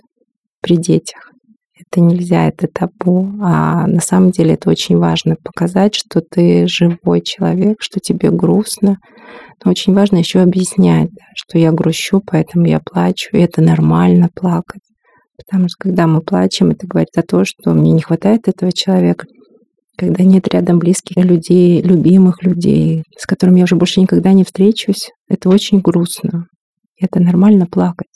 при 0.63 0.77
детях. 0.77 1.31
Это 1.79 2.01
нельзя, 2.01 2.49
это 2.49 2.69
табу. 2.69 3.31
А 3.43 3.87
на 3.87 4.01
самом 4.01 4.31
деле 4.31 4.55
это 4.55 4.71
очень 4.71 4.97
важно 4.97 5.37
показать, 5.43 5.95
что 5.95 6.23
ты 6.23 6.67
живой 6.67 7.21
человек, 7.21 7.77
что 7.81 8.01
тебе 8.01 8.31
грустно. 8.31 8.97
Но 9.63 9.71
очень 9.71 9.95
важно 9.95 10.17
еще 10.17 10.41
объяснять, 10.41 11.11
что 11.35 11.59
я 11.59 11.73
грущу, 11.73 12.23
поэтому 12.25 12.67
я 12.67 12.81
плачу, 12.81 13.29
и 13.33 13.41
это 13.41 13.61
нормально 13.61 14.31
плакать. 14.35 14.81
Потому 15.37 15.69
что 15.69 15.77
когда 15.79 16.07
мы 16.07 16.23
плачем, 16.23 16.71
это 16.71 16.87
говорит 16.87 17.17
о 17.17 17.23
том, 17.23 17.45
что 17.45 17.73
мне 17.73 17.93
не 17.93 18.01
хватает 18.01 18.49
этого 18.49 18.73
человека, 18.73 19.27
когда 19.97 20.25
нет 20.25 20.49
рядом 20.49 20.79
близких 20.79 21.17
людей, 21.17 21.81
любимых 21.83 22.43
людей, 22.43 23.03
с 23.19 23.27
которыми 23.27 23.59
я 23.59 23.65
уже 23.65 23.77
больше 23.77 24.01
никогда 24.01 24.33
не 24.33 24.45
встречусь, 24.45 25.11
это 25.29 25.49
очень 25.49 25.81
грустно. 25.81 26.47
Это 26.99 27.21
нормально 27.21 27.67
плакать. 27.67 28.09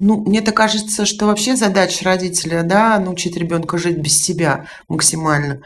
Ну, 0.00 0.20
мне-то 0.20 0.52
кажется, 0.52 1.06
что 1.06 1.26
вообще 1.26 1.54
задача 1.54 2.04
родителя, 2.04 2.62
да, 2.64 2.98
научить 2.98 3.36
ребенка 3.36 3.78
жить 3.78 3.98
без 3.98 4.20
себя 4.20 4.66
максимально. 4.88 5.60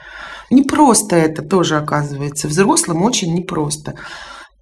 Не 0.51 0.63
просто 0.63 1.17
это 1.17 1.43
тоже 1.43 1.77
оказывается. 1.77 2.47
Взрослым 2.47 3.03
очень 3.03 3.35
непросто. 3.35 3.95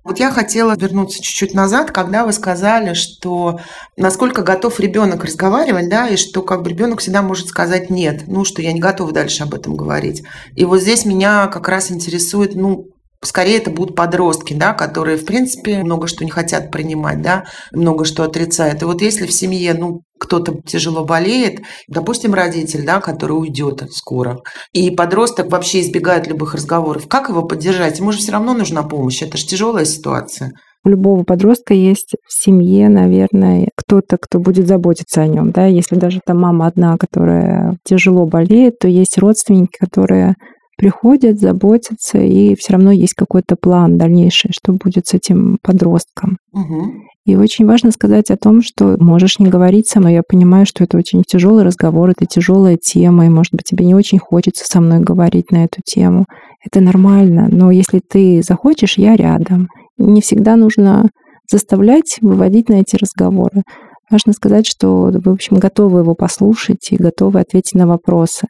Вот 0.07 0.21
я 0.21 0.31
хотела 0.31 0.77
вернуться 0.77 1.21
чуть-чуть 1.21 1.53
назад, 1.53 1.91
когда 1.91 2.25
вы 2.25 2.33
сказали, 2.33 2.95
что 2.95 3.59
насколько 3.97 4.43
готов 4.43 4.79
ребенок 4.79 5.25
разговаривать, 5.25 5.89
да, 5.89 6.07
и 6.09 6.17
что 6.17 6.43
как 6.43 6.63
бы 6.63 6.71
ребенок 6.71 7.01
всегда 7.01 7.23
может 7.23 7.49
сказать 7.49 7.91
нет, 7.91 8.23
ну, 8.29 8.45
что 8.45 8.63
я 8.63 8.73
не 8.73 8.79
готов 8.79 9.11
дальше 9.11 9.43
об 9.43 9.53
этом 9.53 9.75
говорить. 9.75 10.23
И 10.55 10.65
вот 10.65 10.81
здесь 10.81 11.07
меня 11.07 11.49
как 11.49 11.69
раз 11.69 11.91
интересует, 11.91 12.55
ну, 12.55 12.87
скорее 13.21 13.59
это 13.59 13.71
будут 13.71 13.97
подростки, 13.97 14.55
да, 14.55 14.75
которые, 14.75 15.17
в 15.17 15.25
принципе, 15.25 15.79
много 15.79 16.07
что 16.07 16.25
не 16.25 16.31
хотят 16.31 16.71
принимать, 16.71 17.21
да, 17.21 17.47
много 17.73 18.05
что 18.05 18.23
отрицают. 18.23 18.83
И 18.83 18.85
вот 18.85 19.03
если 19.03 19.27
в 19.27 19.33
семье, 19.33 19.75
ну, 19.75 20.03
кто-то 20.19 20.61
тяжело 20.65 21.05
болеет, 21.05 21.63
допустим, 21.89 22.35
родитель, 22.35 22.85
да, 22.85 23.01
который 23.01 23.33
уйдет 23.33 23.83
скоро, 23.93 24.41
и 24.73 24.91
подросток 24.91 25.51
вообще 25.51 25.81
избегает 25.81 26.27
любых 26.27 26.55
разговоров, 26.55 27.09
как 27.09 27.29
его 27.29 27.43
поддержать? 27.43 27.99
Ему 27.99 28.13
же 28.13 28.19
все 28.19 28.33
равно 28.33 28.55
нужна 28.55 28.83
помощь, 28.83 29.23
это 29.23 29.37
же 29.37 29.47
тяжелая 29.47 29.85
ситуация. 29.85 30.53
У 30.87 30.89
любого 30.89 31.25
подростка 31.25 31.75
есть 31.75 32.15
в 32.29 32.33
семье, 32.33 32.89
наверное, 32.89 33.71
кто-то, 33.75 34.19
кто 34.19 34.39
будет 34.39 34.69
заботиться 34.69 35.21
о 35.21 35.27
нем. 35.27 35.51
Да? 35.51 35.67
Если 35.67 35.97
даже 35.97 36.21
там 36.25 36.39
мама 36.39 36.69
одна, 36.69 36.97
которая 36.97 37.77
тяжело 37.83 38.25
болеет, 38.25 38.79
то 38.79 38.87
есть 38.87 39.19
родственники, 39.19 39.79
которые 39.81 40.37
приходят, 40.77 41.41
заботятся, 41.41 42.19
и 42.19 42.55
все 42.55 42.75
равно 42.75 42.91
есть 42.93 43.15
какой-то 43.15 43.57
план 43.57 43.99
дальнейший, 43.99 44.51
что 44.53 44.73
будет 44.73 45.07
с 45.07 45.15
этим 45.15 45.59
подростком. 45.63 46.39
Угу. 46.53 46.93
И 47.27 47.35
очень 47.35 47.67
важно 47.67 47.91
сказать 47.91 48.31
о 48.31 48.37
том, 48.37 48.63
что 48.63 48.97
можешь 49.01 49.41
не 49.41 49.49
говорить 49.49 49.89
со 49.89 49.99
мной. 49.99 50.15
Я 50.15 50.23
понимаю, 50.23 50.65
что 50.65 50.85
это 50.85 50.97
очень 50.97 51.25
тяжелый 51.27 51.65
разговор, 51.65 52.11
это 52.11 52.25
тяжелая 52.25 52.77
тема, 52.77 53.27
и, 53.27 53.31
может 53.31 53.53
быть, 53.53 53.65
тебе 53.65 53.85
не 53.85 53.95
очень 53.95 54.19
хочется 54.19 54.65
со 54.65 54.81
мной 54.81 55.01
говорить 55.01 55.51
на 55.51 55.65
эту 55.65 55.81
тему. 55.85 56.27
Это 56.65 56.81
нормально, 56.81 57.49
но 57.51 57.71
если 57.71 58.01
ты 58.01 58.43
захочешь, 58.43 58.99
я 58.99 59.17
рядом. 59.17 59.69
Не 59.99 60.21
всегда 60.21 60.57
нужно 60.57 61.09
заставлять 61.51 62.19
выводить 62.21 62.69
на 62.69 62.75
эти 62.75 62.97
разговоры. 62.97 63.63
Важно 64.09 64.33
сказать, 64.33 64.67
что 64.67 65.11
вы, 65.13 65.21
в 65.21 65.29
общем, 65.29 65.57
готовы 65.57 66.01
его 66.01 66.15
послушать 66.15 66.89
и 66.93 66.97
готовы 66.97 67.41
ответить 67.41 67.75
на 67.75 67.89
вопросы. 67.89 68.47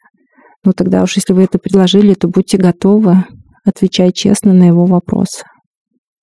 Ну 0.67 0.73
тогда 0.73 1.01
уж 1.01 1.15
если 1.15 1.31
вы 1.31 1.43
это 1.43 1.59
предложили, 1.59 2.13
то 2.13 2.27
будьте 2.27 2.57
готовы 2.57 3.23
отвечать 3.63 4.15
честно 4.15 4.51
на 4.51 4.63
его 4.63 4.85
вопросы. 4.85 5.45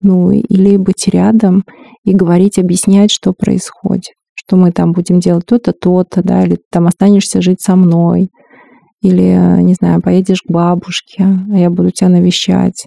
Ну 0.03 0.32
или 0.32 0.76
быть 0.76 1.09
рядом 1.09 1.64
и 2.05 2.12
говорить, 2.12 2.59
объяснять, 2.59 3.11
что 3.11 3.32
происходит. 3.32 4.12
Что 4.34 4.57
мы 4.57 4.70
там 4.70 4.92
будем 4.92 5.18
делать 5.18 5.47
то-то, 5.47 5.72
то-то, 5.72 6.22
да, 6.22 6.45
или 6.45 6.59
там 6.70 6.86
останешься 6.86 7.40
жить 7.40 7.62
со 7.62 7.74
мной. 7.74 8.28
Или, 9.01 9.62
не 9.62 9.72
знаю, 9.72 10.03
поедешь 10.03 10.42
к 10.42 10.53
бабушке, 10.53 11.24
а 11.24 11.57
я 11.57 11.70
буду 11.70 11.90
тебя 11.90 12.11
навещать. 12.11 12.86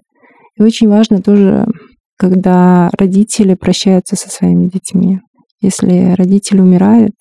И 0.60 0.62
очень 0.62 0.88
важно 0.88 1.24
тоже, 1.24 1.66
когда 2.20 2.92
родители 3.00 3.56
прощаются 3.56 4.16
со 4.16 4.30
своими 4.30 4.68
детьми. 4.68 5.22
Если 5.60 6.14
родитель 6.16 6.62
умирает 6.62 7.16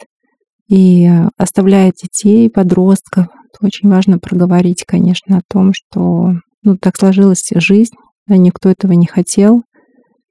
и 0.68 1.10
оставляет 1.38 1.94
детей, 2.02 2.50
подростков, 2.50 3.28
очень 3.60 3.88
важно 3.88 4.18
проговорить, 4.18 4.84
конечно, 4.86 5.38
о 5.38 5.42
том, 5.48 5.72
что 5.74 6.32
ну, 6.62 6.76
так 6.76 6.96
сложилась 6.96 7.48
жизнь, 7.54 7.94
да, 8.26 8.36
никто 8.36 8.68
этого 8.68 8.92
не 8.92 9.06
хотел, 9.06 9.62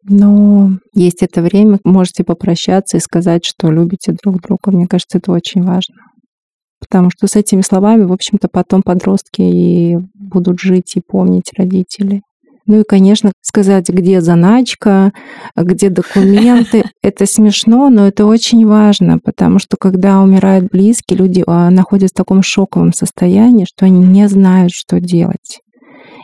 но 0.07 0.77
есть 0.93 1.23
это 1.23 1.41
время, 1.41 1.79
можете 1.83 2.23
попрощаться 2.23 2.97
и 2.97 2.99
сказать, 2.99 3.43
что 3.43 3.71
любите 3.71 4.15
друг 4.23 4.41
друга. 4.41 4.71
Мне 4.71 4.87
кажется, 4.87 5.17
это 5.17 5.31
очень 5.31 5.63
важно. 5.63 5.95
Потому 6.79 7.09
что 7.09 7.25
с 7.25 7.35
этими 7.35 7.61
словами, 7.61 8.03
в 8.03 8.13
общем-то, 8.13 8.47
потом 8.47 8.83
подростки 8.83 9.41
и 9.41 9.95
будут 10.13 10.59
жить 10.59 10.95
и 10.95 11.01
помнить 11.01 11.51
родителей. 11.57 12.21
Ну 12.67 12.81
и, 12.81 12.83
конечно, 12.83 13.31
сказать, 13.41 13.89
где 13.89 14.21
заначка, 14.21 15.13
где 15.55 15.89
документы. 15.89 16.83
Это 17.03 17.25
смешно, 17.25 17.89
но 17.89 18.07
это 18.07 18.25
очень 18.25 18.65
важно, 18.65 19.19
потому 19.19 19.59
что 19.59 19.77
когда 19.79 20.21
умирают 20.21 20.71
близкие, 20.71 21.19
люди 21.19 21.43
а, 21.45 21.69
находятся 21.69 22.15
в 22.15 22.17
таком 22.17 22.41
шоковом 22.41 22.93
состоянии, 22.93 23.65
что 23.65 23.85
они 23.85 23.99
не 23.99 24.27
знают, 24.27 24.71
что 24.71 24.99
делать. 24.99 25.59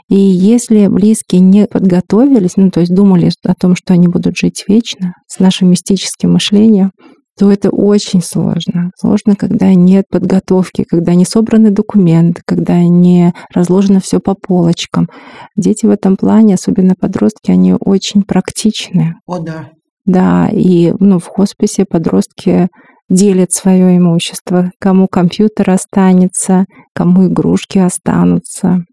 И 0.09 0.15
если 0.15 0.87
близкие 0.87 1.39
не 1.39 1.67
подготовились, 1.67 2.57
ну 2.57 2.69
то 2.69 2.81
есть 2.81 2.93
думали 2.93 3.31
о 3.45 3.55
том, 3.55 3.75
что 3.75 3.93
они 3.93 4.07
будут 4.07 4.35
жить 4.35 4.65
вечно 4.67 5.13
с 5.27 5.39
нашим 5.39 5.69
мистическим 5.69 6.33
мышлением, 6.33 6.91
то 7.37 7.51
это 7.51 7.69
очень 7.69 8.21
сложно. 8.21 8.91
Сложно, 8.97 9.35
когда 9.35 9.73
нет 9.73 10.05
подготовки, 10.09 10.83
когда 10.83 11.15
не 11.15 11.25
собраны 11.25 11.71
документы, 11.71 12.41
когда 12.45 12.79
не 12.83 13.33
разложено 13.53 13.99
все 13.99 14.19
по 14.19 14.35
полочкам. 14.35 15.07
Дети 15.55 15.85
в 15.85 15.89
этом 15.89 16.17
плане, 16.17 16.55
особенно 16.55 16.95
подростки, 16.99 17.51
они 17.51 17.73
очень 17.73 18.23
практичны. 18.23 19.15
О, 19.25 19.39
да. 19.39 19.69
Да, 20.05 20.49
и 20.51 20.93
ну, 20.99 21.19
в 21.19 21.27
хосписе 21.27 21.85
подростки 21.85 22.69
делят 23.09 23.51
свое 23.51 23.97
имущество, 23.97 24.71
кому 24.79 25.07
компьютер 25.07 25.69
останется, 25.69 26.65
кому 26.95 27.27
игрушки 27.27 27.77
останутся. 27.77 28.85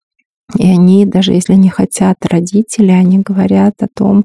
И 0.57 0.67
они, 0.67 1.05
даже 1.07 1.33
если 1.33 1.55
не 1.55 1.69
хотят 1.69 2.17
родители, 2.25 2.91
они 2.91 3.21
говорят 3.21 3.75
о 3.81 3.87
том, 3.95 4.25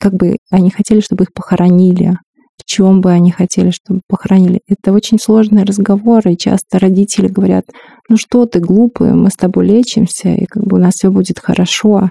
как 0.00 0.14
бы 0.14 0.36
они 0.50 0.70
хотели, 0.70 1.00
чтобы 1.00 1.24
их 1.24 1.32
похоронили, 1.32 2.18
чем 2.64 3.00
бы 3.00 3.10
они 3.10 3.30
хотели, 3.30 3.70
чтобы 3.70 4.00
похоронили. 4.08 4.60
Это 4.68 4.92
очень 4.92 5.18
сложный 5.18 5.64
разговор, 5.64 6.26
и 6.28 6.36
часто 6.36 6.78
родители 6.78 7.28
говорят, 7.28 7.66
ну 8.08 8.16
что 8.16 8.46
ты 8.46 8.60
глупый, 8.60 9.12
мы 9.12 9.30
с 9.30 9.36
тобой 9.36 9.66
лечимся, 9.66 10.30
и 10.30 10.46
как 10.46 10.64
бы 10.64 10.76
у 10.78 10.80
нас 10.80 10.94
все 10.94 11.10
будет 11.10 11.38
хорошо. 11.38 12.10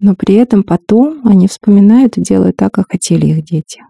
Но 0.00 0.14
при 0.14 0.34
этом 0.34 0.64
потом 0.64 1.20
они 1.26 1.48
вспоминают 1.48 2.18
и 2.18 2.22
делают 2.22 2.56
так, 2.56 2.72
как 2.72 2.90
хотели 2.90 3.26
их 3.26 3.44
дети. 3.44 3.80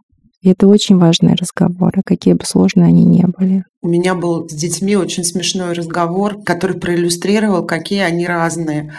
И 0.42 0.50
это 0.50 0.66
очень 0.66 0.98
важные 0.98 1.36
разговоры, 1.36 2.02
какие 2.04 2.34
бы 2.34 2.44
сложные 2.44 2.88
они 2.88 3.04
ни 3.04 3.24
были. 3.24 3.64
У 3.80 3.88
меня 3.88 4.14
был 4.14 4.46
с 4.46 4.52
детьми 4.52 4.94
очень 4.94 5.24
смешной 5.24 5.72
разговор, 5.72 6.42
который 6.44 6.78
проиллюстрировал, 6.78 7.64
какие 7.64 8.00
они 8.00 8.26
разные 8.26 8.92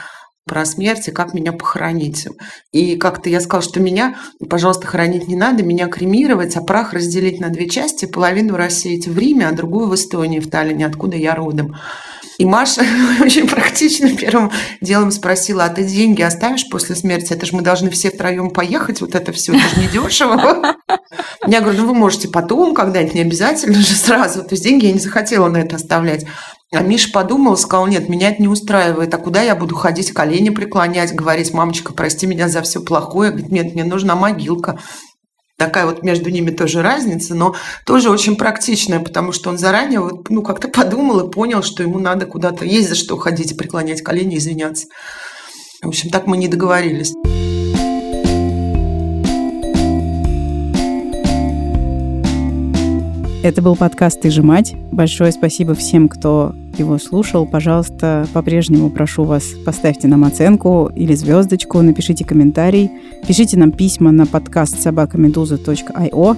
про 0.46 0.66
смерть 0.66 1.08
и 1.08 1.12
как 1.12 1.34
меня 1.34 1.52
похоронить. 1.52 2.28
И 2.72 2.96
как-то 2.98 3.30
я 3.30 3.42
сказала, 3.42 3.64
что 3.64 3.80
меня, 3.80 4.16
пожалуйста, 4.50 4.88
хоронить 4.88 5.28
не 5.28 5.36
надо, 5.36 5.64
меня 5.64 5.88
кремировать, 5.88 6.56
а 6.56 6.62
прах 6.62 6.94
разделить 6.94 7.40
на 7.40 7.50
две 7.50 7.68
части, 7.68 8.06
половину 8.06 8.56
рассеять 8.56 9.08
в 9.08 9.18
Риме, 9.18 9.48
а 9.48 9.52
другую 9.52 9.88
в 9.88 9.96
Эстонии, 9.96 10.40
в 10.40 10.50
Таллине, 10.50 10.86
откуда 10.86 11.18
я 11.18 11.36
родом. 11.36 11.76
И 12.38 12.46
Маша 12.46 12.84
очень 13.22 13.48
практично 13.48 14.16
первым 14.16 14.52
делом 14.82 15.12
спросила, 15.12 15.66
а 15.66 15.70
ты 15.70 15.84
деньги 15.84 16.22
оставишь 16.22 16.68
после 16.70 16.96
смерти? 16.96 17.34
Это 17.34 17.46
же 17.46 17.56
мы 17.56 17.62
должны 17.62 17.90
все 17.90 18.12
втроем 18.12 18.50
поехать, 18.50 19.02
вот 19.02 19.16
это 19.16 19.32
все, 19.32 19.54
это 19.54 19.76
же 19.76 19.82
не 19.82 19.88
дешево. 19.88 20.76
Я 21.48 21.62
говорю, 21.62 21.82
ну 21.82 21.88
вы 21.88 21.94
можете 21.94 22.28
потом, 22.28 22.74
когда-нибудь, 22.74 23.16
не 23.16 23.22
обязательно 23.22 23.80
же 23.80 23.96
сразу. 23.96 24.44
То 24.44 24.50
есть 24.52 24.64
деньги 24.64 24.86
я 24.86 24.94
не 24.94 25.00
захотела 25.00 25.48
на 25.48 25.58
это 25.58 25.78
оставлять. 25.78 26.26
А 26.76 26.82
Миша 26.82 27.12
подумал, 27.12 27.56
сказал, 27.58 27.88
нет, 27.88 28.10
меня 28.10 28.30
это 28.30 28.42
не 28.42 28.48
устраивает. 28.48 29.14
А 29.14 29.18
куда 29.18 29.42
я 29.42 29.56
буду 29.56 29.76
ходить, 29.76 30.12
колени 30.12 30.50
преклонять, 30.50 31.16
говорить, 31.16 31.54
мамочка, 31.54 31.94
прости 31.94 32.28
меня 32.28 32.50
за 32.50 32.62
все 32.62 32.82
плохое? 32.82 33.32
Говорит, 33.32 33.52
нет, 33.52 33.74
мне 33.74 33.84
нужна 33.84 34.16
могилка. 34.16 34.80
такая 35.58 35.86
вот 35.86 36.04
между 36.04 36.30
ними 36.30 36.52
тоже 36.52 36.82
разница, 36.82 37.34
но 37.34 37.56
тоже 37.86 38.10
очень 38.10 38.36
практичная, 38.36 39.00
потому 39.00 39.32
что 39.32 39.50
он 39.50 39.58
заранее 39.58 40.02
вот, 40.02 40.30
ну, 40.30 40.42
как-то 40.42 40.68
подумал 40.68 41.22
и 41.28 41.32
понял, 41.32 41.64
что 41.64 41.82
ему 41.82 42.00
надо 42.00 42.26
куда-то 42.26 42.66
есть 42.66 42.90
за 42.90 42.96
что 42.96 43.18
ходить 43.18 43.58
преклонять 43.58 44.02
колени, 44.02 44.38
извиняться. 44.38 44.88
В 45.82 45.88
общем, 45.88 46.10
так 46.10 46.28
мы 46.28 46.36
не 46.38 46.48
договорились. 46.48 47.14
Это 53.46 53.62
был 53.62 53.76
подкаст 53.76 54.22
«Ты 54.22 54.32
же 54.32 54.42
мать». 54.42 54.74
Большое 54.92 55.32
спасибо 55.32 55.76
всем, 55.76 56.10
кто 56.10 56.56
его 56.80 56.98
слушал. 56.98 57.46
Пожалуйста, 57.46 58.26
по-прежнему 58.34 58.90
прошу 58.90 59.24
вас, 59.24 59.44
поставьте 59.64 60.08
нам 60.08 60.24
оценку 60.24 60.90
или 60.96 61.14
звездочку, 61.14 61.80
напишите 61.84 62.26
комментарий, 62.26 62.90
пишите 63.28 63.60
нам 63.60 63.72
письма 63.72 64.12
на 64.12 64.26
подкаст 64.26 64.82
собакамедуза.io 64.82 66.38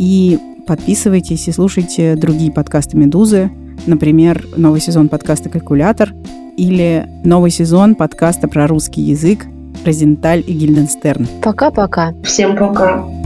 и 0.00 0.40
подписывайтесь 0.66 1.46
и 1.46 1.52
слушайте 1.52 2.16
другие 2.16 2.50
подкасты 2.50 2.96
«Медузы», 2.96 3.52
например, 3.86 4.44
новый 4.56 4.80
сезон 4.80 5.08
подкаста 5.08 5.50
«Калькулятор» 5.50 6.12
или 6.56 7.06
новый 7.22 7.52
сезон 7.52 7.94
подкаста 7.94 8.48
про 8.48 8.66
русский 8.66 9.02
язык 9.02 9.46
«Розенталь 9.84 10.42
и 10.44 10.52
Гильденстерн». 10.52 11.28
Пока-пока. 11.42 12.12
Всем 12.24 12.56
пока. 12.56 13.19